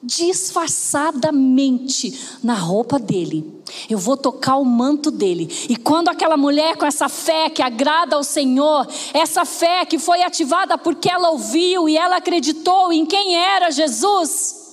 disfarçadamente 0.00 2.38
na 2.42 2.54
roupa 2.54 2.98
dele. 2.98 3.62
Eu 3.88 3.98
vou 3.98 4.16
tocar 4.16 4.56
o 4.56 4.64
manto 4.64 5.10
dele. 5.10 5.48
E 5.68 5.76
quando 5.76 6.08
aquela 6.08 6.36
mulher 6.36 6.76
com 6.76 6.86
essa 6.86 7.08
fé 7.08 7.50
que 7.50 7.62
agrada 7.62 8.14
ao 8.14 8.22
Senhor, 8.22 8.86
essa 9.12 9.44
fé 9.44 9.84
que 9.84 9.98
foi 9.98 10.22
ativada 10.22 10.78
porque 10.78 11.10
ela 11.10 11.30
ouviu 11.30 11.88
e 11.88 11.96
ela 11.96 12.16
acreditou 12.16 12.92
em 12.92 13.06
quem 13.06 13.34
era 13.34 13.70
Jesus, 13.70 14.63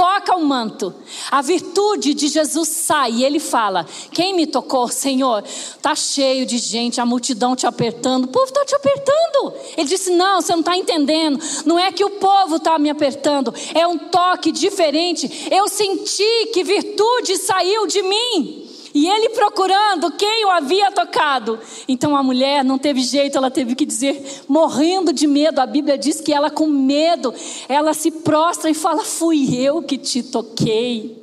toca 0.00 0.34
o 0.34 0.42
manto. 0.42 0.94
A 1.30 1.42
virtude 1.42 2.14
de 2.14 2.28
Jesus 2.28 2.70
sai 2.70 3.12
e 3.12 3.24
ele 3.24 3.38
fala: 3.38 3.86
Quem 4.10 4.34
me 4.34 4.46
tocou, 4.46 4.88
Senhor? 4.88 5.44
Tá 5.82 5.94
cheio 5.94 6.46
de 6.46 6.56
gente, 6.56 7.02
a 7.02 7.04
multidão 7.04 7.54
te 7.54 7.66
apertando. 7.66 8.24
O 8.24 8.28
povo 8.28 8.46
está 8.46 8.64
te 8.64 8.74
apertando. 8.74 9.52
Ele 9.76 9.86
disse: 9.86 10.10
Não, 10.10 10.40
você 10.40 10.52
não 10.52 10.60
está 10.60 10.74
entendendo. 10.74 11.38
Não 11.66 11.78
é 11.78 11.92
que 11.92 12.02
o 12.02 12.08
povo 12.08 12.56
está 12.56 12.78
me 12.78 12.88
apertando, 12.88 13.52
é 13.74 13.86
um 13.86 13.98
toque 13.98 14.50
diferente. 14.50 15.48
Eu 15.50 15.68
senti 15.68 16.46
que 16.54 16.64
virtude 16.64 17.36
saiu 17.36 17.86
de 17.86 18.02
mim. 18.02 18.69
E 18.92 19.08
ele 19.08 19.30
procurando 19.30 20.10
quem 20.12 20.44
o 20.44 20.50
havia 20.50 20.90
tocado. 20.90 21.58
Então 21.86 22.16
a 22.16 22.22
mulher 22.22 22.64
não 22.64 22.78
teve 22.78 23.00
jeito, 23.02 23.38
ela 23.38 23.50
teve 23.50 23.74
que 23.74 23.86
dizer, 23.86 24.44
morrendo 24.48 25.12
de 25.12 25.26
medo. 25.26 25.60
A 25.60 25.66
Bíblia 25.66 25.96
diz 25.96 26.20
que 26.20 26.32
ela, 26.32 26.50
com 26.50 26.66
medo, 26.66 27.32
ela 27.68 27.94
se 27.94 28.10
prostra 28.10 28.70
e 28.70 28.74
fala: 28.74 29.04
Fui 29.04 29.56
eu 29.56 29.82
que 29.82 29.96
te 29.96 30.22
toquei. 30.22 31.22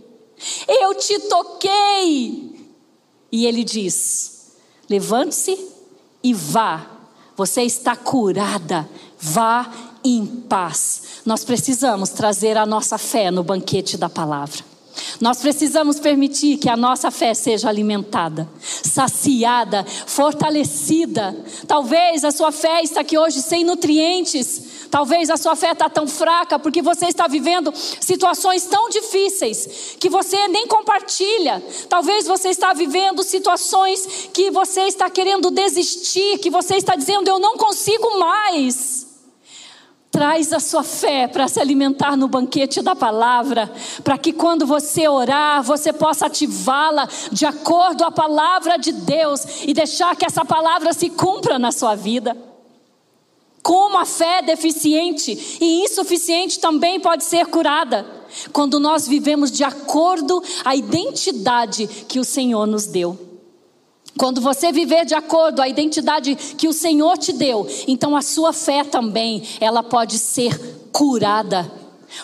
Eu 0.67 0.95
te 0.95 1.19
toquei. 1.21 2.55
E 3.31 3.45
ele 3.45 3.63
diz: 3.63 4.55
Levante-se 4.89 5.57
e 6.23 6.33
vá. 6.33 6.85
Você 7.35 7.63
está 7.63 7.95
curada. 7.95 8.89
Vá 9.19 9.69
em 10.03 10.25
paz. 10.25 11.21
Nós 11.25 11.43
precisamos 11.43 12.09
trazer 12.11 12.57
a 12.57 12.65
nossa 12.65 12.97
fé 12.97 13.29
no 13.29 13.43
banquete 13.43 13.97
da 13.97 14.09
palavra. 14.09 14.76
Nós 15.19 15.39
precisamos 15.39 15.99
permitir 15.99 16.57
que 16.57 16.69
a 16.69 16.77
nossa 16.77 17.09
fé 17.09 17.33
seja 17.33 17.69
alimentada, 17.69 18.47
saciada, 18.61 19.85
fortalecida. 20.05 21.35
Talvez 21.67 22.23
a 22.23 22.31
sua 22.31 22.51
fé 22.51 22.81
está 22.81 23.01
aqui 23.01 23.17
hoje 23.17 23.41
sem 23.41 23.63
nutrientes. 23.63 24.87
Talvez 24.89 25.29
a 25.29 25.37
sua 25.37 25.55
fé 25.55 25.71
está 25.71 25.89
tão 25.89 26.07
fraca 26.07 26.57
porque 26.59 26.81
você 26.81 27.07
está 27.07 27.27
vivendo 27.27 27.73
situações 27.75 28.65
tão 28.65 28.89
difíceis 28.89 29.95
que 29.99 30.09
você 30.09 30.47
nem 30.47 30.67
compartilha. 30.67 31.63
Talvez 31.89 32.25
você 32.25 32.49
está 32.49 32.73
vivendo 32.73 33.23
situações 33.23 34.29
que 34.33 34.49
você 34.51 34.81
está 34.81 35.09
querendo 35.09 35.51
desistir, 35.51 36.37
que 36.39 36.49
você 36.49 36.75
está 36.75 36.95
dizendo 36.95 37.27
eu 37.27 37.39
não 37.39 37.57
consigo 37.57 38.19
mais. 38.19 39.06
Traz 40.17 40.51
a 40.51 40.59
sua 40.59 40.81
fé 40.81 41.27
para 41.27 41.47
se 41.47 41.59
alimentar 41.59 42.17
no 42.17 42.27
banquete 42.27 42.81
da 42.81 42.95
palavra, 42.95 43.71
para 44.03 44.17
que 44.17 44.33
quando 44.33 44.65
você 44.65 45.07
orar, 45.07 45.61
você 45.61 45.93
possa 45.93 46.25
ativá-la 46.25 47.07
de 47.31 47.45
acordo 47.45 48.03
a 48.03 48.09
palavra 48.09 48.77
de 48.77 48.91
Deus 48.91 49.45
e 49.67 49.75
deixar 49.75 50.15
que 50.15 50.25
essa 50.25 50.43
palavra 50.43 50.91
se 50.91 51.11
cumpra 51.11 51.59
na 51.59 51.71
sua 51.71 51.93
vida. 51.93 52.35
Como 53.61 53.95
a 53.95 54.05
fé 54.05 54.39
é 54.39 54.41
deficiente 54.41 55.59
e 55.61 55.83
insuficiente 55.83 56.57
também 56.59 56.99
pode 56.99 57.23
ser 57.23 57.45
curada, 57.45 58.03
quando 58.51 58.79
nós 58.79 59.07
vivemos 59.07 59.51
de 59.51 59.63
acordo 59.63 60.41
à 60.65 60.75
identidade 60.75 61.85
que 62.07 62.17
o 62.17 62.25
Senhor 62.25 62.65
nos 62.65 62.87
deu. 62.87 63.26
Quando 64.17 64.41
você 64.41 64.71
viver 64.71 65.05
de 65.05 65.13
acordo 65.13 65.61
à 65.61 65.67
identidade 65.67 66.35
que 66.35 66.67
o 66.67 66.73
Senhor 66.73 67.17
te 67.17 67.31
deu, 67.31 67.67
então 67.87 68.15
a 68.15 68.21
sua 68.21 68.51
fé 68.51 68.83
também, 68.83 69.43
ela 69.59 69.83
pode 69.83 70.17
ser 70.17 70.57
curada. 70.91 71.71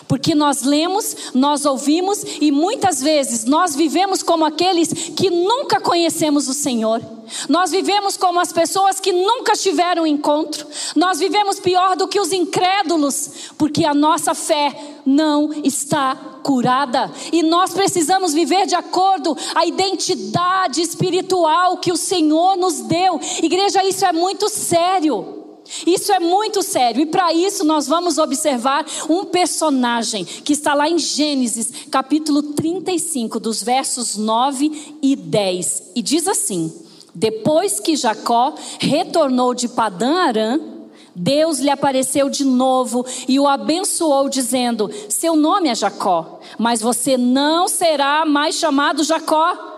Porque 0.08 0.34
nós 0.34 0.62
lemos, 0.62 1.32
nós 1.34 1.64
ouvimos 1.64 2.24
e 2.40 2.50
muitas 2.50 3.00
vezes 3.00 3.44
nós 3.44 3.76
vivemos 3.76 4.22
como 4.22 4.44
aqueles 4.44 4.92
que 5.10 5.30
nunca 5.30 5.80
conhecemos 5.80 6.48
o 6.48 6.54
Senhor. 6.54 7.00
Nós 7.48 7.70
vivemos 7.70 8.16
como 8.16 8.40
as 8.40 8.52
pessoas 8.52 8.98
que 8.98 9.12
nunca 9.12 9.52
tiveram 9.52 10.06
encontro. 10.06 10.66
Nós 10.96 11.18
vivemos 11.18 11.60
pior 11.60 11.96
do 11.96 12.08
que 12.08 12.18
os 12.18 12.32
incrédulos, 12.32 13.52
porque 13.56 13.84
a 13.84 13.94
nossa 13.94 14.34
fé 14.34 14.74
não 15.06 15.52
está 15.62 16.33
curada. 16.44 17.10
E 17.32 17.42
nós 17.42 17.72
precisamos 17.72 18.34
viver 18.34 18.66
de 18.66 18.74
acordo 18.74 19.36
à 19.54 19.64
identidade 19.64 20.82
espiritual 20.82 21.78
que 21.78 21.90
o 21.90 21.96
Senhor 21.96 22.56
nos 22.56 22.82
deu. 22.82 23.18
Igreja, 23.42 23.82
isso 23.82 24.04
é 24.04 24.12
muito 24.12 24.48
sério. 24.50 25.42
Isso 25.86 26.12
é 26.12 26.20
muito 26.20 26.62
sério 26.62 27.00
e 27.00 27.06
para 27.06 27.32
isso 27.32 27.64
nós 27.64 27.86
vamos 27.86 28.18
observar 28.18 28.84
um 29.08 29.24
personagem 29.24 30.22
que 30.22 30.52
está 30.52 30.74
lá 30.74 30.90
em 30.90 30.98
Gênesis, 30.98 31.86
capítulo 31.90 32.42
35, 32.42 33.40
dos 33.40 33.62
versos 33.62 34.14
9 34.14 34.98
e 35.00 35.16
10. 35.16 35.92
E 35.96 36.02
diz 36.02 36.28
assim: 36.28 36.70
Depois 37.14 37.80
que 37.80 37.96
Jacó 37.96 38.54
retornou 38.78 39.54
de 39.54 39.66
Padã 39.66 40.14
Arã, 40.26 40.73
Deus 41.14 41.58
lhe 41.58 41.70
apareceu 41.70 42.28
de 42.28 42.44
novo 42.44 43.04
e 43.28 43.38
o 43.38 43.46
abençoou, 43.46 44.28
dizendo: 44.28 44.90
Seu 45.08 45.36
nome 45.36 45.68
é 45.68 45.74
Jacó, 45.74 46.40
mas 46.58 46.80
você 46.80 47.16
não 47.16 47.68
será 47.68 48.24
mais 48.24 48.56
chamado 48.56 49.04
Jacó 49.04 49.74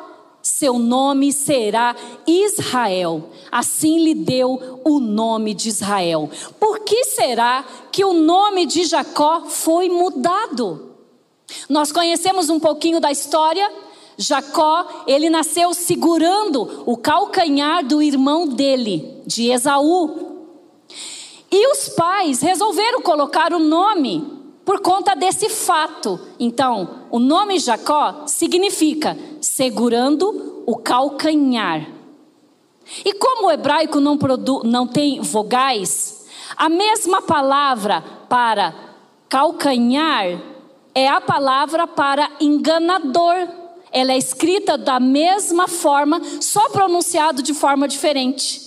seu 0.47 0.79
nome 0.79 1.33
será 1.33 1.97
Israel. 2.25 3.31
Assim 3.51 3.99
lhe 3.99 4.15
deu 4.15 4.81
o 4.85 5.01
nome 5.01 5.53
de 5.53 5.69
Israel. 5.69 6.31
Por 6.61 6.79
que 6.85 7.03
será 7.03 7.65
que 7.91 8.05
o 8.05 8.13
nome 8.13 8.65
de 8.65 8.85
Jacó 8.85 9.47
foi 9.47 9.89
mudado? 9.89 10.93
Nós 11.69 11.91
conhecemos 11.91 12.49
um 12.49 12.61
pouquinho 12.61 13.01
da 13.01 13.11
história. 13.11 13.69
Jacó, 14.17 15.05
ele 15.09 15.29
nasceu 15.29 15.75
segurando 15.75 16.85
o 16.87 16.97
calcanhar 16.97 17.85
do 17.85 18.01
irmão 18.01 18.47
dele, 18.47 19.21
de 19.27 19.51
Esaú. 19.51 20.36
E 21.51 21.73
os 21.73 21.89
pais 21.91 22.41
resolveram 22.41 23.03
colocar 23.03 23.53
o 23.53 23.59
nome 23.59 24.37
por 24.65 24.81
conta 24.81 25.15
desse 25.15 25.49
fato. 25.49 26.19
Então, 26.41 27.07
o 27.11 27.19
nome 27.19 27.59
Jacó 27.59 28.25
significa 28.27 29.17
segurando 29.41 30.65
o 30.67 30.77
calcanhar. 30.77 31.89
E 33.05 33.13
como 33.15 33.47
o 33.47 33.51
hebraico 33.51 34.01
não, 34.01 34.19
não 34.65 34.87
tem 34.87 35.21
vogais, 35.21 36.27
a 36.57 36.69
mesma 36.69 37.23
palavra 37.23 38.03
para 38.29 38.75
calcanhar 39.29 40.41
é 40.95 41.09
a 41.09 41.21
palavra 41.21 41.87
para 41.87 42.31
enganador. 42.41 43.49
Ela 43.93 44.13
é 44.13 44.19
escrita 44.19 44.77
da 44.77 44.99
mesma 44.99 45.69
forma, 45.69 46.21
só 46.41 46.69
pronunciado 46.71 47.41
de 47.43 47.55
forma 47.55 47.87
diferente. 47.87 48.66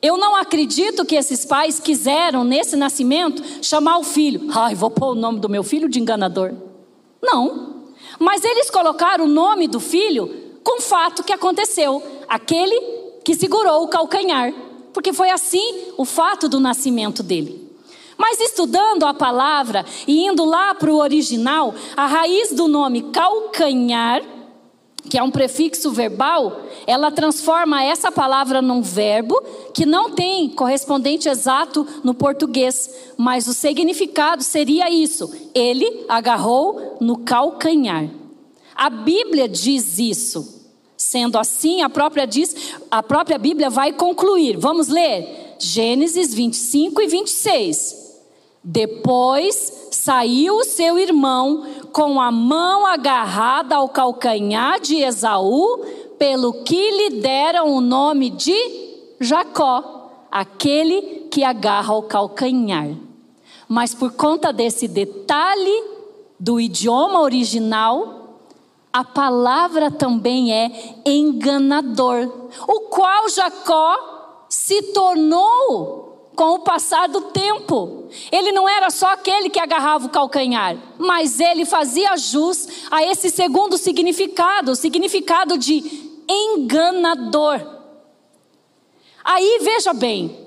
Eu 0.00 0.16
não 0.16 0.36
acredito 0.36 1.04
que 1.04 1.16
esses 1.16 1.44
pais 1.44 1.80
quiseram, 1.80 2.44
nesse 2.44 2.76
nascimento, 2.76 3.42
chamar 3.62 3.98
o 3.98 4.04
filho. 4.04 4.48
Ai, 4.54 4.74
vou 4.74 4.90
pôr 4.90 5.12
o 5.12 5.14
nome 5.14 5.40
do 5.40 5.48
meu 5.48 5.64
filho 5.64 5.88
de 5.88 5.98
enganador. 5.98 6.54
Não. 7.20 7.84
Mas 8.18 8.44
eles 8.44 8.70
colocaram 8.70 9.24
o 9.24 9.28
nome 9.28 9.66
do 9.66 9.80
filho 9.80 10.60
com 10.62 10.78
o 10.78 10.82
fato 10.82 11.24
que 11.24 11.32
aconteceu. 11.32 12.00
Aquele 12.28 12.80
que 13.24 13.34
segurou 13.34 13.82
o 13.82 13.88
calcanhar. 13.88 14.52
Porque 14.92 15.12
foi 15.12 15.30
assim 15.30 15.92
o 15.96 16.04
fato 16.04 16.48
do 16.48 16.60
nascimento 16.60 17.22
dele. 17.22 17.68
Mas 18.16 18.40
estudando 18.40 19.04
a 19.04 19.14
palavra 19.14 19.84
e 20.06 20.26
indo 20.26 20.44
lá 20.44 20.74
para 20.74 20.92
o 20.92 20.98
original, 20.98 21.74
a 21.96 22.06
raiz 22.06 22.52
do 22.52 22.68
nome 22.68 23.02
calcanhar 23.12 24.22
que 25.08 25.18
é 25.18 25.22
um 25.22 25.30
prefixo 25.30 25.90
verbal, 25.90 26.62
ela 26.86 27.10
transforma 27.10 27.82
essa 27.82 28.12
palavra 28.12 28.60
num 28.60 28.82
verbo 28.82 29.40
que 29.72 29.86
não 29.86 30.10
tem 30.10 30.48
correspondente 30.50 31.28
exato 31.28 31.86
no 32.04 32.14
português, 32.14 32.90
mas 33.16 33.46
o 33.46 33.54
significado 33.54 34.42
seria 34.42 34.90
isso: 34.90 35.30
ele 35.54 36.04
agarrou 36.08 36.96
no 37.00 37.18
calcanhar. 37.18 38.08
A 38.74 38.90
Bíblia 38.90 39.48
diz 39.48 39.98
isso. 39.98 40.56
Sendo 40.96 41.38
assim, 41.38 41.80
a 41.80 41.88
própria, 41.88 42.26
diz, 42.26 42.74
a 42.90 43.02
própria 43.02 43.38
Bíblia 43.38 43.70
vai 43.70 43.92
concluir. 43.92 44.56
Vamos 44.56 44.88
ler 44.88 45.54
Gênesis 45.58 46.34
25 46.34 47.00
e 47.00 47.06
26. 47.06 48.08
Depois 48.62 49.88
saiu 49.92 50.56
o 50.56 50.64
seu 50.64 50.98
irmão 50.98 51.64
com 51.98 52.20
a 52.20 52.30
mão 52.30 52.86
agarrada 52.86 53.74
ao 53.74 53.88
calcanhar 53.88 54.78
de 54.78 55.02
Esaú, 55.02 55.84
pelo 56.16 56.62
que 56.62 56.90
lhe 56.92 57.20
deram 57.20 57.74
o 57.74 57.80
nome 57.80 58.30
de 58.30 58.54
Jacó, 59.18 60.28
aquele 60.30 61.26
que 61.28 61.42
agarra 61.42 61.94
o 61.94 62.02
calcanhar. 62.04 62.90
Mas 63.68 63.96
por 63.96 64.12
conta 64.12 64.52
desse 64.52 64.86
detalhe 64.86 65.84
do 66.38 66.60
idioma 66.60 67.20
original, 67.20 68.38
a 68.92 69.02
palavra 69.02 69.90
também 69.90 70.52
é 70.52 70.70
enganador, 71.04 72.32
o 72.68 72.80
qual 72.82 73.28
Jacó 73.28 74.44
se 74.48 74.80
tornou 74.92 76.17
com 76.38 76.54
o 76.54 76.58
passar 76.60 77.08
do 77.08 77.20
tempo. 77.32 78.08
Ele 78.30 78.52
não 78.52 78.68
era 78.68 78.90
só 78.90 79.12
aquele 79.12 79.50
que 79.50 79.58
agarrava 79.58 80.06
o 80.06 80.08
calcanhar, 80.08 80.76
mas 80.96 81.40
ele 81.40 81.64
fazia 81.64 82.16
jus 82.16 82.86
a 82.92 83.02
esse 83.02 83.28
segundo 83.28 83.76
significado, 83.76 84.70
o 84.70 84.76
significado 84.76 85.58
de 85.58 85.82
enganador. 86.28 87.60
Aí 89.24 89.58
veja 89.62 89.92
bem, 89.92 90.46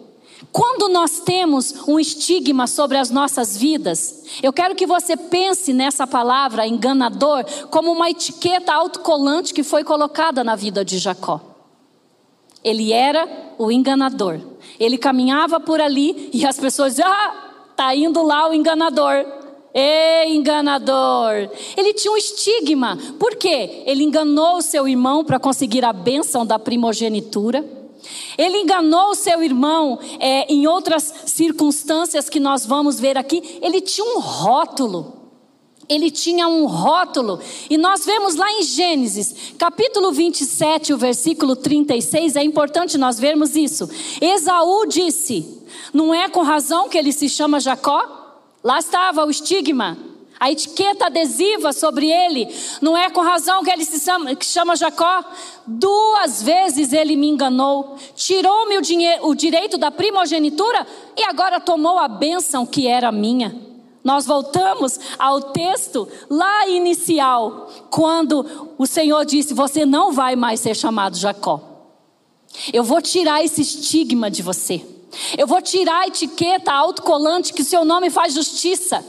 Quando 0.52 0.90
nós 0.90 1.22
temos 1.22 1.88
um 1.88 1.98
estigma 1.98 2.68
sobre 2.68 2.98
as 2.98 3.10
nossas 3.10 3.56
vidas, 3.56 4.26
eu 4.44 4.52
quero 4.52 4.76
que 4.76 4.86
você 4.86 5.16
pense 5.16 5.72
nessa 5.72 6.06
palavra 6.06 6.68
enganador 6.68 7.46
como 7.70 7.92
uma 7.92 8.10
etiqueta 8.10 8.74
autocolante 8.74 9.54
que 9.54 9.64
foi 9.64 9.84
colocada 9.84 10.44
na 10.44 10.56
vida 10.56 10.84
de 10.84 10.98
Jacó. 10.98 11.51
Ele 12.64 12.94
era 12.94 13.28
o 13.58 13.72
enganador. 13.72 14.40
Ele 14.80 14.98
caminhava 14.98 15.60
por 15.60 15.82
ali 15.82 16.30
e 16.34 16.46
as 16.46 16.60
pessoas 16.60 17.00
Ah, 17.00 17.74
tá 17.76 17.96
indo 17.96 18.22
lá 18.24 18.50
o 18.50 18.54
enganador. 18.54 19.26
Ei, 19.74 20.36
enganador! 20.36 21.50
Ele 21.78 21.94
tinha 21.94 22.12
um 22.12 22.18
estigma. 22.18 22.98
Por 23.18 23.36
quê? 23.36 23.84
Ele 23.86 24.04
enganou 24.04 24.58
o 24.58 24.62
seu 24.62 24.88
irmão 24.88 25.24
para 25.24 25.40
conseguir 25.40 25.86
a 25.86 25.94
bênção 25.94 26.46
da 26.46 26.60
primogenitura. 26.60 27.64
Ele 28.38 28.58
enganou 28.58 29.12
o 29.12 29.16
seu 29.16 29.42
irmão 29.42 29.98
é, 30.20 30.52
em 30.52 30.68
outras 30.68 31.14
circunstâncias 31.26 32.30
que 32.30 32.40
nós 32.40 32.66
vamos 32.66 33.00
ver 33.00 33.18
aqui. 33.18 33.60
Ele 33.62 33.80
tinha 33.80 34.06
um 34.06 34.20
rótulo. 34.20 35.21
Ele 35.92 36.10
tinha 36.10 36.48
um 36.48 36.66
rótulo. 36.66 37.40
E 37.70 37.78
nós 37.78 38.06
vemos 38.06 38.36
lá 38.36 38.50
em 38.52 38.64
Gênesis, 38.64 39.54
capítulo 39.58 40.12
27, 40.12 40.94
o 40.94 40.98
versículo 40.98 41.56
36. 41.56 42.36
É 42.36 42.44
importante 42.44 42.98
nós 42.98 43.20
vermos 43.20 43.56
isso. 43.56 43.90
Esaú 44.22 44.86
disse: 44.86 45.62
Não 45.94 46.14
é 46.14 46.30
com 46.30 46.42
razão 46.42 46.88
que 46.88 46.98
ele 46.98 47.12
se 47.12 47.28
chama 47.28 47.60
Jacó? 47.60 48.20
Lá 48.64 48.80
estava 48.80 49.26
o 49.26 49.30
estigma 49.30 49.98
a 50.42 50.52
etiqueta 50.52 51.06
adesiva 51.06 51.72
sobre 51.72 52.10
ele. 52.10 52.48
Não 52.82 52.98
é 52.98 53.12
com 53.12 53.22
razão 53.22 53.64
que 53.64 53.70
ele 53.70 53.86
se 53.86 54.00
chama, 54.00 54.34
que 54.34 54.44
chama 54.44 54.76
Jacó. 54.76 55.24
Duas 55.68 56.42
vezes 56.42 56.92
ele 56.94 57.16
me 57.16 57.28
enganou, 57.28 57.96
tirou-me 58.16 58.76
o, 58.80 58.82
o 59.28 59.36
direito 59.36 59.78
da 59.78 59.92
primogenitura 59.92 60.88
e 61.16 61.24
agora 61.26 61.60
tomou 61.60 62.00
a 62.00 62.08
bênção 62.08 62.66
que 62.66 62.88
era 62.88 63.12
minha. 63.12 63.71
Nós 64.04 64.26
voltamos 64.26 65.00
ao 65.20 65.42
texto 65.42 66.08
lá 66.30 66.68
inicial, 66.68 67.70
quando 67.90 68.74
o 68.78 68.88
Senhor 68.88 69.24
disse: 69.26 69.54
Você 69.54 69.86
não 69.86 70.12
vai 70.12 70.36
mais 70.36 70.60
ser 70.60 70.76
chamado 70.76 71.18
Jacó. 71.18 71.62
Eu 72.74 72.84
vou 72.84 73.02
tirar 73.02 73.44
esse 73.44 73.62
estigma 73.62 74.30
de 74.30 74.42
você. 74.42 74.84
Eu 75.38 75.46
vou 75.46 75.62
tirar 75.62 76.02
a 76.02 76.08
etiqueta 76.08 76.72
autocolante 76.72 77.54
que 77.54 77.64
seu 77.64 77.84
nome 77.86 78.10
faz 78.10 78.34
justiça. 78.34 79.06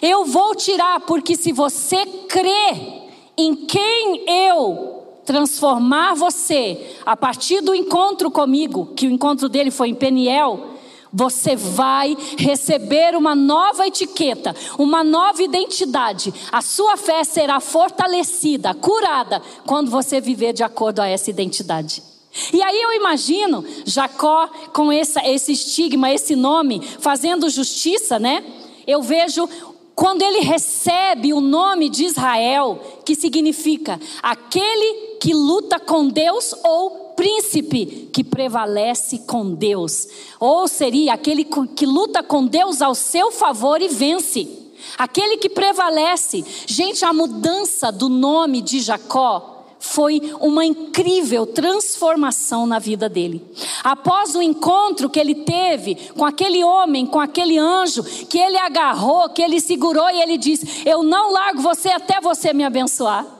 Eu 0.00 0.24
vou 0.24 0.54
tirar, 0.54 1.00
porque 1.00 1.36
se 1.36 1.52
você 1.52 2.04
crê 2.28 3.02
em 3.36 3.54
quem 3.54 4.24
eu 4.28 5.04
transformar 5.24 6.14
você, 6.14 6.96
a 7.04 7.14
partir 7.14 7.60
do 7.60 7.74
encontro 7.74 8.30
comigo, 8.30 8.94
que 8.96 9.06
o 9.06 9.10
encontro 9.10 9.48
dele 9.48 9.70
foi 9.70 9.90
em 9.90 9.94
Peniel, 9.94 10.77
você 11.12 11.56
vai 11.56 12.16
receber 12.36 13.16
uma 13.16 13.34
nova 13.34 13.86
etiqueta, 13.86 14.54
uma 14.78 15.02
nova 15.02 15.42
identidade. 15.42 16.32
A 16.52 16.62
sua 16.62 16.96
fé 16.96 17.24
será 17.24 17.60
fortalecida, 17.60 18.74
curada, 18.74 19.42
quando 19.66 19.90
você 19.90 20.20
viver 20.20 20.52
de 20.52 20.62
acordo 20.62 21.00
a 21.00 21.08
essa 21.08 21.30
identidade. 21.30 22.02
E 22.52 22.62
aí 22.62 22.80
eu 22.80 22.92
imagino 22.92 23.64
Jacó 23.84 24.48
com 24.72 24.92
essa, 24.92 25.26
esse 25.26 25.52
estigma, 25.52 26.12
esse 26.12 26.36
nome, 26.36 26.80
fazendo 27.00 27.48
justiça, 27.48 28.18
né? 28.18 28.44
Eu 28.86 29.02
vejo 29.02 29.48
quando 29.94 30.22
ele 30.22 30.40
recebe 30.40 31.32
o 31.32 31.40
nome 31.40 31.88
de 31.88 32.04
Israel, 32.04 32.80
que 33.04 33.16
significa 33.16 33.98
aquele 34.22 35.16
que 35.18 35.34
luta 35.34 35.80
com 35.80 36.06
Deus 36.06 36.54
ou 36.62 37.07
príncipe 37.18 38.10
que 38.12 38.22
prevalece 38.22 39.18
com 39.26 39.52
Deus, 39.52 40.06
ou 40.38 40.68
seria 40.68 41.14
aquele 41.14 41.44
que 41.44 41.84
luta 41.84 42.22
com 42.22 42.46
Deus 42.46 42.80
ao 42.80 42.94
seu 42.94 43.32
favor 43.32 43.82
e 43.82 43.88
vence, 43.88 44.48
aquele 44.96 45.36
que 45.36 45.48
prevalece. 45.48 46.44
Gente, 46.64 47.04
a 47.04 47.12
mudança 47.12 47.90
do 47.90 48.08
nome 48.08 48.62
de 48.62 48.78
Jacó 48.78 49.64
foi 49.80 50.32
uma 50.40 50.64
incrível 50.64 51.44
transformação 51.44 52.68
na 52.68 52.78
vida 52.78 53.08
dele. 53.08 53.44
Após 53.82 54.36
o 54.36 54.42
encontro 54.42 55.10
que 55.10 55.18
ele 55.18 55.34
teve 55.34 55.96
com 56.16 56.24
aquele 56.24 56.62
homem, 56.62 57.04
com 57.04 57.18
aquele 57.18 57.58
anjo, 57.58 58.04
que 58.28 58.38
ele 58.38 58.58
agarrou, 58.58 59.28
que 59.30 59.42
ele 59.42 59.60
segurou 59.60 60.08
e 60.08 60.22
ele 60.22 60.38
disse: 60.38 60.82
Eu 60.86 61.02
não 61.02 61.32
largo 61.32 61.60
você 61.60 61.88
até 61.88 62.20
você 62.20 62.52
me 62.52 62.62
abençoar. 62.62 63.37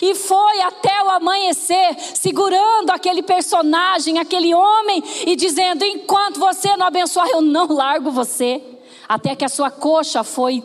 E 0.00 0.14
foi 0.14 0.60
até 0.62 1.02
o 1.02 1.10
amanhecer, 1.10 1.96
segurando 2.14 2.90
aquele 2.90 3.22
personagem, 3.22 4.18
aquele 4.18 4.54
homem, 4.54 5.02
e 5.26 5.36
dizendo: 5.36 5.84
Enquanto 5.84 6.38
você 6.38 6.76
não 6.76 6.86
abençoar, 6.86 7.28
eu 7.28 7.40
não 7.40 7.72
largo 7.72 8.10
você. 8.10 8.62
Até 9.08 9.36
que 9.36 9.44
a 9.44 9.48
sua 9.48 9.70
coxa 9.70 10.24
foi 10.24 10.62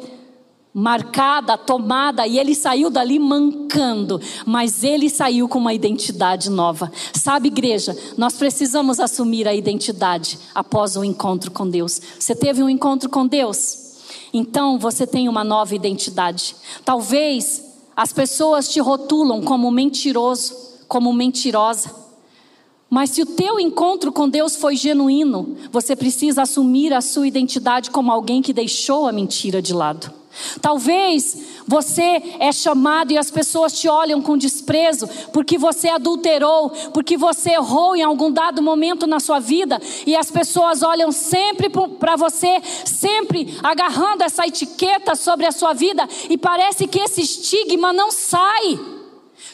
marcada, 0.73 1.57
tomada, 1.57 2.25
e 2.25 2.39
ele 2.39 2.55
saiu 2.55 2.89
dali 2.89 3.19
mancando, 3.19 4.19
mas 4.45 4.83
ele 4.83 5.09
saiu 5.09 5.47
com 5.47 5.59
uma 5.59 5.73
identidade 5.73 6.49
nova. 6.49 6.91
Sabe, 7.13 7.47
igreja, 7.47 7.95
nós 8.17 8.33
precisamos 8.33 8.99
assumir 8.99 9.47
a 9.47 9.53
identidade 9.53 10.39
após 10.55 10.95
o 10.95 11.03
encontro 11.03 11.51
com 11.51 11.69
Deus. 11.69 12.01
Você 12.17 12.35
teve 12.35 12.63
um 12.63 12.69
encontro 12.69 13.09
com 13.09 13.27
Deus? 13.27 13.91
Então 14.33 14.79
você 14.79 15.05
tem 15.05 15.27
uma 15.27 15.43
nova 15.43 15.75
identidade. 15.75 16.55
Talvez 16.85 17.70
as 18.01 18.11
pessoas 18.11 18.67
te 18.67 18.79
rotulam 18.79 19.43
como 19.43 19.69
mentiroso, 19.69 20.55
como 20.87 21.13
mentirosa. 21.13 21.93
Mas 22.89 23.11
se 23.11 23.21
o 23.21 23.27
teu 23.27 23.59
encontro 23.59 24.11
com 24.11 24.27
Deus 24.27 24.55
foi 24.55 24.75
genuíno, 24.75 25.55
você 25.71 25.95
precisa 25.95 26.41
assumir 26.41 26.93
a 26.93 26.99
sua 26.99 27.27
identidade 27.27 27.91
como 27.91 28.11
alguém 28.11 28.41
que 28.41 28.53
deixou 28.53 29.07
a 29.07 29.11
mentira 29.11 29.61
de 29.61 29.71
lado. 29.71 30.11
Talvez 30.61 31.37
você 31.67 32.35
é 32.39 32.51
chamado 32.51 33.11
e 33.11 33.17
as 33.17 33.31
pessoas 33.31 33.73
te 33.73 33.87
olham 33.87 34.21
com 34.21 34.37
desprezo 34.37 35.07
porque 35.33 35.57
você 35.57 35.89
adulterou, 35.89 36.69
porque 36.93 37.17
você 37.17 37.51
errou 37.51 37.95
em 37.95 38.03
algum 38.03 38.31
dado 38.31 38.61
momento 38.61 39.05
na 39.07 39.19
sua 39.19 39.39
vida 39.39 39.79
e 40.05 40.15
as 40.15 40.31
pessoas 40.31 40.83
olham 40.83 41.11
sempre 41.11 41.69
para 41.69 42.15
você, 42.15 42.61
sempre 42.85 43.57
agarrando 43.63 44.23
essa 44.23 44.45
etiqueta 44.47 45.15
sobre 45.15 45.45
a 45.45 45.51
sua 45.51 45.73
vida 45.73 46.07
e 46.29 46.37
parece 46.37 46.87
que 46.87 46.99
esse 46.99 47.21
estigma 47.21 47.91
não 47.93 48.11
sai 48.11 49.00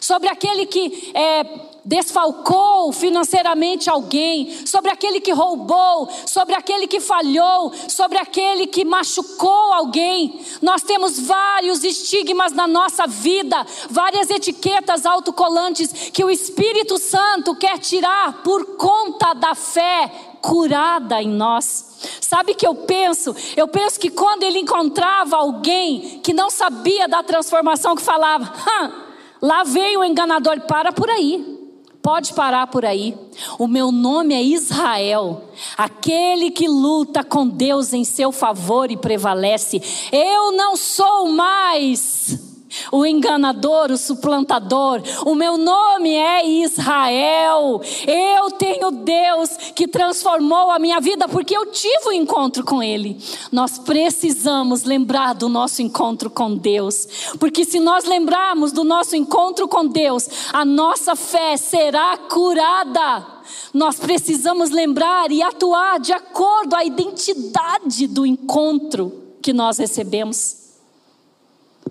sobre 0.08 0.30
aquele 0.30 0.65
que 0.65 1.12
é, 1.13 1.43
desfalcou 1.84 2.93
financeiramente 2.93 3.89
alguém, 3.89 4.65
sobre 4.65 4.89
aquele 4.89 5.20
que 5.20 5.34
roubou, 5.34 6.08
sobre 6.26 6.56
aquele 6.56 6.88
que 6.88 7.02
falhou, 7.02 7.74
sobre 7.89 8.17
aquele 8.17 8.67
que 8.67 8.86
machucou 8.86 9.74
alguém. 9.74 10.39
Nós 10.62 10.82
temos 10.82 11.20
vários 11.20 11.84
estigmas 11.84 12.54
na 12.54 12.65
nossa 12.65 13.06
vida, 13.06 13.67
várias 13.89 14.30
etiquetas 14.30 15.06
autocolantes 15.06 15.91
que 16.13 16.24
o 16.24 16.32
Espírito 16.32 16.98
Santo 16.98 17.54
quer 17.54 17.78
tirar 17.78 18.43
por 18.43 18.78
conta 18.78 19.34
da 19.34 19.54
fé 19.56 20.10
curada 20.41 21.22
em 21.22 21.28
nós. 21.28 21.98
Sabe 22.22 22.54
que 22.54 22.65
eu 22.65 22.76
penso? 22.76 23.36
Eu 23.58 23.67
penso 23.67 24.00
que 24.00 24.10
quando 24.10 24.43
ele 24.43 24.60
encontrava 24.60 25.36
alguém 25.36 26.22
que 26.24 26.32
não 26.32 26.50
sabia 26.50 27.10
da 27.10 27.22
transformação, 27.22 27.93
que 27.93 28.02
falava, 28.02 29.07
lá 29.41 29.63
veio 29.63 30.02
o 30.02 30.04
enganador, 30.04 30.62
para 30.62 30.91
por 30.91 31.10
aí. 31.10 31.56
Pode 32.02 32.34
parar 32.34 32.67
por 32.67 32.86
aí. 32.86 33.17
O 33.60 33.67
meu 33.67 33.91
nome 33.91 34.34
é 34.34 34.41
Israel, 34.41 35.50
aquele 35.78 36.52
que 36.52 36.67
luta 36.67 37.21
com 37.23 37.45
Deus 37.45 37.91
em 37.91 38.06
seu 38.06 38.32
favor 38.32 38.89
e 38.89 38.95
prevalece. 38.95 39.82
Eu 40.12 40.54
não 40.54 40.78
sou 40.78 41.28
mais 41.28 42.46
o 42.91 43.06
enganador, 43.06 43.91
o 43.91 43.97
suplantador. 43.97 45.01
O 45.25 45.36
meu 45.36 45.58
nome 45.58 46.13
é 46.13 46.47
Israel. 46.47 47.82
Eu 48.06 48.51
tenho 48.51 48.91
Deus 48.91 49.49
que 49.75 49.88
transformou 49.88 50.71
a 50.71 50.80
minha 50.80 50.99
vida 50.99 51.27
porque 51.27 51.56
eu 51.56 51.67
tive 51.67 52.10
um 52.10 52.12
encontro 52.12 52.63
com 52.63 52.82
Ele. 52.82 53.17
Nós 53.51 53.77
precisamos 53.77 54.84
lembrar 54.84 55.34
do 55.34 55.49
nosso 55.49 55.82
encontro 55.82 56.30
com 56.30 56.56
Deus, 56.56 57.36
porque 57.39 57.63
se 57.65 57.80
nós 57.80 58.06
lembrarmos 58.06 58.71
do 58.71 58.84
nosso 58.84 59.15
encontro 59.15 59.67
com 59.67 59.88
Deus, 59.88 60.27
a 60.53 60.65
nossa 60.65 61.15
fé 61.15 61.58
será 61.58 62.17
curada. 62.17 63.25
Nós 63.73 63.97
precisamos 63.97 64.69
lembrar 64.69 65.32
e 65.32 65.41
atuar 65.41 65.99
de 65.99 66.12
acordo 66.12 66.75
à 66.75 66.84
identidade 66.84 68.08
do 68.08 68.25
encontro 68.25 69.27
que 69.41 69.53
nós 69.53 69.77
recebemos. 69.77 70.66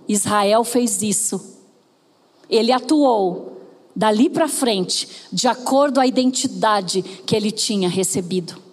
Israel 0.09 0.65
fez 0.65 1.03
isso. 1.03 1.41
Ele 2.49 2.73
atuou 2.73 3.61
dali 3.95 4.29
para 4.29 4.47
frente, 4.47 5.09
de 5.33 5.49
acordo 5.49 5.99
à 5.99 6.07
identidade 6.07 7.03
que 7.03 7.35
ele 7.35 7.51
tinha 7.51 7.89
recebido. 7.89 8.67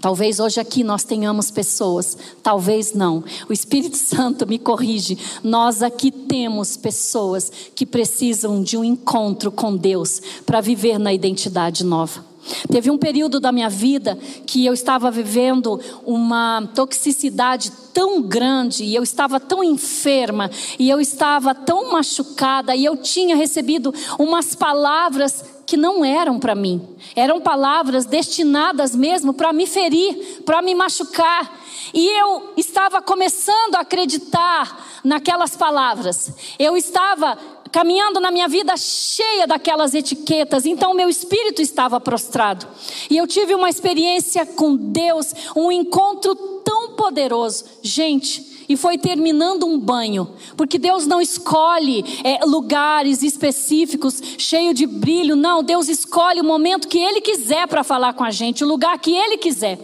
Talvez 0.00 0.40
hoje 0.40 0.58
aqui 0.58 0.82
nós 0.82 1.04
tenhamos 1.04 1.50
pessoas, 1.50 2.16
talvez 2.42 2.94
não. 2.94 3.22
O 3.48 3.52
Espírito 3.52 3.98
Santo 3.98 4.46
me 4.46 4.58
corrige. 4.58 5.18
Nós 5.44 5.82
aqui 5.82 6.10
temos 6.10 6.76
pessoas 6.76 7.52
que 7.74 7.84
precisam 7.84 8.62
de 8.62 8.78
um 8.78 8.84
encontro 8.84 9.52
com 9.52 9.76
Deus 9.76 10.22
para 10.46 10.62
viver 10.62 10.98
na 10.98 11.12
identidade 11.12 11.84
nova. 11.84 12.29
Teve 12.70 12.90
um 12.90 12.98
período 12.98 13.40
da 13.40 13.52
minha 13.52 13.68
vida 13.68 14.18
que 14.46 14.64
eu 14.64 14.72
estava 14.72 15.10
vivendo 15.10 15.80
uma 16.04 16.68
toxicidade 16.74 17.70
tão 17.92 18.22
grande, 18.22 18.84
e 18.84 18.94
eu 18.94 19.02
estava 19.02 19.40
tão 19.40 19.62
enferma, 19.62 20.50
e 20.78 20.88
eu 20.88 21.00
estava 21.00 21.54
tão 21.54 21.92
machucada, 21.92 22.74
e 22.74 22.84
eu 22.84 22.96
tinha 22.96 23.36
recebido 23.36 23.92
umas 24.18 24.54
palavras 24.54 25.44
que 25.66 25.76
não 25.76 26.04
eram 26.04 26.38
para 26.38 26.54
mim. 26.54 26.82
Eram 27.14 27.40
palavras 27.40 28.04
destinadas 28.04 28.94
mesmo 28.94 29.32
para 29.32 29.52
me 29.52 29.66
ferir, 29.68 30.42
para 30.44 30.60
me 30.60 30.74
machucar. 30.74 31.60
E 31.94 32.08
eu 32.20 32.52
estava 32.56 33.00
começando 33.00 33.76
a 33.76 33.80
acreditar 33.80 35.00
naquelas 35.04 35.56
palavras. 35.56 36.32
Eu 36.58 36.76
estava 36.76 37.38
caminhando 37.70 38.20
na 38.20 38.30
minha 38.30 38.48
vida 38.48 38.76
cheia 38.76 39.46
daquelas 39.46 39.94
etiquetas, 39.94 40.66
então 40.66 40.94
meu 40.94 41.08
espírito 41.08 41.62
estava 41.62 42.00
prostrado. 42.00 42.66
E 43.08 43.16
eu 43.16 43.26
tive 43.26 43.54
uma 43.54 43.70
experiência 43.70 44.44
com 44.44 44.76
Deus, 44.76 45.32
um 45.56 45.70
encontro 45.70 46.34
tão 46.64 46.90
poderoso. 46.90 47.64
Gente, 47.82 48.50
e 48.70 48.76
foi 48.76 48.96
terminando 48.96 49.66
um 49.66 49.76
banho, 49.76 50.30
porque 50.56 50.78
Deus 50.78 51.04
não 51.04 51.20
escolhe 51.20 52.04
é, 52.22 52.44
lugares 52.44 53.20
específicos 53.20 54.22
cheio 54.38 54.72
de 54.72 54.86
brilho, 54.86 55.34
não, 55.34 55.60
Deus 55.60 55.88
escolhe 55.88 56.40
o 56.40 56.44
momento 56.44 56.86
que 56.86 56.98
Ele 56.98 57.20
quiser 57.20 57.66
para 57.66 57.82
falar 57.82 58.12
com 58.12 58.22
a 58.22 58.30
gente, 58.30 58.62
o 58.62 58.68
lugar 58.68 58.96
que 59.00 59.10
Ele 59.10 59.38
quiser. 59.38 59.76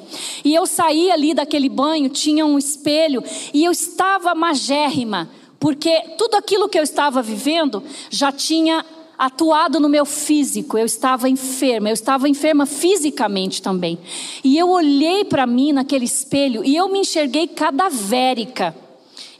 E 0.45 0.55
eu 0.55 0.66
saí 0.66 1.11
ali 1.11 1.34
daquele 1.34 1.68
banho, 1.68 2.09
tinha 2.09 2.47
um 2.47 2.57
espelho 2.57 3.24
e 3.53 3.64
eu 3.64 3.72
estava 3.72 4.37
magérrima, 4.37 5.28
porque 5.66 6.00
tudo 6.16 6.36
aquilo 6.36 6.68
que 6.68 6.78
eu 6.78 6.84
estava 6.84 7.20
vivendo 7.20 7.82
já 8.08 8.30
tinha 8.30 8.86
atuado 9.18 9.80
no 9.80 9.88
meu 9.88 10.04
físico, 10.06 10.78
eu 10.78 10.86
estava 10.86 11.28
enferma, 11.28 11.88
eu 11.88 11.92
estava 11.92 12.28
enferma 12.28 12.66
fisicamente 12.66 13.60
também. 13.60 13.98
E 14.44 14.56
eu 14.56 14.70
olhei 14.70 15.24
para 15.24 15.44
mim 15.44 15.72
naquele 15.72 16.04
espelho 16.04 16.64
e 16.64 16.76
eu 16.76 16.88
me 16.88 17.00
enxerguei 17.00 17.48
cadavérica. 17.48 18.76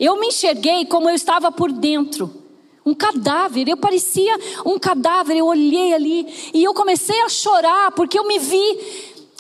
Eu 0.01 0.19
me 0.19 0.27
enxerguei 0.27 0.85
como 0.87 1.09
eu 1.09 1.15
estava 1.15 1.53
por 1.53 1.71
dentro. 1.71 2.29
Um 2.85 2.93
cadáver, 2.93 3.69
eu 3.69 3.77
parecia 3.77 4.37
um 4.65 4.81
cadáver, 4.81 5.37
eu 5.37 5.47
olhei 5.47 5.95
ali 5.95 6.27
e 6.53 6.65
eu 6.65 6.75
comecei 6.75 7.23
a 7.23 7.29
chorar 7.29 7.93
porque 7.93 8.19
eu 8.19 8.27
me 8.27 8.41
vi, 8.41 8.81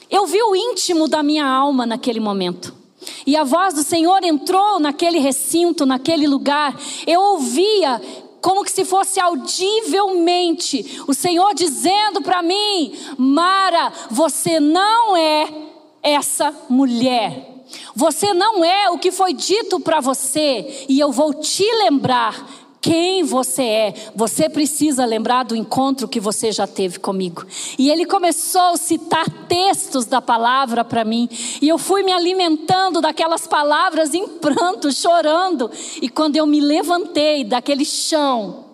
eu 0.08 0.24
vi 0.24 0.40
o 0.40 0.54
íntimo 0.54 1.08
da 1.08 1.20
minha 1.20 1.48
alma 1.48 1.84
naquele 1.84 2.20
momento. 2.20 2.85
E 3.26 3.36
a 3.36 3.44
voz 3.44 3.74
do 3.74 3.82
Senhor 3.82 4.22
entrou 4.24 4.78
naquele 4.78 5.18
recinto, 5.18 5.86
naquele 5.86 6.26
lugar. 6.26 6.78
Eu 7.06 7.20
ouvia 7.20 8.00
como 8.40 8.64
que 8.64 8.70
se 8.70 8.84
fosse 8.84 9.18
audivelmente 9.18 11.02
o 11.08 11.14
Senhor 11.14 11.54
dizendo 11.54 12.22
para 12.22 12.42
mim: 12.42 12.92
Mara, 13.18 13.92
você 14.10 14.60
não 14.60 15.16
é 15.16 15.52
essa 16.02 16.54
mulher. 16.68 17.54
Você 17.94 18.32
não 18.32 18.64
é 18.64 18.90
o 18.90 18.98
que 18.98 19.10
foi 19.10 19.32
dito 19.32 19.80
para 19.80 20.00
você, 20.00 20.84
e 20.88 21.00
eu 21.00 21.10
vou 21.10 21.34
te 21.34 21.64
lembrar 21.78 22.65
quem 22.86 23.24
você 23.24 23.62
é. 23.62 23.94
Você 24.14 24.48
precisa 24.48 25.04
lembrar 25.04 25.42
do 25.42 25.56
encontro 25.56 26.06
que 26.06 26.20
você 26.20 26.52
já 26.52 26.68
teve 26.68 27.00
comigo. 27.00 27.44
E 27.76 27.90
ele 27.90 28.06
começou 28.06 28.74
a 28.74 28.76
citar 28.76 29.28
textos 29.48 30.06
da 30.06 30.22
palavra 30.22 30.84
para 30.84 31.04
mim, 31.04 31.28
e 31.60 31.68
eu 31.68 31.78
fui 31.78 32.04
me 32.04 32.12
alimentando 32.12 33.00
daquelas 33.00 33.44
palavras 33.44 34.14
em 34.14 34.28
pranto, 34.28 34.92
chorando. 34.92 35.68
E 36.00 36.08
quando 36.08 36.36
eu 36.36 36.46
me 36.46 36.60
levantei 36.60 37.42
daquele 37.42 37.84
chão, 37.84 38.66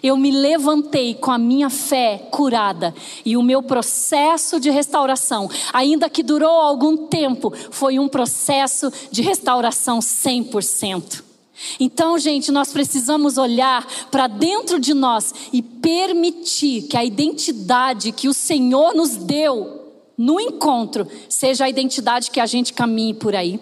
eu 0.00 0.16
me 0.16 0.30
levantei 0.30 1.14
com 1.14 1.32
a 1.32 1.38
minha 1.38 1.68
fé 1.68 2.28
curada 2.30 2.94
e 3.24 3.36
o 3.36 3.42
meu 3.42 3.60
processo 3.60 4.60
de 4.60 4.70
restauração, 4.70 5.50
ainda 5.72 6.08
que 6.08 6.22
durou 6.22 6.60
algum 6.60 7.08
tempo, 7.08 7.52
foi 7.72 7.98
um 7.98 8.08
processo 8.08 8.92
de 9.10 9.20
restauração 9.20 9.98
100%. 9.98 11.31
Então, 11.78 12.18
gente, 12.18 12.50
nós 12.50 12.72
precisamos 12.72 13.38
olhar 13.38 13.86
para 14.10 14.26
dentro 14.26 14.78
de 14.78 14.94
nós 14.94 15.34
e 15.52 15.62
permitir 15.62 16.82
que 16.82 16.96
a 16.96 17.04
identidade 17.04 18.12
que 18.12 18.28
o 18.28 18.34
Senhor 18.34 18.94
nos 18.94 19.16
deu 19.16 19.80
no 20.16 20.40
encontro 20.40 21.06
seja 21.28 21.64
a 21.64 21.68
identidade 21.68 22.30
que 22.30 22.40
a 22.40 22.46
gente 22.46 22.72
caminhe 22.72 23.14
por 23.14 23.34
aí. 23.34 23.60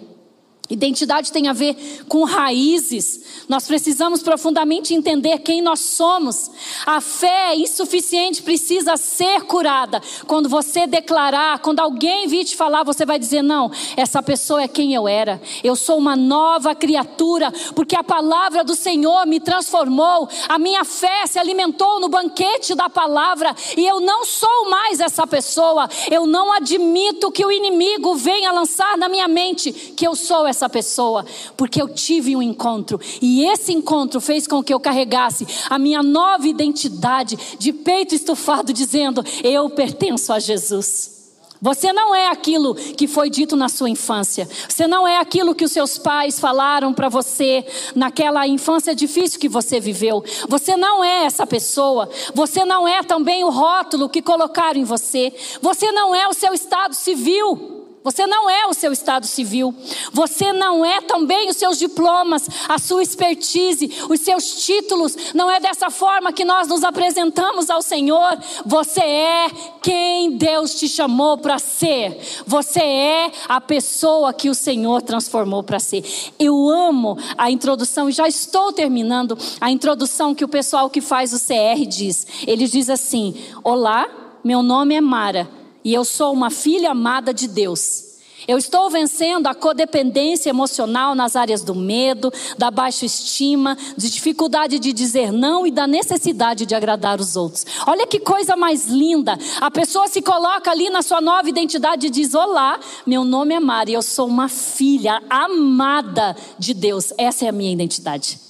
Identidade 0.71 1.33
tem 1.33 1.49
a 1.49 1.53
ver 1.53 1.77
com 2.09 2.23
raízes. 2.23 3.21
Nós 3.49 3.67
precisamos 3.67 4.23
profundamente 4.23 4.95
entender 4.95 5.41
quem 5.41 5.61
nós 5.61 5.81
somos. 5.81 6.49
A 6.87 7.01
fé 7.01 7.57
insuficiente 7.57 8.41
precisa 8.41 8.97
ser 8.97 9.43
curada. 9.43 10.01
Quando 10.29 10.49
você 10.49 10.87
declarar, 10.87 11.59
quando 11.59 11.81
alguém 11.81 12.29
vir 12.29 12.45
te 12.45 12.55
falar, 12.55 12.85
você 12.85 13.05
vai 13.05 13.19
dizer: 13.19 13.43
Não, 13.43 13.71
essa 13.97 14.23
pessoa 14.23 14.63
é 14.63 14.69
quem 14.69 14.95
eu 14.95 15.09
era. 15.09 15.43
Eu 15.65 15.75
sou 15.75 15.99
uma 15.99 16.15
nova 16.15 16.73
criatura, 16.73 17.53
porque 17.75 17.97
a 17.97 18.05
palavra 18.05 18.63
do 18.63 18.77
Senhor 18.77 19.27
me 19.27 19.41
transformou. 19.41 20.29
A 20.49 20.59
minha 20.59 20.85
fé 20.85 21.27
se 21.27 21.39
alimentou 21.39 21.99
no 21.99 22.09
banquete 22.09 22.77
da 22.77 22.89
palavra 22.89 23.55
e 23.77 23.85
eu 23.85 24.01
não 24.01 24.25
sou 24.25 24.71
mais 24.71 25.01
essa 25.01 25.27
pessoa. 25.27 25.89
Eu 26.09 26.27
não 26.27 26.53
admito 26.53 27.33
que 27.33 27.45
o 27.45 27.51
inimigo 27.51 28.15
venha 28.15 28.53
lançar 28.53 28.97
na 28.97 29.09
minha 29.09 29.27
mente 29.27 29.73
que 29.73 30.07
eu 30.07 30.15
sou 30.15 30.47
essa 30.47 30.60
essa 30.61 30.69
pessoa, 30.69 31.25
porque 31.57 31.81
eu 31.81 31.89
tive 31.89 32.37
um 32.37 32.43
encontro 32.43 33.01
e 33.23 33.45
esse 33.47 33.73
encontro 33.73 34.21
fez 34.21 34.47
com 34.47 34.63
que 34.63 34.75
eu 34.75 34.79
carregasse 34.79 35.47
a 35.71 35.79
minha 35.79 36.03
nova 36.03 36.47
identidade 36.47 37.39
de 37.59 37.73
peito 37.73 38.15
estufado, 38.15 38.73
dizendo: 38.73 39.25
Eu 39.43 39.71
pertenço 39.71 40.33
a 40.33 40.39
Jesus. 40.39 41.19
Você 41.63 41.93
não 41.93 42.15
é 42.15 42.29
aquilo 42.29 42.75
que 42.75 43.07
foi 43.07 43.29
dito 43.29 43.55
na 43.55 43.69
sua 43.69 43.91
infância. 43.91 44.49
Você 44.67 44.87
não 44.87 45.07
é 45.07 45.19
aquilo 45.19 45.55
que 45.55 45.65
os 45.65 45.73
seus 45.73 45.99
pais 45.99 46.41
falaram 46.41 46.95
para 46.95 47.11
você 47.11 47.67
naquela 47.95 48.47
infância 48.47 48.95
difícil 48.95 49.39
que 49.39 49.49
você 49.49 49.79
viveu. 49.79 50.25
Você 50.49 50.75
não 50.75 51.05
é 51.05 51.25
essa 51.25 51.47
pessoa. 51.47 52.09
Você 52.35 52.65
não 52.65 52.89
é 52.89 53.03
também 53.03 53.45
o 53.45 53.51
rótulo 53.51 54.09
que 54.09 54.23
colocaram 54.23 54.81
em 54.81 54.85
você. 54.85 55.35
Você 55.61 55.93
não 55.93 56.15
é 56.15 56.27
o 56.29 56.33
seu 56.33 56.55
estado 56.55 56.95
civil. 56.95 57.80
Você 58.03 58.27
não 58.27 58.49
é 58.49 58.67
o 58.67 58.73
seu 58.73 58.93
estado 58.93 59.27
civil. 59.27 59.75
Você 60.11 60.55
não 60.55 60.83
é 60.83 61.03
também 61.03 61.51
os 61.51 61.57
seus 61.57 61.79
diplomas, 61.79 62.49
a 62.67 62.79
sua 62.79 63.03
expertise, 63.03 63.91
os 64.09 64.21
seus 64.21 64.65
títulos. 64.65 65.35
Não 65.35 65.51
é 65.51 65.61
dessa 65.61 65.91
forma 65.91 66.33
que 66.33 66.45
nós 66.45 66.67
nos 66.67 66.83
apresentamos 66.83 67.69
ao 67.69 67.83
Senhor. 67.83 68.39
Você 68.65 69.01
é 69.01 69.51
quem 69.83 70.37
Deus 70.39 70.75
te 70.77 70.89
chamou 70.89 71.37
para 71.37 71.59
ser. 71.59 72.19
Você 72.47 72.81
é 72.81 73.33
a 73.47 73.61
pessoa 73.61 74.33
que 74.33 74.49
o 74.49 74.55
Senhor 74.55 75.03
transformou 75.03 75.63
para 75.63 75.79
ser. 75.79 76.03
Eu 76.39 76.71
amo 76.71 77.19
a 77.37 77.51
introdução 77.51 78.09
e 78.09 78.13
já 78.13 78.27
estou 78.27 78.73
terminando 78.73 79.37
a 79.61 79.71
introdução 79.71 80.35
que 80.35 80.45
o 80.45 80.49
pessoal 80.49 80.89
que 80.89 81.03
faz 81.03 81.35
o 81.35 81.39
CR 81.39 81.87
diz. 81.87 82.27
Ele 82.47 82.67
diz 82.67 82.89
assim: 82.89 83.35
Olá, 83.63 84.09
meu 84.43 84.63
nome 84.63 84.95
é 84.95 85.03
Mara 85.03 85.60
e 85.85 85.95
eu 85.95 86.05
sou 86.05 86.33
uma 86.33 86.51
filha 86.51 86.91
amada 86.91 87.33
de 87.33 87.49
Deus. 87.49 88.11
Eu 88.49 88.57
estou 88.57 88.89
vencendo 88.89 89.47
a 89.47 89.55
codependência 89.55 90.49
emocional 90.49 91.15
nas 91.15 91.37
áreas 91.37 91.63
do 91.63 91.75
medo, 91.75 92.33
da 92.57 92.71
baixa 92.71 93.05
estima, 93.05 93.77
de 93.97 94.11
dificuldade 94.11 94.79
de 94.79 94.93
dizer 94.93 95.31
não 95.31 95.67
e 95.67 95.71
da 95.71 95.87
necessidade 95.87 96.65
de 96.65 96.75
agradar 96.75 97.21
os 97.21 97.37
outros. 97.37 97.67
Olha 97.87 98.07
que 98.07 98.19
coisa 98.19 98.57
mais 98.57 98.87
linda. 98.87 99.39
A 99.61 99.71
pessoa 99.71 100.09
se 100.09 100.23
coloca 100.23 100.71
ali 100.71 100.89
na 100.89 101.03
sua 101.03 101.21
nova 101.21 101.49
identidade 101.49 102.07
e 102.07 102.11
diz: 102.11 102.35
Olá, 102.35 102.81
meu 103.07 103.25
nome 103.25 103.55
é 103.55 103.61
Mari, 103.61 103.93
eu 103.93 104.03
sou 104.03 104.27
uma 104.27 104.49
filha 104.49 105.23
amada 105.29 106.35
de 106.59 106.73
Deus. 106.73 107.13
Essa 107.19 107.45
é 107.45 107.49
a 107.49 107.53
minha 107.53 107.73
identidade. 107.73 108.41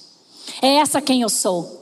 É 0.61 0.75
essa 0.75 1.01
quem 1.01 1.21
eu 1.21 1.29
sou. 1.29 1.79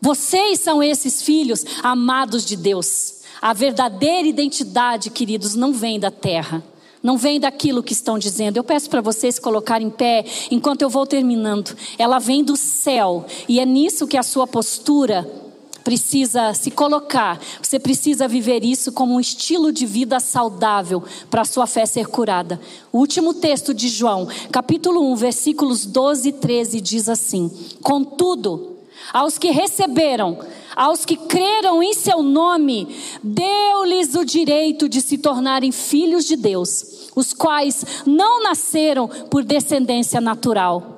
Vocês 0.00 0.60
são 0.60 0.82
esses 0.82 1.22
filhos 1.22 1.64
amados 1.82 2.44
de 2.44 2.56
Deus. 2.56 3.17
A 3.40 3.52
verdadeira 3.52 4.26
identidade, 4.26 5.10
queridos, 5.10 5.54
não 5.54 5.72
vem 5.72 5.98
da 5.98 6.10
terra. 6.10 6.62
Não 7.02 7.16
vem 7.16 7.38
daquilo 7.38 7.82
que 7.82 7.92
estão 7.92 8.18
dizendo. 8.18 8.56
Eu 8.56 8.64
peço 8.64 8.90
para 8.90 9.00
vocês 9.00 9.38
colocarem 9.38 9.86
em 9.86 9.90
pé 9.90 10.24
enquanto 10.50 10.82
eu 10.82 10.90
vou 10.90 11.06
terminando. 11.06 11.76
Ela 11.96 12.18
vem 12.18 12.42
do 12.42 12.56
céu. 12.56 13.24
E 13.48 13.60
é 13.60 13.66
nisso 13.66 14.06
que 14.06 14.16
a 14.16 14.22
sua 14.22 14.46
postura 14.46 15.26
precisa 15.84 16.52
se 16.52 16.70
colocar. 16.70 17.40
Você 17.62 17.78
precisa 17.78 18.26
viver 18.26 18.64
isso 18.64 18.92
como 18.92 19.14
um 19.14 19.20
estilo 19.20 19.72
de 19.72 19.86
vida 19.86 20.20
saudável 20.20 21.02
para 21.30 21.42
a 21.42 21.46
sua 21.46 21.66
fé 21.66 21.86
ser 21.86 22.08
curada. 22.08 22.60
O 22.92 22.98
último 22.98 23.32
texto 23.32 23.72
de 23.72 23.88
João, 23.88 24.28
capítulo 24.50 25.10
1, 25.12 25.16
versículos 25.16 25.86
12 25.86 26.28
e 26.28 26.32
13 26.32 26.80
diz 26.80 27.08
assim: 27.08 27.50
Contudo, 27.82 28.76
aos 29.12 29.38
que 29.38 29.50
receberam 29.50 30.38
aos 30.78 31.04
que 31.04 31.16
creram 31.16 31.82
em 31.82 31.92
seu 31.92 32.22
nome, 32.22 32.86
deu-lhes 33.20 34.14
o 34.14 34.24
direito 34.24 34.88
de 34.88 35.00
se 35.00 35.18
tornarem 35.18 35.72
filhos 35.72 36.24
de 36.24 36.36
Deus, 36.36 37.10
os 37.16 37.34
quais 37.34 38.04
não 38.06 38.40
nasceram 38.44 39.08
por 39.08 39.42
descendência 39.42 40.20
natural. 40.20 40.94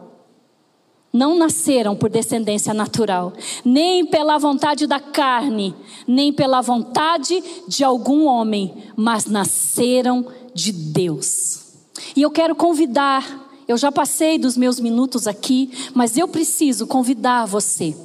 não 1.12 1.36
nasceram 1.36 1.96
por 1.96 2.08
descendência 2.08 2.72
natural, 2.72 3.32
nem 3.64 4.06
pela 4.06 4.38
vontade 4.38 4.86
da 4.86 5.00
carne, 5.00 5.74
nem 6.06 6.32
pela 6.32 6.60
vontade 6.60 7.42
de 7.66 7.82
algum 7.82 8.26
homem, 8.26 8.72
mas 8.94 9.26
nasceram 9.26 10.24
de 10.54 10.70
Deus. 10.70 11.74
E 12.14 12.22
eu 12.22 12.30
quero 12.30 12.54
convidar, 12.54 13.50
eu 13.66 13.76
já 13.76 13.90
passei 13.90 14.38
dos 14.38 14.56
meus 14.56 14.78
minutos 14.78 15.26
aqui, 15.26 15.72
mas 15.94 16.16
eu 16.16 16.28
preciso 16.28 16.86
convidar 16.86 17.44
você 17.44 17.96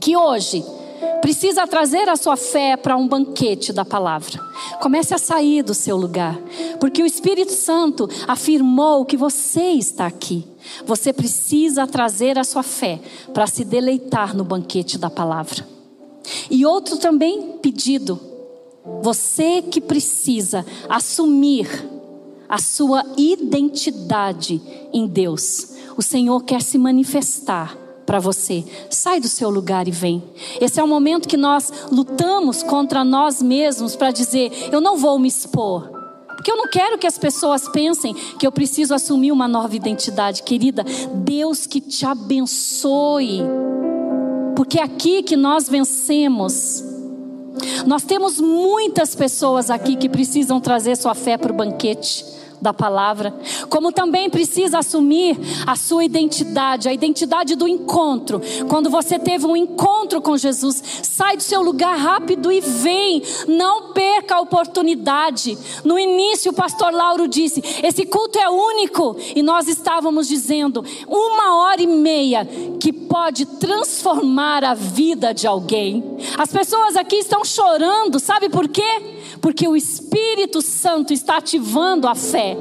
que 0.00 0.16
hoje 0.16 0.64
precisa 1.20 1.66
trazer 1.66 2.08
a 2.08 2.16
sua 2.16 2.36
fé 2.36 2.76
para 2.76 2.96
um 2.96 3.06
banquete 3.06 3.72
da 3.72 3.84
palavra. 3.84 4.40
Comece 4.80 5.14
a 5.14 5.18
sair 5.18 5.62
do 5.62 5.74
seu 5.74 5.96
lugar, 5.96 6.38
porque 6.78 7.02
o 7.02 7.06
Espírito 7.06 7.52
Santo 7.52 8.08
afirmou 8.26 9.04
que 9.04 9.16
você 9.16 9.72
está 9.72 10.06
aqui. 10.06 10.46
Você 10.84 11.12
precisa 11.12 11.86
trazer 11.86 12.38
a 12.38 12.44
sua 12.44 12.62
fé 12.62 13.00
para 13.32 13.46
se 13.46 13.64
deleitar 13.64 14.36
no 14.36 14.44
banquete 14.44 14.98
da 14.98 15.10
palavra. 15.10 15.66
E 16.50 16.66
outro 16.66 16.96
também 16.96 17.58
pedido, 17.62 18.20
você 19.02 19.62
que 19.62 19.80
precisa 19.80 20.64
assumir 20.88 21.68
a 22.48 22.58
sua 22.58 23.04
identidade 23.16 24.60
em 24.92 25.06
Deus. 25.06 25.74
O 25.96 26.02
Senhor 26.02 26.44
quer 26.44 26.62
se 26.62 26.78
manifestar 26.78 27.85
para 28.06 28.20
você. 28.20 28.64
Sai 28.88 29.20
do 29.20 29.28
seu 29.28 29.50
lugar 29.50 29.88
e 29.88 29.90
vem. 29.90 30.22
Esse 30.60 30.80
é 30.80 30.84
o 30.84 30.88
momento 30.88 31.28
que 31.28 31.36
nós 31.36 31.70
lutamos 31.90 32.62
contra 32.62 33.04
nós 33.04 33.42
mesmos 33.42 33.96
para 33.96 34.12
dizer: 34.12 34.70
eu 34.72 34.80
não 34.80 34.96
vou 34.96 35.18
me 35.18 35.28
expor. 35.28 35.90
Porque 36.28 36.50
eu 36.50 36.56
não 36.56 36.68
quero 36.68 36.96
que 36.96 37.06
as 37.06 37.18
pessoas 37.18 37.68
pensem 37.68 38.14
que 38.38 38.46
eu 38.46 38.52
preciso 38.52 38.94
assumir 38.94 39.32
uma 39.32 39.48
nova 39.48 39.74
identidade, 39.74 40.44
querida. 40.44 40.84
Deus 41.12 41.66
que 41.66 41.80
te 41.80 42.06
abençoe. 42.06 43.42
Porque 44.54 44.78
é 44.78 44.82
aqui 44.82 45.22
que 45.22 45.34
nós 45.34 45.68
vencemos. 45.68 46.84
Nós 47.86 48.04
temos 48.04 48.40
muitas 48.40 49.14
pessoas 49.14 49.70
aqui 49.70 49.96
que 49.96 50.08
precisam 50.08 50.60
trazer 50.60 50.96
sua 50.96 51.14
fé 51.14 51.36
para 51.36 51.52
o 51.52 51.56
banquete 51.56 52.36
da 52.66 52.74
palavra, 52.74 53.32
como 53.70 53.92
também 53.92 54.28
precisa 54.28 54.78
assumir 54.78 55.38
a 55.64 55.76
sua 55.76 56.04
identidade, 56.04 56.88
a 56.88 56.92
identidade 56.92 57.54
do 57.54 57.68
encontro. 57.68 58.40
Quando 58.68 58.90
você 58.90 59.20
teve 59.20 59.46
um 59.46 59.56
encontro 59.56 60.20
com 60.20 60.36
Jesus, 60.36 60.82
sai 61.04 61.36
do 61.36 61.44
seu 61.44 61.62
lugar 61.62 61.96
rápido 61.96 62.50
e 62.50 62.60
vem, 62.60 63.22
não 63.46 63.92
perca 63.92 64.34
a 64.34 64.40
oportunidade. 64.40 65.56
No 65.84 65.96
início, 65.96 66.50
o 66.50 66.54
pastor 66.54 66.92
Lauro 66.92 67.28
disse: 67.28 67.62
esse 67.84 68.04
culto 68.04 68.36
é 68.36 68.50
único, 68.50 69.16
e 69.36 69.44
nós 69.44 69.68
estávamos 69.68 70.26
dizendo, 70.26 70.84
uma 71.06 71.58
hora 71.58 71.80
e 71.80 71.86
meia 71.86 72.44
que 72.80 72.92
pode 72.92 73.46
transformar 73.46 74.64
a 74.64 74.74
vida 74.74 75.32
de 75.32 75.46
alguém. 75.46 76.02
As 76.36 76.50
pessoas 76.50 76.96
aqui 76.96 77.16
estão 77.16 77.44
chorando, 77.44 78.18
sabe 78.18 78.48
por 78.48 78.66
quê? 78.66 79.14
Porque 79.40 79.68
o 79.68 79.76
Espírito 79.76 80.60
Santo 80.60 81.12
está 81.12 81.36
ativando 81.36 82.08
a 82.08 82.14
fé. 82.16 82.55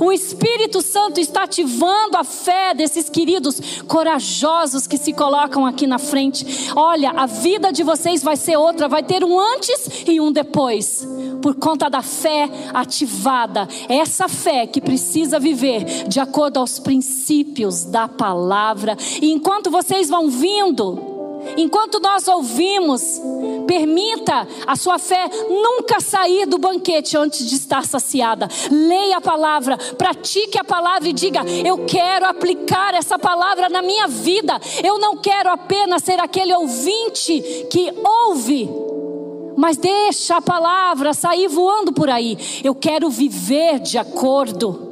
O 0.00 0.12
Espírito 0.12 0.82
Santo 0.82 1.20
está 1.20 1.44
ativando 1.44 2.16
a 2.16 2.24
fé 2.24 2.74
desses 2.74 3.08
queridos 3.08 3.82
corajosos 3.86 4.86
que 4.86 4.98
se 4.98 5.12
colocam 5.12 5.64
aqui 5.64 5.86
na 5.86 5.98
frente. 5.98 6.70
Olha, 6.74 7.10
a 7.10 7.26
vida 7.26 7.72
de 7.72 7.82
vocês 7.82 8.22
vai 8.22 8.36
ser 8.36 8.56
outra, 8.56 8.88
vai 8.88 9.02
ter 9.02 9.24
um 9.24 9.38
antes 9.38 10.04
e 10.06 10.20
um 10.20 10.32
depois, 10.32 11.06
por 11.40 11.54
conta 11.54 11.88
da 11.88 12.02
fé 12.02 12.48
ativada. 12.74 13.68
Essa 13.88 14.28
fé 14.28 14.66
que 14.66 14.80
precisa 14.80 15.38
viver 15.38 15.84
de 16.08 16.20
acordo 16.20 16.58
aos 16.58 16.78
princípios 16.78 17.84
da 17.84 18.08
palavra. 18.08 18.96
E 19.20 19.30
enquanto 19.30 19.70
vocês 19.70 20.08
vão 20.08 20.28
vindo, 20.28 21.11
Enquanto 21.56 22.00
nós 22.00 22.28
ouvimos, 22.28 23.20
permita 23.66 24.46
a 24.66 24.76
sua 24.76 24.98
fé 24.98 25.28
nunca 25.48 26.00
sair 26.00 26.46
do 26.46 26.58
banquete 26.58 27.16
antes 27.16 27.46
de 27.46 27.56
estar 27.56 27.84
saciada. 27.84 28.48
Leia 28.70 29.18
a 29.18 29.20
palavra, 29.20 29.76
pratique 29.96 30.58
a 30.58 30.64
palavra 30.64 31.08
e 31.08 31.12
diga: 31.12 31.40
Eu 31.64 31.84
quero 31.86 32.26
aplicar 32.26 32.94
essa 32.94 33.18
palavra 33.18 33.68
na 33.68 33.82
minha 33.82 34.06
vida. 34.06 34.60
Eu 34.82 34.98
não 34.98 35.16
quero 35.16 35.50
apenas 35.50 36.02
ser 36.02 36.20
aquele 36.20 36.54
ouvinte 36.54 37.40
que 37.70 37.92
ouve, 38.26 38.68
mas 39.56 39.76
deixa 39.76 40.36
a 40.36 40.42
palavra 40.42 41.14
sair 41.14 41.48
voando 41.48 41.92
por 41.92 42.08
aí. 42.08 42.36
Eu 42.62 42.74
quero 42.74 43.08
viver 43.10 43.78
de 43.80 43.98
acordo 43.98 44.91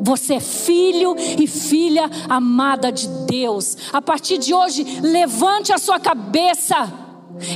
você 0.00 0.34
é 0.34 0.40
filho 0.40 1.14
e 1.18 1.46
filha 1.46 2.10
amada 2.28 2.90
de 2.90 3.06
Deus. 3.26 3.76
A 3.92 4.00
partir 4.00 4.38
de 4.38 4.54
hoje, 4.54 4.84
levante 5.00 5.72
a 5.72 5.78
sua 5.78 6.00
cabeça 6.00 6.92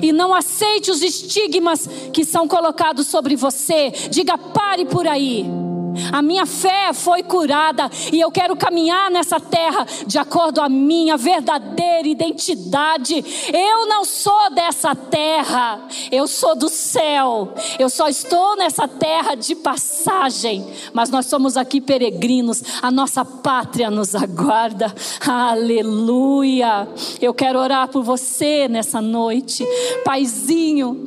e 0.03 0.13
não 0.13 0.35
aceite 0.35 0.91
os 0.91 1.03
estigmas 1.03 1.89
que 2.13 2.25
são 2.25 2.47
colocados 2.47 3.07
sobre 3.07 3.37
você. 3.37 3.91
Diga: 4.11 4.37
pare 4.39 4.85
por 4.85 5.07
aí. 5.07 5.64
A 6.13 6.23
minha 6.23 6.47
fé 6.47 6.93
foi 6.93 7.23
curada 7.23 7.91
e 8.13 8.21
eu 8.21 8.31
quero 8.31 8.57
caminhar 8.57 9.11
nessa 9.11 9.39
terra 9.41 9.87
de 10.07 10.19
acordo 10.19 10.61
à 10.61 10.69
minha 10.69 11.17
verdadeira 11.17 12.09
identidade. 12.09 13.25
Eu 13.53 13.87
não 13.87 14.05
sou 14.05 14.51
dessa 14.55 14.95
terra, 14.95 15.81
eu 16.11 16.27
sou 16.27 16.55
do 16.55 16.69
céu. 16.69 17.53
Eu 17.79 17.89
só 17.89 18.09
estou 18.09 18.57
nessa 18.57 18.87
terra 18.87 19.35
de 19.35 19.55
passagem, 19.55 20.67
mas 20.93 21.11
nós 21.11 21.27
somos 21.27 21.57
aqui 21.57 21.81
peregrinos. 21.81 22.63
A 22.83 22.91
nossa 22.91 23.25
pátria 23.25 23.91
nos 23.91 24.15
aguarda. 24.15 24.95
Aleluia. 25.27 26.89
Eu 27.21 27.35
quero 27.35 27.59
orar 27.59 27.89
por 27.89 28.03
você 28.03 28.69
nessa 28.69 29.01
noite, 29.01 29.65
Paizinho. 30.05 31.05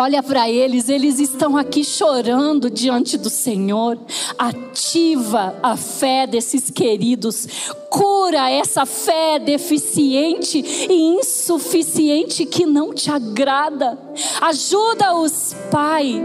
Olha 0.00 0.22
para 0.22 0.48
eles, 0.48 0.88
eles 0.88 1.20
estão 1.20 1.58
aqui 1.58 1.84
chorando 1.84 2.70
diante 2.70 3.18
do 3.18 3.28
Senhor. 3.28 3.98
Ativa 4.38 5.54
a 5.62 5.76
fé 5.76 6.26
desses 6.26 6.70
queridos, 6.70 7.46
cura 7.90 8.48
essa 8.48 8.86
fé 8.86 9.38
deficiente 9.38 10.58
e 10.88 11.18
insuficiente 11.18 12.46
que 12.46 12.64
não 12.64 12.94
te 12.94 13.10
agrada. 13.10 13.98
Ajuda-os, 14.40 15.54
Pai, 15.70 16.24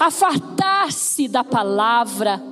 a 0.00 0.10
fartar-se 0.10 1.28
da 1.28 1.44
palavra 1.44 2.51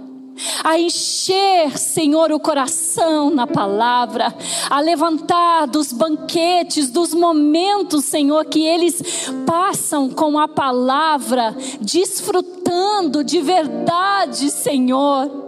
a 0.63 0.79
encher, 0.79 1.77
Senhor, 1.79 2.33
o 2.33 2.41
coração 2.41 3.31
na 3.31 3.47
palavra, 3.47 4.35
a 4.69 4.81
levantar 4.81 5.67
dos 5.67 5.93
banquetes, 5.93 6.91
dos 6.91 7.15
momentos, 7.15 8.05
Senhor, 8.05 8.45
que 8.45 8.65
eles 8.65 9.31
passam 9.47 10.09
com 10.11 10.39
a 10.39 10.49
palavra, 10.49 11.57
desfrutando 11.81 13.23
de 13.25 13.41
verdade, 13.41 14.51
Senhor. 14.51 15.41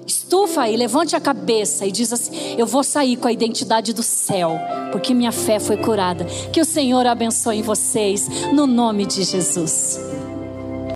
Estufa 0.05 0.61
aí, 0.61 0.77
levante 0.77 1.15
a 1.15 1.19
cabeça 1.19 1.85
e 1.85 1.91
diz 1.91 2.13
assim: 2.13 2.55
Eu 2.57 2.67
vou 2.67 2.83
sair 2.83 3.17
com 3.17 3.27
a 3.27 3.31
identidade 3.31 3.91
do 3.91 4.03
céu, 4.03 4.59
porque 4.91 5.13
minha 5.13 5.31
fé 5.31 5.59
foi 5.59 5.77
curada. 5.77 6.25
Que 6.53 6.61
o 6.61 6.65
Senhor 6.65 7.05
abençoe 7.07 7.61
vocês, 7.61 8.27
no 8.53 8.67
nome 8.67 9.05
de 9.05 9.23
Jesus. 9.23 9.99